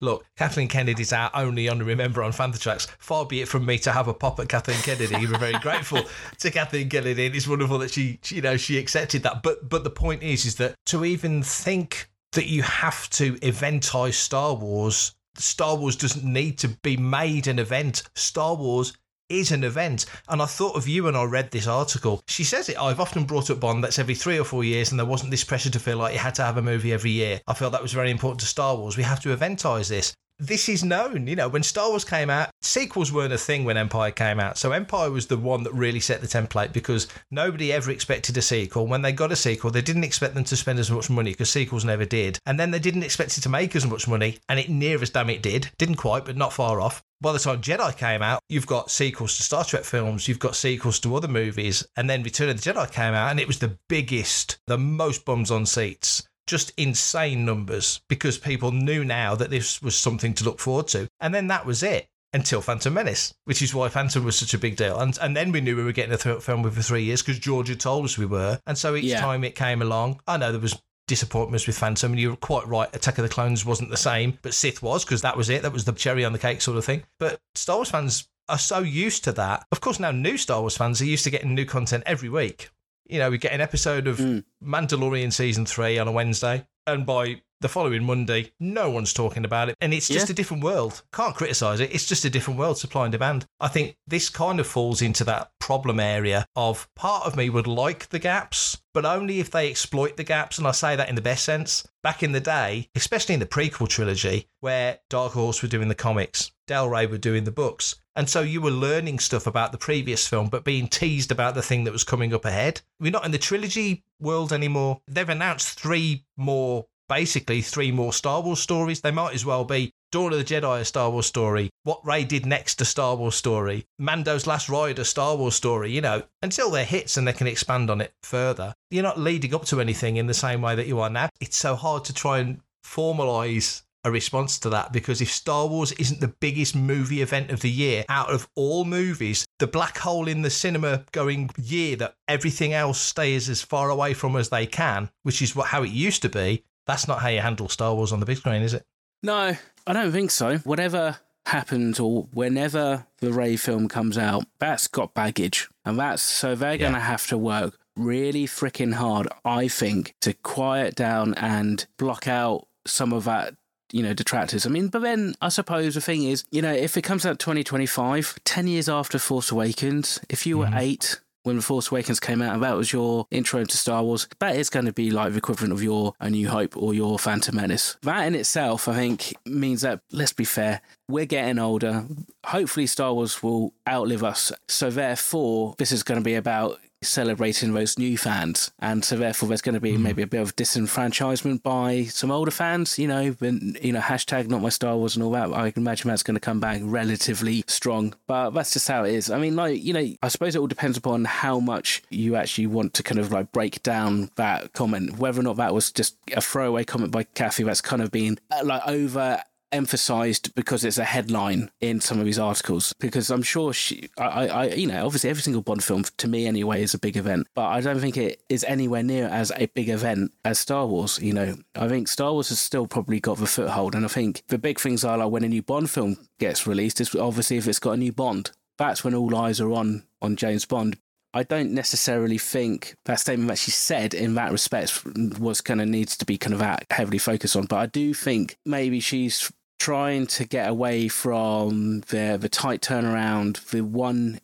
Look, 0.01 0.25
Kathleen 0.37 0.69
Kennedy's 0.69 1.11
our 1.11 1.29
only 1.33 1.67
on 1.67 1.79
Remember 1.79 2.23
on 2.23 2.31
Fantha 2.31 2.59
Tracks. 2.59 2.87
Far 2.99 3.25
be 3.25 3.41
it 3.41 3.49
from 3.49 3.65
me 3.65 3.77
to 3.79 3.91
have 3.91 4.07
a 4.07 4.13
pop 4.13 4.39
at 4.39 4.47
Kathleen 4.47 4.77
Kennedy. 4.77 5.27
We're 5.27 5.37
very 5.37 5.59
grateful 5.61 6.03
to 6.39 6.51
Kathleen 6.51 6.89
Kennedy. 6.89 7.25
and 7.25 7.35
It's 7.35 7.47
wonderful 7.47 7.79
that 7.79 7.91
she, 7.91 8.17
she, 8.23 8.35
you 8.35 8.41
know, 8.41 8.55
she 8.55 8.77
accepted 8.77 9.23
that. 9.23 9.43
But 9.43 9.67
but 9.67 9.83
the 9.83 9.89
point 9.89 10.23
is, 10.23 10.45
is 10.45 10.55
that 10.55 10.75
to 10.85 11.03
even 11.03 11.43
think 11.43 12.09
that 12.31 12.45
you 12.47 12.63
have 12.63 13.09
to 13.09 13.37
eventize 13.41 14.15
Star 14.15 14.53
Wars, 14.53 15.15
Star 15.35 15.75
Wars 15.75 15.97
doesn't 15.97 16.23
need 16.23 16.57
to 16.59 16.69
be 16.69 16.95
made 16.95 17.47
an 17.47 17.59
event. 17.59 18.03
Star 18.15 18.55
Wars 18.55 18.93
is 19.29 19.51
an 19.51 19.63
event. 19.63 20.05
And 20.27 20.41
I 20.41 20.45
thought 20.45 20.75
of 20.75 20.87
you 20.87 21.03
when 21.03 21.15
I 21.15 21.23
read 21.23 21.51
this 21.51 21.67
article. 21.67 22.21
She 22.27 22.43
says 22.43 22.67
it, 22.69 22.77
I've 22.79 22.99
often 22.99 23.23
brought 23.23 23.49
up 23.49 23.59
Bond 23.59 23.83
that's 23.83 23.99
every 23.99 24.15
three 24.15 24.39
or 24.39 24.43
four 24.43 24.63
years, 24.63 24.91
and 24.91 24.99
there 24.99 25.05
wasn't 25.05 25.31
this 25.31 25.43
pressure 25.43 25.69
to 25.69 25.79
feel 25.79 25.97
like 25.97 26.13
you 26.13 26.19
had 26.19 26.35
to 26.35 26.43
have 26.43 26.57
a 26.57 26.61
movie 26.61 26.93
every 26.93 27.11
year. 27.11 27.39
I 27.47 27.53
felt 27.53 27.71
that 27.71 27.81
was 27.81 27.93
very 27.93 28.11
important 28.11 28.41
to 28.41 28.45
Star 28.45 28.75
Wars. 28.75 28.97
We 28.97 29.03
have 29.03 29.21
to 29.21 29.31
eventize 29.31 29.87
this. 29.87 30.13
This 30.41 30.69
is 30.69 30.85
known, 30.85 31.27
you 31.27 31.35
know, 31.35 31.49
when 31.49 31.63
Star 31.63 31.89
Wars 31.89 32.05
came 32.05 32.29
out, 32.29 32.49
sequels 32.61 33.11
weren't 33.11 33.33
a 33.33 33.37
thing 33.37 33.65
when 33.65 33.75
Empire 33.75 34.11
came 34.11 34.39
out. 34.39 34.57
So 34.57 34.71
Empire 34.71 35.11
was 35.11 35.27
the 35.27 35.35
one 35.35 35.63
that 35.63 35.73
really 35.73 35.99
set 35.99 36.21
the 36.21 36.27
template 36.27 36.71
because 36.71 37.09
nobody 37.29 37.73
ever 37.73 37.91
expected 37.91 38.37
a 38.37 38.41
sequel. 38.41 38.87
When 38.87 39.01
they 39.01 39.11
got 39.11 39.33
a 39.33 39.35
sequel, 39.35 39.69
they 39.69 39.81
didn't 39.81 40.05
expect 40.05 40.35
them 40.35 40.45
to 40.45 40.55
spend 40.55 40.79
as 40.79 40.89
much 40.89 41.09
money 41.09 41.31
because 41.31 41.49
sequels 41.49 41.83
never 41.83 42.05
did. 42.05 42.39
And 42.45 42.57
then 42.57 42.71
they 42.71 42.79
didn't 42.79 43.03
expect 43.03 43.37
it 43.37 43.41
to 43.41 43.49
make 43.49 43.75
as 43.75 43.85
much 43.85 44.07
money, 44.07 44.39
and 44.47 44.57
it 44.57 44.69
near 44.69 45.01
as 45.01 45.09
damn 45.09 45.29
it 45.29 45.41
did. 45.41 45.71
Didn't 45.77 45.95
quite, 45.95 46.23
but 46.23 46.37
not 46.37 46.53
far 46.53 46.79
off 46.79 47.03
by 47.21 47.33
the 47.33 47.39
time 47.39 47.61
Jedi 47.61 47.97
came 47.97 48.21
out, 48.21 48.41
you've 48.47 48.67
got 48.67 48.89
sequels 48.89 49.35
to 49.35 49.43
Star 49.43 49.65
Trek 49.65 49.83
films, 49.83 50.27
you've 50.27 50.39
got 50.39 50.55
sequels 50.55 50.99
to 51.01 51.15
other 51.15 51.27
movies, 51.27 51.85
and 51.97 52.09
then 52.09 52.23
Return 52.23 52.49
of 52.49 52.61
the 52.61 52.71
Jedi 52.71 52.89
came 52.91 53.13
out, 53.13 53.31
and 53.31 53.39
it 53.39 53.47
was 53.47 53.59
the 53.59 53.77
biggest, 53.89 54.59
the 54.67 54.77
most 54.77 55.25
bums 55.25 55.51
on 55.51 55.65
seats. 55.65 56.28
Just 56.49 56.71
insane 56.77 57.45
numbers 57.45 58.01
because 58.09 58.39
people 58.39 58.71
knew 58.71 59.03
now 59.05 59.35
that 59.35 59.51
this 59.51 59.83
was 59.83 59.95
something 59.95 60.33
to 60.33 60.43
look 60.43 60.59
forward 60.59 60.87
to. 60.87 61.07
And 61.19 61.31
then 61.33 61.45
that 61.47 61.63
was 61.67 61.83
it 61.83 62.07
until 62.33 62.59
Phantom 62.61 62.91
Menace, 62.91 63.35
which 63.45 63.61
is 63.61 63.75
why 63.75 63.87
Phantom 63.89 64.23
was 64.23 64.35
such 64.35 64.55
a 64.55 64.57
big 64.57 64.75
deal. 64.75 64.97
And 64.99 65.15
and 65.21 65.37
then 65.37 65.51
we 65.51 65.61
knew 65.61 65.75
we 65.75 65.83
were 65.83 65.91
getting 65.91 66.13
a 66.13 66.17
th- 66.17 66.41
film 66.41 66.63
for 66.69 66.81
three 66.81 67.03
years 67.03 67.21
because 67.21 67.37
George 67.37 67.67
had 67.69 67.79
told 67.79 68.05
us 68.05 68.17
we 68.17 68.25
were. 68.25 68.59
And 68.65 68.75
so 68.75 68.95
each 68.95 69.03
Yeah. 69.03 69.21
time 69.21 69.43
it 69.43 69.53
came 69.53 69.83
along, 69.83 70.21
I 70.27 70.37
know 70.37 70.51
there 70.51 70.59
was 70.59 70.81
disappointments 71.07 71.67
with 71.67 71.77
Phantom, 71.77 72.11
and 72.13 72.19
you're 72.19 72.35
quite 72.35 72.67
right. 72.67 72.95
Attack 72.95 73.17
of 73.19 73.23
the 73.23 73.29
Clones 73.29 73.63
wasn't 73.65 73.91
the 73.91 73.97
same, 73.97 74.39
but 74.41 74.53
Sith 74.55 74.81
was 74.81 75.05
because 75.05 75.21
that 75.21 75.37
was 75.37 75.49
it. 75.49 75.61
That 75.61 75.73
was 75.73 75.85
the 75.85 75.91
cherry 75.91 76.25
on 76.25 76.33
the 76.33 76.39
cake 76.39 76.61
sort 76.61 76.77
of 76.77 76.85
thing. 76.85 77.03
But 77.19 77.39
Star 77.55 77.75
Wars 77.77 77.89
fans 77.91 78.27
are 78.47 78.57
so 78.59 78.79
used 78.79 79.23
to 79.25 79.31
that. 79.33 79.65
Of 79.71 79.81
course, 79.81 79.99
now 79.99 80.11
new 80.11 80.37
Star 80.37 80.61
Wars 80.61 80.77
fans 80.77 80.99
are 81.01 81.05
used 81.05 81.23
to 81.25 81.29
getting 81.29 81.53
new 81.53 81.65
content 81.65 82.03
every 82.07 82.29
week. 82.29 82.69
You 83.09 83.17
know, 83.17 83.31
we 83.31 83.39
get 83.39 83.53
an 83.53 83.61
episode 83.61 84.07
of 84.07 84.19
hmm. 84.19 84.39
Mandalorian 84.63 85.33
season 85.33 85.65
three 85.65 85.97
on 85.97 86.07
a 86.07 86.11
Wednesday, 86.11 86.67
and 86.85 87.05
by 87.07 87.41
the 87.61 87.67
following 87.67 88.03
Monday, 88.05 88.51
no 88.59 88.89
one's 88.89 89.11
talking 89.13 89.43
about 89.43 89.67
it. 89.67 89.75
And 89.81 89.93
it's 89.93 90.07
just 90.07 90.29
Yeah. 90.29 90.33
a 90.33 90.35
different 90.35 90.63
world. 90.63 91.01
Can't 91.11 91.35
criticize 91.35 91.79
it. 91.81 91.93
It's 91.93 92.05
just 92.05 92.23
a 92.23 92.29
different 92.29 92.57
world, 92.59 92.77
supply 92.77 93.05
and 93.05 93.11
demand. 93.11 93.45
I 93.59 93.67
think 93.67 93.97
this 94.07 94.29
kind 94.29 94.59
of 94.59 94.67
falls 94.67 95.01
into 95.01 95.23
that 95.25 95.51
problem 95.59 95.99
area 95.99 96.45
of 96.55 96.87
part 96.95 97.25
of 97.25 97.35
me 97.35 97.49
would 97.49 97.67
like 97.67 98.09
the 98.09 98.19
gaps, 98.19 98.81
but 98.93 99.05
only 99.05 99.39
if 99.39 99.51
they 99.51 99.69
exploit 99.69 100.15
the 100.15 100.23
gaps. 100.23 100.57
And 100.57 100.67
I 100.67 100.71
say 100.71 100.95
that 100.95 101.09
in 101.09 101.15
the 101.15 101.21
best 101.21 101.43
sense. 101.43 101.85
Back 102.01 102.23
in 102.23 102.31
the 102.31 102.39
day, 102.39 102.89
especially 102.95 103.33
in 103.33 103.41
the 103.41 103.45
prequel 103.45 103.89
trilogy, 103.89 104.47
where 104.61 104.99
Dark 105.09 105.33
Horse 105.33 105.61
were 105.61 105.67
doing 105.67 105.89
the 105.89 105.95
comics, 105.95 106.51
Del 106.65 106.87
Rey 106.87 107.07
were 107.07 107.17
doing 107.17 107.43
the 107.43 107.51
books. 107.51 107.95
And 108.19 108.29
so 108.29 108.41
you 108.41 108.59
were 108.59 108.69
learning 108.69 109.19
stuff 109.19 109.47
about 109.47 109.71
the 109.71 109.77
previous 109.77 110.27
film, 110.27 110.49
but 110.49 110.65
being 110.65 110.89
teased 110.89 111.31
about 111.31 111.55
the 111.55 111.61
thing 111.61 111.85
that 111.85 111.93
was 111.93 112.03
coming 112.03 112.33
up 112.33 112.43
ahead. 112.43 112.81
We're 112.99 113.13
not 113.13 113.23
in 113.23 113.31
the 113.31 113.37
trilogy 113.37 114.03
world 114.19 114.51
anymore. 114.51 114.99
They've 115.07 115.29
announced 115.29 115.79
three 115.79 116.25
more, 116.35 116.87
basically, 117.07 117.61
three 117.61 117.93
more 117.93 118.11
Star 118.11 118.41
Wars 118.41 118.59
stories. 118.59 118.99
They 118.99 119.11
might 119.11 119.35
as 119.35 119.45
well 119.45 119.63
be 119.63 119.93
Dawn 120.11 120.33
of 120.33 120.39
the 120.39 120.43
Jedi, 120.43 120.81
a 120.81 120.83
Star 120.83 121.09
Wars 121.09 121.27
story. 121.27 121.69
What 121.83 122.05
Rey 122.05 122.25
did 122.25 122.45
next, 122.45 122.81
a 122.81 122.85
Star 122.85 123.15
Wars 123.15 123.35
story. 123.35 123.85
Mando's 123.97 124.45
Last 124.45 124.67
Ride, 124.67 124.99
a 124.99 125.05
Star 125.05 125.37
Wars 125.37 125.55
story. 125.55 125.89
You 125.93 126.01
know, 126.01 126.23
until 126.41 126.69
they're 126.71 126.83
hits 126.83 127.15
and 127.15 127.25
they 127.25 127.31
can 127.31 127.47
expand 127.47 127.89
on 127.89 128.01
it 128.01 128.11
further. 128.23 128.73
You're 128.91 129.01
not 129.01 129.17
leading 129.17 129.55
up 129.55 129.63
to 129.67 129.79
anything 129.79 130.17
in 130.17 130.27
the 130.27 130.33
same 130.33 130.61
way 130.61 130.75
that 130.75 130.87
you 130.87 130.99
are 130.99 131.09
now. 131.09 131.29
It's 131.39 131.55
so 131.55 131.77
hard 131.77 132.03
to 132.03 132.13
try 132.13 132.39
and 132.39 132.59
formalize 132.85 133.83
a 134.03 134.11
response 134.11 134.59
to 134.59 134.69
that 134.69 134.93
because 134.93 135.21
if 135.21 135.31
Star 135.31 135.67
Wars 135.67 135.91
isn't 135.93 136.21
the 136.21 136.27
biggest 136.27 136.75
movie 136.75 137.21
event 137.21 137.51
of 137.51 137.61
the 137.61 137.69
year 137.69 138.05
out 138.09 138.29
of 138.29 138.47
all 138.55 138.85
movies, 138.85 139.45
the 139.59 139.67
black 139.67 139.97
hole 139.97 140.27
in 140.27 140.41
the 140.41 140.49
cinema 140.49 141.03
going 141.11 141.49
year 141.57 141.95
that 141.97 142.15
everything 142.27 142.73
else 142.73 142.99
stays 142.99 143.49
as 143.49 143.61
far 143.61 143.89
away 143.89 144.13
from 144.13 144.35
as 144.35 144.49
they 144.49 144.65
can, 144.65 145.09
which 145.23 145.41
is 145.41 145.55
what 145.55 145.67
how 145.67 145.83
it 145.83 145.91
used 145.91 146.21
to 146.21 146.29
be, 146.29 146.63
that's 146.87 147.07
not 147.07 147.19
how 147.19 147.27
you 147.27 147.41
handle 147.41 147.69
Star 147.69 147.93
Wars 147.93 148.11
on 148.11 148.19
the 148.19 148.25
big 148.25 148.37
screen, 148.37 148.61
is 148.61 148.73
it? 148.73 148.85
No, 149.21 149.55
I 149.85 149.93
don't 149.93 150.11
think 150.11 150.31
so. 150.31 150.57
Whatever 150.59 151.17
happens 151.45 151.99
or 151.99 152.27
whenever 152.33 153.05
the 153.19 153.33
Rey 153.33 153.57
film 153.57 153.87
comes 153.87 154.17
out, 154.17 154.45
that's 154.59 154.87
got 154.87 155.13
baggage. 155.13 155.67
And 155.83 155.99
that's 155.99 156.21
so 156.21 156.55
they're 156.55 156.77
going 156.77 156.93
to 156.93 156.99
have 156.99 157.27
to 157.27 157.37
work 157.37 157.77
really 157.95 158.45
freaking 158.45 158.93
hard, 158.93 159.27
I 159.43 159.67
think, 159.67 160.15
to 160.21 160.33
quiet 160.33 160.95
down 160.95 161.33
and 161.35 161.85
block 161.97 162.27
out 162.27 162.67
some 162.85 163.13
of 163.13 163.25
that 163.25 163.55
you 163.91 164.03
know 164.03 164.13
detractors 164.13 164.65
i 164.65 164.69
mean 164.69 164.87
but 164.87 165.01
then 165.01 165.33
i 165.41 165.49
suppose 165.49 165.95
the 165.95 166.01
thing 166.01 166.23
is 166.23 166.43
you 166.51 166.61
know 166.61 166.73
if 166.73 166.97
it 166.97 167.01
comes 167.01 167.25
out 167.25 167.39
2025 167.39 168.39
10 168.43 168.67
years 168.67 168.89
after 168.89 169.17
force 169.19 169.51
awakens 169.51 170.19
if 170.29 170.45
you 170.45 170.57
were 170.57 170.65
mm-hmm. 170.65 170.77
8 170.77 171.19
when 171.43 171.55
The 171.55 171.61
Force 171.61 171.91
Awakens 171.91 172.19
came 172.19 172.41
out 172.41 172.53
and 172.53 172.63
that 172.63 172.75
was 172.75 172.91
your 172.91 173.25
intro 173.31 173.63
to 173.63 173.77
Star 173.77 174.03
Wars, 174.03 174.27
that 174.39 174.55
is 174.55 174.69
going 174.69 174.85
to 174.85 174.93
be 174.93 175.09
like 175.09 175.31
the 175.31 175.37
equivalent 175.37 175.73
of 175.73 175.81
your 175.81 176.13
A 176.19 176.29
New 176.29 176.49
Hope 176.49 176.75
or 176.75 176.93
your 176.93 177.17
Phantom 177.17 177.55
Menace. 177.55 177.97
That 178.03 178.27
in 178.27 178.35
itself, 178.35 178.87
I 178.87 178.93
think, 178.93 179.33
means 179.45 179.81
that, 179.81 180.01
let's 180.11 180.33
be 180.33 180.43
fair, 180.43 180.81
we're 181.07 181.25
getting 181.25 181.59
older. 181.59 182.05
Hopefully, 182.45 182.87
Star 182.87 183.13
Wars 183.13 183.41
will 183.41 183.73
outlive 183.87 184.23
us. 184.23 184.51
So, 184.67 184.89
therefore, 184.89 185.75
this 185.77 185.91
is 185.91 186.03
going 186.03 186.19
to 186.19 186.23
be 186.23 186.35
about 186.35 186.79
celebrating 187.01 187.73
those 187.73 187.97
new 187.97 188.17
fans. 188.17 188.71
And 188.79 189.03
so 189.05 189.15
therefore 189.15 189.49
there's 189.49 189.61
going 189.61 189.75
to 189.75 189.81
be 189.81 189.97
maybe 189.97 190.21
a 190.21 190.27
bit 190.27 190.41
of 190.41 190.55
disenfranchisement 190.55 191.63
by 191.63 192.03
some 192.05 192.31
older 192.31 192.51
fans, 192.51 192.99
you 192.99 193.07
know, 193.07 193.31
when, 193.39 193.77
you 193.81 193.93
know, 193.93 193.99
hashtag 193.99 194.47
not 194.47 194.61
my 194.61 194.69
Star 194.69 194.97
Wars 194.97 195.15
and 195.15 195.23
all 195.23 195.31
that. 195.31 195.53
I 195.53 195.71
can 195.71 195.83
imagine 195.83 196.09
that's 196.09 196.23
going 196.23 196.35
to 196.35 196.41
come 196.41 196.59
back 196.59 196.81
relatively 196.83 197.63
strong. 197.67 198.13
But 198.27 198.51
that's 198.51 198.73
just 198.73 198.87
how 198.87 199.03
it 199.03 199.13
is. 199.13 199.31
I 199.31 199.39
mean, 199.39 199.55
like, 199.55 199.81
you 199.83 199.93
know, 199.93 200.07
I 200.21 200.27
suppose 200.27 200.55
it 200.55 200.59
all 200.59 200.67
depends 200.67 200.97
upon 200.97 201.25
how 201.25 201.59
much 201.59 202.03
you 202.09 202.35
actually 202.35 202.67
want 202.67 202.93
to 202.95 203.03
kind 203.03 203.19
of 203.19 203.31
like 203.31 203.51
break 203.51 203.81
down 203.83 204.31
that 204.35 204.73
comment, 204.73 205.17
whether 205.17 205.39
or 205.39 205.43
not 205.43 205.57
that 205.57 205.73
was 205.73 205.91
just 205.91 206.17
a 206.35 206.41
throwaway 206.41 206.83
comment 206.83 207.11
by 207.11 207.23
Kathy 207.23 207.63
that's 207.63 207.81
kind 207.81 208.01
of 208.01 208.11
been 208.11 208.39
uh, 208.51 208.61
like 208.63 208.81
over 208.85 209.41
emphasized 209.71 210.53
because 210.55 210.83
it's 210.83 210.97
a 210.97 211.03
headline 211.03 211.71
in 211.81 212.01
some 212.01 212.19
of 212.19 212.25
these 212.25 212.39
articles. 212.39 212.93
Because 212.99 213.29
I'm 213.29 213.41
sure 213.41 213.73
she, 213.73 214.09
I, 214.17 214.47
I, 214.47 214.65
you 214.67 214.87
know, 214.87 215.05
obviously 215.05 215.29
every 215.29 215.41
single 215.41 215.61
Bond 215.61 215.83
film 215.83 216.03
to 216.17 216.27
me 216.27 216.45
anyway 216.45 216.81
is 216.81 216.93
a 216.93 216.99
big 216.99 217.17
event, 217.17 217.47
but 217.55 217.67
I 217.67 217.81
don't 217.81 217.99
think 217.99 218.17
it 218.17 218.41
is 218.49 218.63
anywhere 218.63 219.03
near 219.03 219.27
as 219.27 219.51
a 219.55 219.67
big 219.67 219.89
event 219.89 220.31
as 220.43 220.59
Star 220.59 220.87
Wars. 220.87 221.19
You 221.21 221.33
know, 221.33 221.57
I 221.75 221.87
think 221.87 222.07
Star 222.07 222.31
Wars 222.31 222.49
has 222.49 222.59
still 222.59 222.87
probably 222.87 223.19
got 223.19 223.37
the 223.37 223.47
foothold, 223.47 223.95
and 223.95 224.05
I 224.05 224.09
think 224.09 224.43
the 224.47 224.57
big 224.57 224.79
things 224.79 225.03
are 225.03 225.17
like 225.17 225.31
when 225.31 225.43
a 225.43 225.49
new 225.49 225.61
Bond 225.61 225.89
film 225.89 226.17
gets 226.39 226.67
released, 226.67 227.01
is 227.01 227.13
obviously 227.15 227.57
if 227.57 227.67
it's 227.67 227.79
got 227.79 227.91
a 227.91 227.97
new 227.97 228.11
Bond. 228.11 228.51
That's 228.77 229.03
when 229.03 229.13
all 229.13 229.35
eyes 229.35 229.59
are 229.59 229.71
on 229.71 230.03
on 230.21 230.35
James 230.35 230.65
Bond. 230.65 230.97
I 231.33 231.43
don't 231.43 231.73
necessarily 231.73 232.39
think 232.39 232.95
that 233.05 233.19
statement 233.19 233.49
that 233.49 233.59
she 233.59 233.69
said 233.69 234.15
in 234.15 234.33
that 234.35 234.51
respect 234.51 235.03
was 235.39 235.61
kind 235.61 235.79
of 235.79 235.87
needs 235.87 236.17
to 236.17 236.25
be 236.25 236.39
kind 236.39 236.59
of 236.59 236.79
heavily 236.89 237.19
focused 237.19 237.55
on. 237.55 237.65
But 237.65 237.77
I 237.77 237.85
do 237.85 238.15
think 238.15 238.57
maybe 238.65 238.99
she's 238.99 239.51
trying 239.79 240.27
to 240.27 240.45
get 240.45 240.69
away 240.69 241.07
from 241.07 242.01
the 242.09 242.37
the 242.39 242.49
tight 242.49 242.81
turnaround, 242.81 243.69
the 243.71 243.81
one 243.81 244.39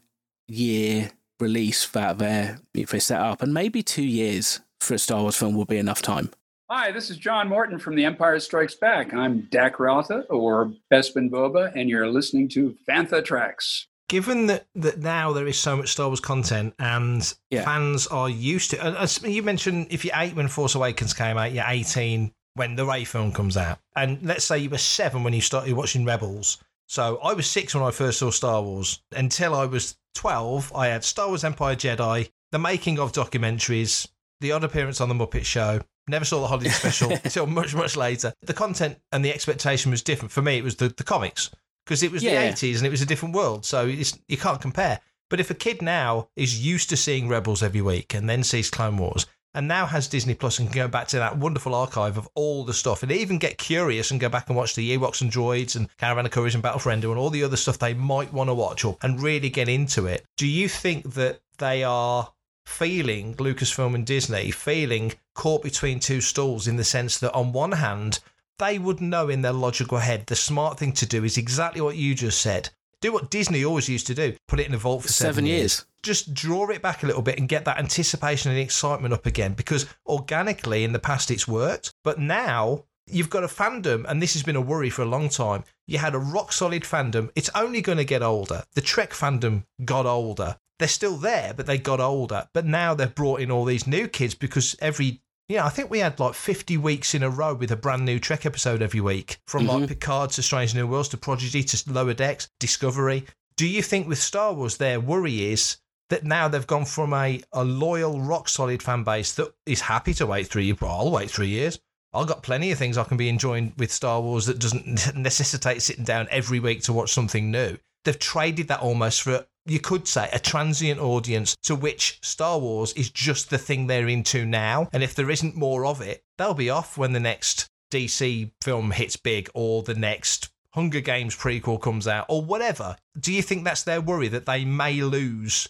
year 0.48 1.12
release 1.40 1.88
that 1.90 2.18
they 2.18 2.56
they 2.74 3.00
set 3.00 3.20
up, 3.22 3.42
and 3.42 3.54
maybe 3.54 3.84
two 3.84 4.04
years 4.06 4.62
for 4.80 4.94
a 4.96 5.00
Star 5.00 5.22
Wars 5.22 5.36
film 5.38 5.56
will 5.56 5.66
be 5.66 5.78
enough 5.78 6.02
time. 6.02 6.32
Hi, 6.70 6.92
this 6.92 7.12
is 7.12 7.18
John 7.18 7.48
Morton 7.48 7.78
from 7.78 7.96
The 7.96 8.06
Empire 8.06 8.40
Strikes 8.40 8.74
Back. 8.76 9.14
I'm 9.14 9.42
Dak 9.52 9.78
Ralter 9.78 10.24
or 10.32 10.74
Bespin 10.92 11.30
Boba, 11.30 11.72
and 11.76 11.90
you're 11.90 12.10
listening 12.10 12.50
to 12.50 12.76
Fantha 12.90 13.24
Tracks. 13.24 13.86
Given 14.10 14.48
that, 14.48 14.66
that 14.76 15.00
now 15.00 15.32
there 15.34 15.48
is 15.48 15.60
so 15.60 15.78
much 15.78 15.90
Star 15.92 16.08
Wars 16.08 16.20
content 16.20 16.74
and 16.80 17.32
Yeah. 17.52 17.66
fans 17.66 18.08
are 18.08 18.30
used 18.30 18.72
to, 18.72 18.84
uh, 18.84 19.08
you 19.24 19.42
mentioned, 19.44 19.88
if 19.92 20.06
you're 20.06 20.14
eight 20.16 20.36
when 20.36 20.48
Force 20.48 20.74
Awakens 20.76 21.14
came 21.14 21.38
out, 21.38 21.52
you're 21.54 21.66
18 21.68 22.32
when 22.56 22.76
the 22.76 22.86
Rey 22.86 23.04
film 23.04 23.32
comes 23.32 23.56
out. 23.58 23.80
And 23.96 24.22
let's 24.24 24.46
say 24.46 24.58
you 24.58 24.70
were 24.70 24.78
seven 24.78 25.24
when 25.24 25.34
you 25.34 25.42
started 25.42 25.74
watching 25.74 26.06
Rebels. 26.06 26.58
So 26.88 27.18
I 27.24 27.34
was 27.34 27.50
six 27.50 27.74
when 27.76 27.84
I 27.84 27.92
first 27.92 28.20
saw 28.20 28.32
Star 28.32 28.62
Wars. 28.62 29.02
Until 29.16 29.54
I 29.54 29.66
was 29.66 29.98
12, 30.16 30.74
I 30.76 30.88
had 30.88 31.04
Star 31.04 31.28
Wars 31.28 31.44
Empire 31.44 31.76
Jedi, 31.76 32.30
the 32.52 32.60
making 32.60 33.00
of 33.00 33.12
documentaries, 33.12 34.08
the 34.42 34.52
odd 34.52 34.64
appearance 34.64 35.02
on 35.02 35.10
the 35.10 35.16
Muppet 35.16 35.46
Show. 35.46 35.82
Never 36.08 36.26
saw 36.26 36.42
the 36.42 36.48
holiday 36.48 36.70
special 36.82 37.12
until 37.12 37.48
much, 37.48 37.74
much 37.76 37.98
later. 37.98 38.34
The 38.44 38.54
content 38.54 39.00
and 39.12 39.24
the 39.26 39.34
expectation 39.34 39.92
was 39.92 40.02
different. 40.02 40.32
For 40.32 40.42
me, 40.42 40.58
it 40.58 40.64
was 40.64 40.76
the, 40.76 40.90
the 40.90 41.04
comics 41.04 41.50
because 41.86 42.04
it 42.04 42.12
was 42.12 42.24
Yeah. 42.24 42.50
the 42.50 42.54
80s 42.54 42.78
and 42.78 42.86
it 42.86 42.92
was 42.92 43.02
a 43.02 43.06
different 43.06 43.36
world. 43.36 43.66
So 43.66 43.88
it's, 43.88 44.18
you 44.28 44.38
can't 44.38 44.62
compare. 44.62 45.00
But 45.30 45.40
if 45.40 45.50
a 45.50 45.56
kid 45.56 45.82
now 45.82 46.30
is 46.36 46.64
used 46.64 46.90
to 46.92 46.98
seeing 46.98 47.28
Rebels 47.28 47.64
every 47.64 47.82
week 47.82 48.14
and 48.14 48.30
then 48.30 48.44
sees 48.44 48.70
Clone 48.70 48.98
Wars 48.98 49.26
and 49.56 49.68
now 49.68 49.86
has 49.86 50.08
Disney 50.08 50.36
Plus 50.36 50.60
and 50.60 50.68
can 50.68 50.76
go 50.76 50.88
back 50.88 51.08
to 51.08 51.16
that 51.18 51.38
wonderful 51.38 51.74
archive 51.74 52.18
of 52.18 52.30
all 52.36 52.66
the 52.66 52.74
stuff 52.74 53.02
and 53.02 53.12
even 53.12 53.40
get 53.40 53.58
curious 53.58 54.12
and 54.12 54.20
go 54.20 54.30
back 54.30 54.48
and 54.48 54.58
watch 54.58 54.76
the 54.76 54.96
Ewoks 54.96 55.22
and 55.22 55.32
Droids 55.32 55.76
and 55.76 55.88
Caravan 55.98 56.26
of 56.26 56.32
Courage 56.32 56.54
and 56.54 56.62
Battle 56.62 56.80
for 56.80 56.92
Endor 56.92 57.10
and 57.10 57.18
all 57.18 57.30
the 57.30 57.44
other 57.44 57.58
stuff 57.58 57.80
they 57.80 57.94
might 57.94 58.34
want 58.34 58.50
to 58.50 58.54
watch 58.54 58.84
or, 58.84 58.98
and 59.02 59.24
really 59.24 59.50
get 59.50 59.70
into 59.70 60.06
it. 60.06 60.26
Do 60.36 60.46
you 60.46 60.68
think 60.68 61.14
that 61.14 61.40
they 61.58 61.84
are 61.84 62.34
feeling, 62.66 63.36
Lucasfilm 63.36 63.96
and 63.96 64.06
Disney, 64.06 64.52
feeling 64.52 65.14
caught 65.34 65.64
between 65.64 66.00
two 66.00 66.20
stools 66.20 66.68
in 66.68 66.76
the 66.76 66.84
sense 66.84 67.18
that 67.20 67.34
on 67.34 67.54
one 67.54 67.72
hand, 67.72 68.20
they 68.60 68.78
would 68.78 69.00
know 69.00 69.30
in 69.30 69.42
their 69.42 69.54
logical 69.54 70.00
head 70.00 70.28
the 70.28 70.36
smart 70.36 70.78
thing 70.78 70.92
to 70.94 71.06
do 71.06 71.24
is 71.24 71.38
exactly 71.38 71.82
what 71.82 71.96
you 71.96 72.14
just 72.14 72.42
said. 72.42 72.70
Do 73.02 73.12
what 73.12 73.30
Disney 73.30 73.64
always 73.64 73.90
used 73.90 74.08
to 74.08 74.16
do 74.16 74.36
put 74.48 74.60
it 74.60 74.68
in 74.68 74.74
a 74.74 74.78
vault 74.78 75.04
for 75.04 75.10
seven, 75.10 75.34
Seven 75.36 75.46
years. 75.46 75.60
years. 75.60 75.86
Just 76.04 76.34
draw 76.34 76.70
it 76.70 76.82
back 76.82 77.04
a 77.04 77.08
little 77.08 77.22
bit 77.22 77.40
and 77.40 77.50
get 77.50 77.66
that 77.66 77.78
anticipation 77.80 78.52
and 78.52 78.60
excitement 78.60 79.14
up 79.14 79.26
again 79.26 79.54
because 79.54 79.86
organically 80.06 80.84
in 80.84 80.94
the 80.94 81.00
past 81.00 81.32
it's 81.32 81.48
worked. 81.48 81.94
But 82.04 82.20
now 82.20 82.86
you've 83.08 83.30
got 83.30 83.44
a 83.44 83.48
fandom, 83.48 84.06
and 84.08 84.22
this 84.22 84.34
has 84.34 84.44
been 84.44 84.56
a 84.56 84.62
worry 84.62 84.90
for 84.90 85.02
a 85.04 85.06
long 85.06 85.30
time. 85.30 85.64
You 85.88 86.00
had 86.00 86.16
a 86.16 86.20
rock 86.20 86.52
solid 86.52 86.84
fandom. 86.84 87.30
It's 87.36 87.50
only 87.54 87.82
going 87.82 87.98
to 88.00 88.06
get 88.06 88.24
older. 88.24 88.64
The 88.74 88.82
Trek 88.82 89.12
fandom 89.12 89.66
got 89.84 90.06
older. 90.06 90.58
They're 90.80 90.88
still 90.88 91.16
there, 91.18 91.54
but 91.54 91.68
they 91.68 91.78
got 91.78 92.00
older. 92.00 92.48
But 92.54 92.66
now 92.66 92.94
they've 92.94 93.14
brought 93.14 93.40
in 93.42 93.52
all 93.52 93.64
these 93.66 93.88
new 93.88 94.08
kids 94.08 94.36
because 94.36 94.76
every 94.80 95.22
yeah, 95.48 95.66
I 95.66 95.70
think 95.70 95.90
we 95.90 96.00
had 96.00 96.20
like 96.20 96.34
50 96.34 96.78
weeks 96.78 97.14
in 97.14 97.22
a 97.22 97.30
row 97.30 97.54
with 97.54 97.72
a 97.72 97.76
brand 97.76 98.04
new 98.04 98.20
Trek 98.20 98.46
episode 98.46 98.82
every 98.82 99.02
week, 99.02 99.38
from 99.46 99.68
like 99.68 99.78
mm-hmm. 99.78 99.86
Picard 99.86 100.32
to 100.32 100.42
Strange 100.42 100.74
New 100.74 100.88
Worlds 100.88 101.10
to 101.10 101.18
Prodigy 101.18 101.64
to 101.64 101.92
Lower 101.92 102.14
Decks, 102.14 102.50
Discovery. 102.60 103.26
Do 103.56 103.68
you 103.68 103.82
think 103.82 104.08
with 104.08 104.18
Star 104.18 104.54
Wars, 104.54 104.78
their 104.78 105.00
worry 105.00 105.52
is 105.52 105.78
that 106.10 106.24
now 106.24 106.48
they've 106.48 106.66
gone 106.66 106.86
from 106.86 107.14
a, 107.14 107.42
a 107.54 107.64
loyal, 107.64 108.20
rock 108.22 108.50
solid 108.50 108.82
fan 108.82 109.04
base 109.04 109.34
that 109.34 109.54
is 109.66 109.82
happy 109.82 110.14
to 110.16 110.26
wait 110.26 110.48
three 110.48 110.66
years? 110.66 110.78
I'll 110.82 111.12
wait 111.12 111.30
three 111.30 111.48
years. 111.48 111.80
I've 112.12 112.28
got 112.28 112.44
plenty 112.44 112.72
of 112.72 112.78
things 112.78 112.98
I 112.98 113.04
can 113.04 113.18
be 113.18 113.30
enjoying 113.30 113.74
with 113.78 113.92
Star 113.92 114.22
Wars 114.22 114.46
that 114.48 114.60
doesn't 114.60 115.16
necessitate 115.16 115.82
sitting 115.82 116.06
down 116.06 116.28
every 116.32 116.60
week 116.60 116.82
to 116.84 116.94
watch 116.94 117.12
something 117.14 117.52
new. 117.52 117.78
They've 118.04 118.18
traded 118.18 118.70
that 118.70 118.80
almost 118.80 119.22
for, 119.22 119.46
you 119.66 119.80
could 119.80 120.08
say, 120.08 120.30
a 120.32 120.40
transient 120.40 121.00
audience 121.00 121.56
to 121.64 121.76
which 121.76 122.20
Star 122.22 122.60
Wars 122.60 122.94
is 122.94 123.10
just 123.10 123.50
the 123.50 123.58
thing 123.58 123.88
they're 123.88 124.08
into 124.08 124.46
now. 124.46 124.90
And 124.94 125.04
if 125.04 125.16
there 125.16 125.32
isn't 125.32 125.56
more 125.56 125.86
of 125.86 126.02
it, 126.02 126.24
they'll 126.38 126.54
be 126.54 126.70
off 126.70 126.98
when 126.98 127.14
the 127.14 127.20
next 127.20 127.68
DC 127.92 128.52
film 128.62 128.92
hits 128.92 129.16
big 129.16 129.50
or 129.54 129.84
the 129.84 129.96
next 129.96 130.50
Hunger 130.74 131.00
Games 131.00 131.36
prequel 131.36 131.82
comes 131.82 132.08
out 132.08 132.26
or 132.28 132.42
whatever. 132.42 132.98
Do 133.18 133.32
you 133.32 133.42
think 133.42 133.64
that's 133.64 133.84
their 133.84 134.02
worry 134.02 134.28
that 134.28 134.46
they 134.46 134.66
may 134.66 135.02
lose 135.02 135.70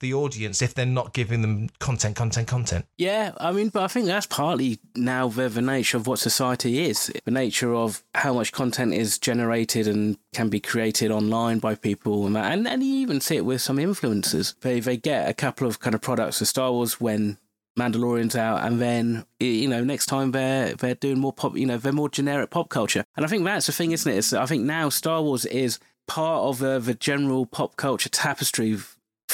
the 0.00 0.14
audience 0.14 0.60
if 0.60 0.74
they're 0.74 0.86
not 0.86 1.12
giving 1.12 1.42
them 1.42 1.68
content, 1.78 2.16
content, 2.16 2.48
content? 2.48 2.86
Yeah, 2.98 3.32
I 3.38 3.52
mean, 3.52 3.68
but 3.68 3.82
I 3.82 3.88
think 3.88 4.06
that's 4.06 4.26
partly 4.26 4.80
now 4.94 5.28
the, 5.28 5.48
the 5.48 5.62
nature 5.62 5.96
of 5.96 6.06
what 6.06 6.18
society 6.18 6.84
is. 6.84 7.12
The 7.24 7.30
nature 7.30 7.74
of 7.74 8.02
how 8.14 8.34
much 8.34 8.52
content 8.52 8.94
is 8.94 9.18
generated 9.18 9.86
and 9.86 10.18
can 10.32 10.48
be 10.48 10.60
created 10.60 11.10
online 11.10 11.58
by 11.58 11.74
people, 11.74 12.26
and 12.26 12.34
that. 12.36 12.52
And, 12.52 12.66
and 12.66 12.82
you 12.82 12.94
even 12.96 13.20
see 13.20 13.36
it 13.36 13.44
with 13.44 13.60
some 13.60 13.76
influencers. 13.76 14.54
They 14.60 14.80
they 14.80 14.96
get 14.96 15.28
a 15.28 15.34
couple 15.34 15.66
of 15.66 15.80
kind 15.80 15.94
of 15.94 16.00
products 16.00 16.40
of 16.40 16.48
Star 16.48 16.72
Wars 16.72 17.00
when 17.00 17.38
Mandalorian's 17.78 18.36
out, 18.36 18.64
and 18.64 18.80
then 18.80 19.24
you 19.38 19.68
know 19.68 19.84
next 19.84 20.06
time 20.06 20.32
they're 20.32 20.74
they're 20.74 20.94
doing 20.94 21.18
more 21.18 21.32
pop, 21.32 21.56
you 21.56 21.66
know, 21.66 21.78
they're 21.78 21.92
more 21.92 22.08
generic 22.08 22.50
pop 22.50 22.68
culture. 22.68 23.04
And 23.16 23.24
I 23.24 23.28
think 23.28 23.44
that's 23.44 23.66
the 23.66 23.72
thing, 23.72 23.92
isn't 23.92 24.10
it? 24.10 24.16
It's, 24.16 24.32
I 24.32 24.46
think 24.46 24.64
now 24.64 24.88
Star 24.88 25.22
Wars 25.22 25.46
is 25.46 25.78
part 26.06 26.42
of 26.42 26.58
the, 26.58 26.78
the 26.80 26.94
general 26.94 27.46
pop 27.46 27.76
culture 27.76 28.08
tapestry 28.08 28.76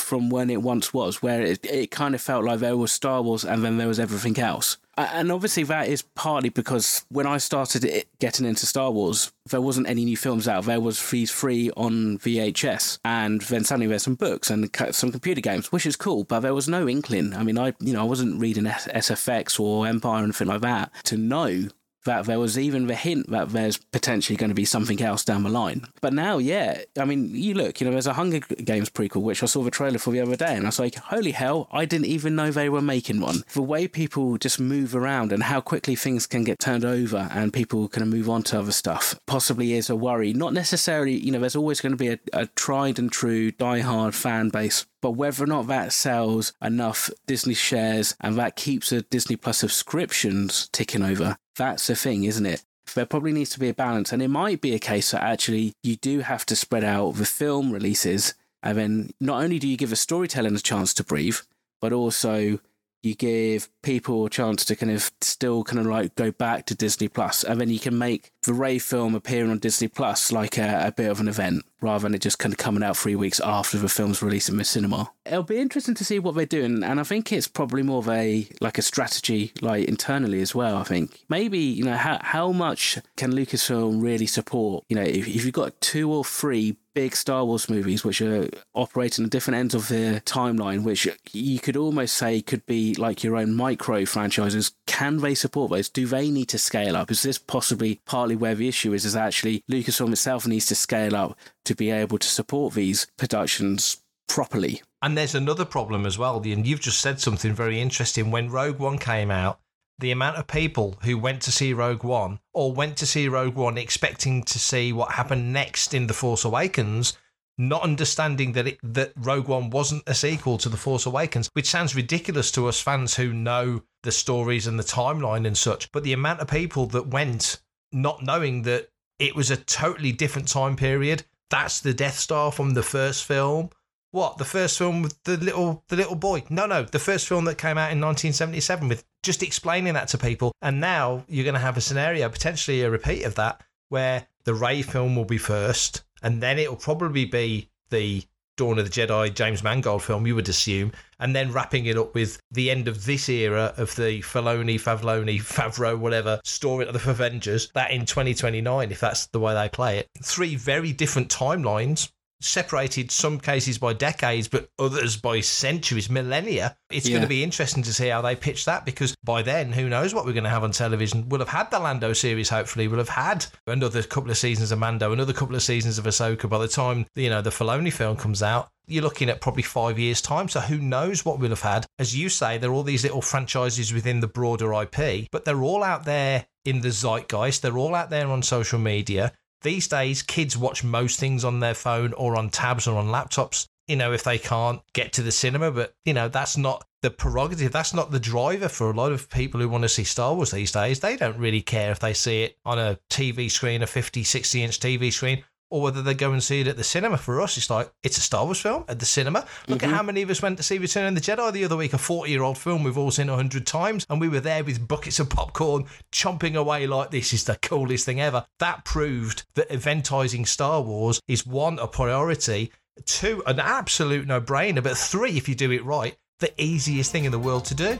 from 0.06 0.30
when 0.30 0.50
it 0.50 0.62
once 0.62 0.94
was, 0.94 1.20
where 1.20 1.42
it, 1.42 1.66
it 1.66 1.90
kind 1.90 2.14
of 2.14 2.20
felt 2.20 2.44
like 2.44 2.60
there 2.60 2.76
was 2.76 2.92
Star 2.92 3.20
Wars 3.22 3.44
and 3.44 3.64
then 3.64 3.76
there 3.76 3.88
was 3.88 3.98
everything 3.98 4.38
else. 4.38 4.76
And 4.96 5.32
obviously, 5.32 5.64
that 5.64 5.88
is 5.88 6.02
partly 6.14 6.48
because 6.48 7.04
when 7.08 7.26
I 7.26 7.38
started 7.38 8.04
getting 8.20 8.46
into 8.46 8.66
Star 8.66 8.92
Wars, 8.92 9.32
there 9.50 9.60
wasn't 9.60 9.88
any 9.88 10.04
new 10.04 10.16
films 10.16 10.46
out. 10.46 10.64
There 10.64 10.80
was 10.80 11.10
these 11.10 11.30
free 11.30 11.70
on 11.76 12.18
VHS, 12.18 13.00
and 13.04 13.42
then 13.42 13.64
suddenly 13.64 13.88
there's 13.88 14.04
some 14.04 14.14
books 14.14 14.48
and 14.48 14.70
some 14.92 15.10
computer 15.10 15.42
games, 15.42 15.70
which 15.70 15.84
is 15.84 15.96
cool. 15.96 16.24
But 16.24 16.40
there 16.40 16.54
was 16.54 16.68
no 16.68 16.88
inkling. 16.88 17.34
I 17.34 17.42
mean, 17.42 17.58
I 17.58 17.74
you 17.80 17.92
know 17.92 18.00
I 18.00 18.04
wasn't 18.04 18.40
reading 18.40 18.64
SFX 18.64 19.60
or 19.60 19.86
Empire 19.86 20.22
or 20.22 20.24
anything 20.24 20.48
like 20.48 20.62
that 20.62 20.92
to 21.04 21.18
know 21.18 21.68
that 22.06 22.24
there 22.24 22.40
was 22.40 22.58
even 22.58 22.86
the 22.86 22.94
hint 22.94 23.30
that 23.30 23.50
there's 23.50 23.76
potentially 23.76 24.36
going 24.36 24.48
to 24.48 24.54
be 24.54 24.64
something 24.64 25.00
else 25.02 25.24
down 25.24 25.42
the 25.42 25.50
line. 25.50 25.86
But 26.00 26.12
now, 26.12 26.38
yeah, 26.38 26.82
I 26.98 27.04
mean, 27.04 27.34
you 27.34 27.54
look, 27.54 27.80
you 27.80 27.86
know, 27.86 27.92
there's 27.92 28.06
a 28.06 28.14
Hunger 28.14 28.40
Games 28.40 28.90
prequel, 28.90 29.22
which 29.22 29.42
I 29.42 29.46
saw 29.46 29.62
the 29.62 29.70
trailer 29.70 29.98
for 29.98 30.10
the 30.10 30.20
other 30.20 30.36
day, 30.36 30.54
and 30.54 30.64
I 30.64 30.68
was 30.68 30.78
like, 30.78 30.96
holy 30.96 31.32
hell, 31.32 31.68
I 31.70 31.84
didn't 31.84 32.06
even 32.06 32.34
know 32.34 32.50
they 32.50 32.68
were 32.68 32.82
making 32.82 33.20
one. 33.20 33.44
The 33.52 33.62
way 33.62 33.86
people 33.86 34.38
just 34.38 34.58
move 34.58 34.96
around 34.96 35.32
and 35.32 35.44
how 35.44 35.60
quickly 35.60 35.94
things 35.94 36.26
can 36.26 36.44
get 36.44 36.58
turned 36.58 36.84
over 36.84 37.28
and 37.30 37.52
people 37.52 37.88
can 37.88 38.08
move 38.08 38.30
on 38.30 38.42
to 38.44 38.58
other 38.58 38.72
stuff 38.72 39.18
possibly 39.26 39.74
is 39.74 39.90
a 39.90 39.96
worry. 39.96 40.32
Not 40.32 40.52
necessarily, 40.52 41.16
you 41.16 41.32
know, 41.32 41.40
there's 41.40 41.56
always 41.56 41.80
going 41.80 41.92
to 41.92 41.96
be 41.96 42.08
a, 42.08 42.18
a 42.32 42.46
tried 42.46 42.98
and 42.98 43.12
true, 43.12 43.50
die-hard 43.50 44.14
fan 44.14 44.48
base 44.48 44.86
but 45.06 45.12
whether 45.12 45.44
or 45.44 45.46
not 45.46 45.68
that 45.68 45.92
sells 45.92 46.52
enough 46.60 47.10
Disney 47.28 47.54
shares 47.54 48.16
and 48.20 48.36
that 48.36 48.56
keeps 48.56 48.90
the 48.90 49.02
Disney 49.02 49.36
Plus 49.36 49.58
subscriptions 49.58 50.68
ticking 50.72 51.04
over, 51.04 51.36
that's 51.56 51.86
the 51.86 51.96
thing, 51.96 52.24
isn't 52.24 52.46
it? 52.46 52.64
There 52.94 53.06
probably 53.06 53.32
needs 53.32 53.50
to 53.50 53.60
be 53.60 53.68
a 53.68 53.74
balance, 53.74 54.12
and 54.12 54.22
it 54.22 54.28
might 54.28 54.60
be 54.60 54.74
a 54.74 54.78
case 54.78 55.10
that 55.10 55.22
actually 55.22 55.72
you 55.82 55.96
do 55.96 56.20
have 56.20 56.46
to 56.46 56.56
spread 56.56 56.84
out 56.84 57.16
the 57.16 57.24
film 57.24 57.72
releases, 57.72 58.34
and 58.62 58.78
then 58.78 59.10
not 59.20 59.42
only 59.42 59.58
do 59.58 59.68
you 59.68 59.76
give 59.76 59.92
a 59.92 59.96
storytelling 59.96 60.54
a 60.54 60.60
chance 60.60 60.94
to 60.94 61.04
breathe, 61.04 61.38
but 61.80 61.92
also 61.92 62.60
you 63.06 63.14
give 63.14 63.68
people 63.82 64.26
a 64.26 64.30
chance 64.30 64.64
to 64.64 64.76
kind 64.76 64.92
of 64.92 65.10
still 65.20 65.64
kind 65.64 65.78
of 65.78 65.86
like 65.86 66.14
go 66.14 66.30
back 66.30 66.66
to 66.66 66.74
Disney 66.74 67.08
Plus, 67.08 67.44
and 67.44 67.60
then 67.60 67.68
you 67.68 67.78
can 67.78 67.96
make 67.96 68.32
the 68.42 68.52
Rey 68.52 68.78
film 68.78 69.14
appearing 69.14 69.50
on 69.50 69.58
Disney 69.58 69.88
Plus 69.88 70.32
like 70.32 70.58
a, 70.58 70.86
a, 70.86 70.92
bit 70.92 71.10
of 71.10 71.20
an 71.20 71.28
event 71.28 71.64
rather 71.80 72.02
than 72.02 72.14
it 72.14 72.20
just 72.20 72.38
kind 72.38 72.52
of 72.52 72.58
coming 72.58 72.82
out 72.82 72.96
three 72.96 73.16
weeks 73.16 73.40
after 73.40 73.76
the 73.78 73.88
film's 73.88 74.22
release 74.22 74.48
in 74.48 74.56
the 74.56 74.64
cinema. 74.64 75.10
It'll 75.24 75.42
be 75.42 75.58
interesting 75.58 75.94
to 75.94 76.04
see 76.04 76.18
what 76.18 76.34
they're 76.34 76.46
doing, 76.46 76.82
and 76.82 77.00
I 77.00 77.02
think 77.02 77.32
it's 77.32 77.48
probably 77.48 77.82
more 77.82 77.98
of 77.98 78.08
a 78.08 78.48
like 78.60 78.78
a 78.78 78.82
strategy 78.82 79.52
like 79.60 79.86
internally 79.88 80.40
as 80.40 80.54
well. 80.54 80.76
I 80.76 80.84
think 80.84 81.24
maybe 81.28 81.58
you 81.58 81.84
know 81.84 81.96
how 81.96 82.18
how 82.22 82.52
much 82.52 82.98
can 83.16 83.32
Lucasfilm 83.32 84.02
really 84.02 84.26
support? 84.26 84.84
You 84.88 84.96
know, 84.96 85.02
if, 85.02 85.28
if 85.28 85.44
you've 85.44 85.52
got 85.52 85.80
two 85.80 86.12
or 86.12 86.24
three 86.24 86.76
big 86.96 87.14
Star 87.14 87.44
Wars 87.44 87.68
movies 87.68 88.04
which 88.04 88.22
are 88.22 88.48
operating 88.72 89.26
at 89.26 89.30
different 89.30 89.58
ends 89.58 89.74
of 89.74 89.88
the 89.88 90.22
timeline, 90.24 90.82
which 90.82 91.06
you 91.30 91.58
could 91.58 91.76
almost 91.76 92.16
say 92.16 92.40
could 92.40 92.64
be 92.64 92.94
like 92.94 93.22
your 93.22 93.36
own 93.36 93.54
micro 93.54 94.06
franchises. 94.06 94.72
Can 94.86 95.18
they 95.18 95.34
support 95.34 95.70
those? 95.70 95.90
Do 95.90 96.06
they 96.06 96.30
need 96.30 96.48
to 96.48 96.58
scale 96.58 96.96
up? 96.96 97.10
Is 97.10 97.22
this 97.22 97.36
possibly 97.36 98.00
partly 98.06 98.34
where 98.34 98.54
the 98.54 98.66
issue 98.66 98.94
is? 98.94 99.04
Is 99.04 99.14
actually 99.14 99.62
Lucasfilm 99.70 100.10
itself 100.10 100.46
needs 100.46 100.64
to 100.66 100.74
scale 100.74 101.14
up 101.14 101.38
to 101.66 101.74
be 101.74 101.90
able 101.90 102.16
to 102.16 102.28
support 102.28 102.72
these 102.72 103.06
productions 103.18 103.98
properly. 104.26 104.80
And 105.02 105.18
there's 105.18 105.34
another 105.34 105.66
problem 105.66 106.06
as 106.06 106.16
well, 106.16 106.38
and 106.38 106.66
you've 106.66 106.80
just 106.80 107.00
said 107.00 107.20
something 107.20 107.52
very 107.52 107.78
interesting. 107.78 108.30
When 108.30 108.50
Rogue 108.50 108.78
One 108.78 108.96
came 108.96 109.30
out, 109.30 109.60
the 109.98 110.10
amount 110.10 110.36
of 110.36 110.46
people 110.46 110.98
who 111.02 111.16
went 111.16 111.42
to 111.42 111.52
see 111.52 111.72
Rogue 111.72 112.04
One 112.04 112.40
or 112.52 112.72
went 112.72 112.96
to 112.98 113.06
see 113.06 113.28
Rogue 113.28 113.54
One 113.54 113.78
expecting 113.78 114.42
to 114.44 114.58
see 114.58 114.92
what 114.92 115.12
happened 115.12 115.52
next 115.52 115.94
in 115.94 116.06
The 116.06 116.14
Force 116.14 116.44
Awakens, 116.44 117.16
not 117.58 117.82
understanding 117.82 118.52
that 118.52 118.66
it, 118.66 118.78
that 118.82 119.12
Rogue 119.16 119.48
One 119.48 119.70
wasn't 119.70 120.02
a 120.06 120.14
sequel 120.14 120.58
to 120.58 120.68
The 120.68 120.76
Force 120.76 121.06
Awakens, 121.06 121.48
which 121.54 121.70
sounds 121.70 121.96
ridiculous 121.96 122.50
to 122.52 122.68
us 122.68 122.80
fans 122.80 123.16
who 123.16 123.32
know 123.32 123.82
the 124.02 124.12
stories 124.12 124.66
and 124.66 124.78
the 124.78 124.84
timeline 124.84 125.46
and 125.46 125.56
such. 125.56 125.90
But 125.92 126.04
the 126.04 126.12
amount 126.12 126.40
of 126.40 126.48
people 126.48 126.86
that 126.86 127.08
went 127.08 127.60
not 127.92 128.22
knowing 128.22 128.62
that 128.62 128.88
it 129.18 129.34
was 129.34 129.50
a 129.50 129.56
totally 129.56 130.12
different 130.12 130.48
time 130.48 130.76
period. 130.76 131.24
That's 131.48 131.80
the 131.80 131.94
Death 131.94 132.18
Star 132.18 132.52
from 132.52 132.74
the 132.74 132.82
first 132.82 133.24
film. 133.24 133.70
What 134.16 134.38
the 134.38 134.46
first 134.46 134.78
film 134.78 135.02
with 135.02 135.22
the 135.24 135.36
little 135.36 135.84
the 135.88 135.96
little 135.96 136.14
boy? 136.14 136.42
No, 136.48 136.64
no, 136.64 136.84
the 136.84 136.98
first 136.98 137.28
film 137.28 137.44
that 137.44 137.58
came 137.58 137.76
out 137.76 137.92
in 137.92 138.00
1977 138.00 138.88
with 138.88 139.04
just 139.22 139.42
explaining 139.42 139.92
that 139.92 140.08
to 140.08 140.16
people. 140.16 140.52
And 140.62 140.80
now 140.80 141.26
you're 141.28 141.44
going 141.44 141.52
to 141.52 141.60
have 141.60 141.76
a 141.76 141.82
scenario, 141.82 142.26
potentially 142.30 142.80
a 142.80 142.90
repeat 142.90 143.24
of 143.24 143.34
that, 143.34 143.62
where 143.90 144.26
the 144.44 144.54
Rey 144.54 144.80
film 144.80 145.16
will 145.16 145.26
be 145.26 145.36
first, 145.36 146.02
and 146.22 146.42
then 146.42 146.58
it 146.58 146.70
will 146.70 146.78
probably 146.78 147.26
be 147.26 147.68
the 147.90 148.24
Dawn 148.56 148.78
of 148.78 148.90
the 148.90 148.90
Jedi 148.90 149.34
James 149.34 149.62
Mangold 149.62 150.02
film, 150.02 150.26
you 150.26 150.34
would 150.34 150.48
assume, 150.48 150.92
and 151.20 151.36
then 151.36 151.52
wrapping 151.52 151.84
it 151.84 151.98
up 151.98 152.14
with 152.14 152.40
the 152.50 152.70
end 152.70 152.88
of 152.88 153.04
this 153.04 153.28
era 153.28 153.74
of 153.76 153.94
the 153.96 154.22
Filoni, 154.22 154.76
Favloni, 154.76 155.38
Favreau, 155.38 155.98
whatever 155.98 156.40
story 156.42 156.86
of 156.86 156.94
the 156.94 157.10
Avengers, 157.10 157.70
that 157.74 157.90
in 157.90 158.06
2029, 158.06 158.90
if 158.90 158.98
that's 158.98 159.26
the 159.26 159.40
way 159.40 159.52
they 159.52 159.68
play 159.68 159.98
it. 159.98 160.08
Three 160.22 160.56
very 160.56 160.94
different 160.94 161.28
timelines 161.28 162.10
separated 162.40 163.10
some 163.10 163.38
cases 163.38 163.78
by 163.78 163.92
decades, 163.92 164.48
but 164.48 164.68
others 164.78 165.16
by 165.16 165.40
centuries, 165.40 166.10
millennia. 166.10 166.76
It's 166.90 167.06
yeah. 167.06 167.14
going 167.14 167.22
to 167.22 167.28
be 167.28 167.42
interesting 167.42 167.82
to 167.84 167.92
see 167.92 168.08
how 168.08 168.22
they 168.22 168.36
pitch 168.36 168.64
that 168.66 168.84
because 168.84 169.14
by 169.24 169.42
then, 169.42 169.72
who 169.72 169.88
knows 169.88 170.14
what 170.14 170.24
we're 170.24 170.32
going 170.32 170.44
to 170.44 170.50
have 170.50 170.64
on 170.64 170.72
television? 170.72 171.28
We'll 171.28 171.40
have 171.40 171.48
had 171.48 171.70
the 171.70 171.78
Lando 171.78 172.12
series, 172.12 172.48
hopefully. 172.48 172.88
We'll 172.88 172.98
have 172.98 173.08
had 173.08 173.46
another 173.66 174.02
couple 174.02 174.30
of 174.30 174.36
seasons 174.36 174.72
of 174.72 174.78
Mando, 174.78 175.12
another 175.12 175.32
couple 175.32 175.56
of 175.56 175.62
seasons 175.62 175.98
of 175.98 176.04
Ahsoka. 176.04 176.48
By 176.48 176.58
the 176.58 176.68
time, 176.68 177.06
you 177.14 177.30
know, 177.30 177.42
the 177.42 177.50
Filoni 177.50 177.92
film 177.92 178.16
comes 178.16 178.42
out, 178.42 178.70
you're 178.86 179.02
looking 179.02 179.28
at 179.28 179.40
probably 179.40 179.62
five 179.62 179.98
years' 179.98 180.20
time. 180.20 180.48
So 180.48 180.60
who 180.60 180.78
knows 180.78 181.24
what 181.24 181.38
we'll 181.38 181.50
have 181.50 181.60
had? 181.60 181.86
As 181.98 182.16
you 182.16 182.28
say, 182.28 182.58
there 182.58 182.70
are 182.70 182.74
all 182.74 182.82
these 182.82 183.02
little 183.02 183.22
franchises 183.22 183.92
within 183.92 184.20
the 184.20 184.28
broader 184.28 184.72
IP, 184.72 185.28
but 185.30 185.44
they're 185.44 185.62
all 185.62 185.82
out 185.82 186.04
there 186.04 186.46
in 186.64 186.80
the 186.80 186.90
zeitgeist. 186.90 187.62
They're 187.62 187.78
all 187.78 187.94
out 187.94 188.10
there 188.10 188.28
on 188.28 188.42
social 188.42 188.78
media. 188.78 189.32
These 189.66 189.88
days, 189.88 190.22
kids 190.22 190.56
watch 190.56 190.84
most 190.84 191.18
things 191.18 191.44
on 191.44 191.58
their 191.58 191.74
phone 191.74 192.12
or 192.12 192.36
on 192.36 192.50
tabs 192.50 192.86
or 192.86 192.96
on 192.98 193.08
laptops, 193.08 193.66
you 193.88 193.96
know, 193.96 194.12
if 194.12 194.22
they 194.22 194.38
can't 194.38 194.80
get 194.92 195.12
to 195.14 195.24
the 195.24 195.32
cinema. 195.32 195.72
But, 195.72 195.92
you 196.04 196.14
know, 196.14 196.28
that's 196.28 196.56
not 196.56 196.86
the 197.02 197.10
prerogative. 197.10 197.72
That's 197.72 197.92
not 197.92 198.12
the 198.12 198.20
driver 198.20 198.68
for 198.68 198.88
a 198.88 198.94
lot 198.94 199.10
of 199.10 199.28
people 199.28 199.60
who 199.60 199.68
want 199.68 199.82
to 199.82 199.88
see 199.88 200.04
Star 200.04 200.36
Wars 200.36 200.52
these 200.52 200.70
days. 200.70 201.00
They 201.00 201.16
don't 201.16 201.36
really 201.36 201.62
care 201.62 201.90
if 201.90 201.98
they 201.98 202.14
see 202.14 202.44
it 202.44 202.56
on 202.64 202.78
a 202.78 203.00
TV 203.10 203.50
screen, 203.50 203.82
a 203.82 203.88
50, 203.88 204.22
60 204.22 204.62
inch 204.62 204.78
TV 204.78 205.12
screen, 205.12 205.42
or 205.70 205.82
whether 205.82 206.02
they 206.02 206.14
go 206.14 206.32
and 206.32 206.42
see 206.42 206.60
it 206.60 206.68
at 206.68 206.76
the 206.76 206.84
cinema. 206.84 207.16
For 207.16 207.40
us, 207.40 207.56
it's 207.56 207.70
like 207.70 207.90
it's 208.02 208.18
a 208.18 208.20
Star 208.20 208.44
Wars 208.44 208.60
film 208.60 208.84
at 208.88 208.98
the 208.98 209.06
cinema. 209.06 209.46
Look 209.66 209.80
mm-hmm. 209.80 209.90
at 209.90 209.96
how 209.96 210.02
many 210.02 210.22
of 210.22 210.30
us 210.30 210.42
went 210.42 210.56
to 210.58 210.62
see 210.62 210.78
Return 210.78 211.06
of 211.06 211.14
the 211.14 211.20
Jedi 211.20 211.52
the 211.52 211.64
other 211.64 211.76
week, 211.76 211.92
a 211.92 211.98
40 211.98 212.30
year 212.30 212.42
old 212.42 212.58
film 212.58 212.84
we've 212.84 212.98
all 212.98 213.10
seen 213.10 213.28
a 213.28 213.36
hundred 213.36 213.66
times, 213.66 214.06
and 214.08 214.20
we 214.20 214.28
were 214.28 214.40
there 214.40 214.64
with 214.64 214.86
buckets 214.86 215.18
of 215.18 215.30
popcorn, 215.30 215.84
chomping 216.12 216.54
away 216.54 216.86
like 216.86 217.10
this 217.10 217.32
is 217.32 217.44
the 217.44 217.56
coolest 217.56 218.06
thing 218.06 218.20
ever. 218.20 218.46
That 218.58 218.84
proved 218.84 219.44
that 219.54 219.68
eventizing 219.70 220.46
Star 220.46 220.80
Wars 220.80 221.20
is 221.28 221.46
one, 221.46 221.78
a 221.78 221.86
priority, 221.86 222.72
two, 223.04 223.42
an 223.46 223.60
absolute 223.60 224.26
no 224.26 224.40
brainer, 224.40 224.82
but 224.82 224.96
three, 224.96 225.36
if 225.36 225.48
you 225.48 225.54
do 225.54 225.70
it 225.72 225.84
right, 225.84 226.16
the 226.40 226.52
easiest 226.60 227.12
thing 227.12 227.24
in 227.24 227.32
the 227.32 227.38
world 227.38 227.64
to 227.66 227.74
do. 227.74 227.98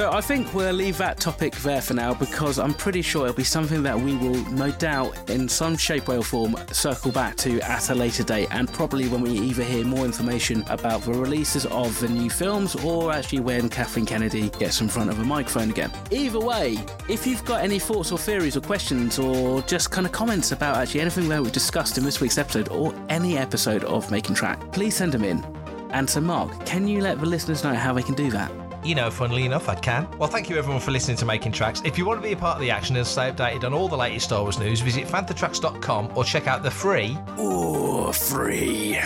So 0.00 0.10
I 0.10 0.22
think 0.22 0.54
we'll 0.54 0.72
leave 0.72 0.96
that 0.96 1.20
topic 1.20 1.54
there 1.56 1.82
for 1.82 1.92
now 1.92 2.14
because 2.14 2.58
I'm 2.58 2.72
pretty 2.72 3.02
sure 3.02 3.26
it'll 3.26 3.36
be 3.36 3.44
something 3.44 3.82
that 3.82 4.00
we 4.00 4.16
will 4.16 4.42
no 4.50 4.70
doubt 4.70 5.28
in 5.28 5.46
some 5.46 5.76
shape, 5.76 6.08
way 6.08 6.16
or 6.16 6.24
form 6.24 6.56
circle 6.72 7.12
back 7.12 7.36
to 7.36 7.60
at 7.60 7.90
a 7.90 7.94
later 7.94 8.22
date 8.22 8.48
and 8.50 8.72
probably 8.72 9.08
when 9.08 9.20
we 9.20 9.32
either 9.32 9.62
hear 9.62 9.84
more 9.84 10.06
information 10.06 10.64
about 10.70 11.02
the 11.02 11.12
releases 11.12 11.66
of 11.66 12.00
the 12.00 12.08
new 12.08 12.30
films 12.30 12.76
or 12.76 13.12
actually 13.12 13.40
when 13.40 13.68
Kathleen 13.68 14.06
Kennedy 14.06 14.48
gets 14.58 14.80
in 14.80 14.88
front 14.88 15.10
of 15.10 15.18
a 15.18 15.22
microphone 15.22 15.68
again. 15.68 15.92
Either 16.10 16.40
way, 16.40 16.78
if 17.10 17.26
you've 17.26 17.44
got 17.44 17.62
any 17.62 17.78
thoughts 17.78 18.10
or 18.10 18.16
theories 18.16 18.56
or 18.56 18.62
questions 18.62 19.18
or 19.18 19.60
just 19.64 19.90
kind 19.90 20.06
of 20.06 20.12
comments 20.12 20.52
about 20.52 20.78
actually 20.78 21.02
anything 21.02 21.28
that 21.28 21.42
we've 21.42 21.52
discussed 21.52 21.98
in 21.98 22.04
this 22.04 22.22
week's 22.22 22.38
episode 22.38 22.70
or 22.70 22.94
any 23.10 23.36
episode 23.36 23.84
of 23.84 24.10
Making 24.10 24.34
Track, 24.34 24.72
please 24.72 24.96
send 24.96 25.12
them 25.12 25.24
in. 25.24 25.44
And 25.90 26.08
so, 26.08 26.22
Mark, 26.22 26.64
can 26.64 26.88
you 26.88 27.02
let 27.02 27.20
the 27.20 27.26
listeners 27.26 27.62
know 27.64 27.74
how 27.74 27.92
they 27.92 28.02
can 28.02 28.14
do 28.14 28.30
that? 28.30 28.69
You 28.84 28.94
know, 28.94 29.10
funnily 29.10 29.44
enough, 29.44 29.68
I 29.68 29.74
can. 29.74 30.08
Well, 30.18 30.28
thank 30.28 30.48
you 30.48 30.56
everyone 30.56 30.80
for 30.80 30.90
listening 30.90 31.16
to 31.18 31.26
Making 31.26 31.52
Tracks. 31.52 31.82
If 31.84 31.98
you 31.98 32.06
want 32.06 32.20
to 32.20 32.26
be 32.26 32.32
a 32.32 32.36
part 32.36 32.56
of 32.56 32.60
the 32.60 32.70
action 32.70 32.96
and 32.96 33.06
stay 33.06 33.30
updated 33.30 33.64
on 33.64 33.74
all 33.74 33.88
the 33.88 33.96
latest 33.96 34.26
Star 34.26 34.42
Wars 34.42 34.58
news, 34.58 34.80
visit 34.80 35.06
fanthatracks.com 35.06 36.12
or 36.14 36.24
check 36.24 36.46
out 36.46 36.62
the 36.62 36.70
free. 36.70 37.18
Ooh, 37.38 38.12
free. 38.12 38.98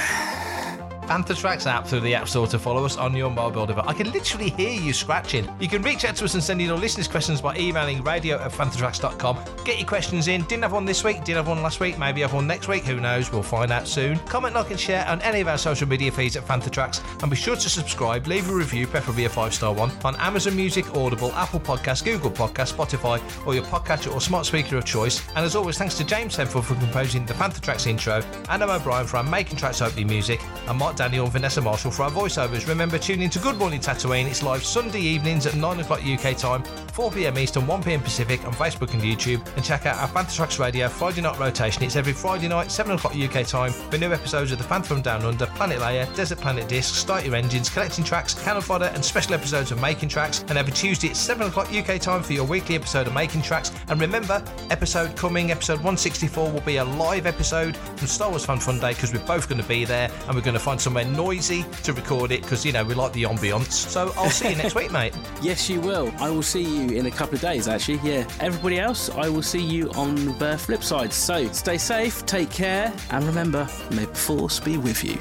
Fantha 1.06 1.36
Tracks 1.38 1.66
app 1.66 1.86
through 1.86 2.00
the 2.00 2.14
App 2.14 2.28
Store 2.28 2.46
to 2.46 2.58
follow 2.58 2.84
us 2.84 2.96
on 2.96 3.14
your 3.14 3.30
mobile 3.30 3.66
device. 3.66 3.84
I 3.86 3.92
can 3.92 4.10
literally 4.10 4.50
hear 4.50 4.70
you 4.70 4.92
scratching. 4.92 5.48
You 5.60 5.68
can 5.68 5.82
reach 5.82 6.04
out 6.04 6.16
to 6.16 6.24
us 6.24 6.34
and 6.34 6.42
send 6.42 6.60
in 6.60 6.66
your 6.66 6.78
listeners' 6.78 7.08
questions 7.08 7.40
by 7.40 7.56
emailing 7.56 8.02
radio 8.02 8.38
at 8.38 8.52
fanthatracks.com. 8.52 9.38
Get 9.64 9.78
your 9.78 9.86
questions 9.86 10.28
in. 10.28 10.42
Didn't 10.44 10.62
have 10.62 10.72
one 10.72 10.84
this 10.84 11.04
week, 11.04 11.24
didn't 11.24 11.36
have 11.36 11.48
one 11.48 11.62
last 11.62 11.80
week, 11.80 11.98
maybe 11.98 12.22
have 12.22 12.32
one 12.32 12.46
next 12.46 12.68
week. 12.68 12.84
Who 12.84 13.00
knows? 13.00 13.30
We'll 13.30 13.42
find 13.42 13.70
out 13.70 13.86
soon. 13.86 14.18
Comment, 14.20 14.54
like, 14.54 14.70
and 14.70 14.80
share 14.80 15.06
on 15.06 15.20
any 15.22 15.40
of 15.40 15.48
our 15.48 15.58
social 15.58 15.86
media 15.86 16.10
feeds 16.10 16.36
at 16.36 16.46
Fantha 16.46 16.70
Tracks. 16.70 17.02
And 17.20 17.30
be 17.30 17.36
sure 17.36 17.56
to 17.56 17.68
subscribe, 17.68 18.26
leave 18.26 18.48
a 18.48 18.54
review, 18.54 18.86
preferably 18.86 19.26
a 19.26 19.28
five 19.28 19.54
star 19.54 19.72
one, 19.72 19.90
on 20.04 20.16
Amazon 20.16 20.56
Music, 20.56 20.96
Audible, 20.96 21.32
Apple 21.32 21.60
Podcasts, 21.60 22.04
Google 22.04 22.30
Podcasts, 22.30 22.72
Spotify, 22.72 23.20
or 23.46 23.54
your 23.54 23.64
podcatcher 23.64 24.12
or 24.14 24.20
smart 24.20 24.46
speaker 24.46 24.76
of 24.76 24.84
choice. 24.84 25.26
And 25.28 25.44
as 25.44 25.54
always, 25.56 25.78
thanks 25.78 25.96
to 25.98 26.04
James 26.04 26.36
Henfield 26.36 26.64
for 26.64 26.74
composing 26.74 27.26
the 27.26 27.34
Fantha 27.34 27.60
Tracks 27.60 27.86
intro, 27.86 28.22
Anna 28.48 28.66
O'Brien 28.66 29.06
for 29.06 29.18
our 29.18 29.22
Making 29.22 29.56
Tracks 29.58 29.82
opening 29.82 30.06
music, 30.06 30.40
and 30.66 30.78
Mark 30.94 31.10
Daniel 31.10 31.26
Vanessa 31.26 31.60
Marshall 31.60 31.90
for 31.90 32.04
our 32.04 32.10
voiceovers. 32.10 32.68
Remember, 32.68 32.98
tune 32.98 33.20
in 33.20 33.30
to 33.30 33.40
Good 33.40 33.56
Morning 33.56 33.80
Tatooine. 33.80 34.26
It's 34.26 34.44
live 34.44 34.64
Sunday 34.64 35.00
evenings 35.00 35.44
at 35.44 35.54
9 35.54 35.80
o'clock 35.80 36.00
UK 36.06 36.36
time 36.36 36.62
4pm 36.94 37.36
Eastern, 37.36 37.64
1pm 37.64 38.04
Pacific 38.04 38.44
on 38.46 38.52
Facebook 38.52 38.94
and 38.94 39.02
YouTube. 39.02 39.44
And 39.56 39.64
check 39.64 39.86
out 39.86 39.96
our 39.96 40.06
Fantha 40.06 40.36
Tracks 40.36 40.60
Radio 40.60 40.86
Friday 40.86 41.22
night 41.22 41.36
rotation. 41.40 41.82
It's 41.82 41.96
every 41.96 42.12
Friday 42.12 42.46
night, 42.46 42.70
7 42.70 42.94
o'clock 42.94 43.16
UK 43.16 43.44
time, 43.44 43.72
for 43.72 43.98
new 43.98 44.12
episodes 44.12 44.52
of 44.52 44.58
The 44.58 44.64
from 44.64 45.02
Down 45.02 45.22
Under, 45.24 45.46
Planet 45.46 45.80
Leia, 45.80 46.14
Desert 46.14 46.38
Planet 46.38 46.68
Disc, 46.68 46.94
Start 46.94 47.24
Your 47.24 47.34
Engines, 47.34 47.68
Collecting 47.68 48.04
Tracks, 48.04 48.34
Canon 48.44 48.62
Fodder, 48.62 48.92
and 48.94 49.04
special 49.04 49.34
episodes 49.34 49.72
of 49.72 49.80
Making 49.80 50.08
Tracks. 50.08 50.44
And 50.48 50.56
every 50.56 50.72
Tuesday 50.72 51.08
at 51.08 51.16
7 51.16 51.48
o'clock 51.48 51.74
UK 51.74 52.00
time 52.00 52.22
for 52.22 52.34
your 52.34 52.44
weekly 52.44 52.76
episode 52.76 53.08
of 53.08 53.14
Making 53.14 53.42
Tracks. 53.42 53.72
And 53.88 54.00
remember, 54.00 54.44
episode 54.70 55.16
coming, 55.16 55.50
episode 55.50 55.78
164, 55.78 56.52
will 56.52 56.60
be 56.60 56.76
a 56.76 56.84
live 56.84 57.26
episode 57.26 57.76
from 57.76 58.06
Star 58.06 58.30
Wars 58.30 58.46
Fan 58.46 58.60
Fun 58.60 58.78
Day 58.78 58.92
because 58.92 59.12
we're 59.12 59.26
both 59.26 59.48
going 59.48 59.60
to 59.60 59.66
be 59.66 59.84
there 59.84 60.08
and 60.28 60.36
we're 60.36 60.42
going 60.42 60.54
to 60.54 60.60
find 60.60 60.80
somewhere 60.84 61.06
noisy 61.06 61.64
to 61.82 61.92
record 61.94 62.30
it 62.30 62.42
because, 62.42 62.64
you 62.64 62.72
know, 62.72 62.84
we 62.84 62.94
like 62.94 63.12
the 63.14 63.22
ambience. 63.22 63.72
So 63.72 64.12
I'll 64.16 64.30
see 64.30 64.50
you 64.50 64.56
next 64.56 64.74
week, 64.74 64.92
mate. 64.92 65.14
Yes, 65.40 65.68
you 65.68 65.80
will. 65.80 66.12
I 66.18 66.28
will 66.30 66.42
see 66.42 66.62
you 66.62 66.96
in 66.96 67.06
a 67.06 67.10
couple 67.10 67.34
of 67.34 67.40
days, 67.40 67.66
actually. 67.66 68.00
Yeah. 68.04 68.28
Everybody 68.40 68.78
else, 68.78 69.08
I 69.08 69.28
will 69.28 69.42
see 69.42 69.62
you 69.62 69.90
on 69.92 70.14
the 70.38 70.58
flip 70.58 70.82
side. 70.82 71.12
So 71.12 71.50
stay 71.52 71.78
safe, 71.78 72.24
take 72.26 72.50
care, 72.50 72.92
and 73.10 73.24
remember, 73.24 73.68
may 73.90 74.04
the 74.04 74.14
force 74.14 74.60
be 74.60 74.76
with 74.76 75.02
you. 75.02 75.18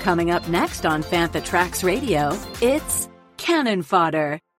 Coming 0.00 0.30
up 0.30 0.48
next 0.48 0.86
on 0.86 1.02
Fantha 1.02 1.44
Tracks 1.44 1.82
Radio, 1.82 2.38
it's 2.62 3.08
Canon 3.36 3.82
Fodder. 3.82 4.40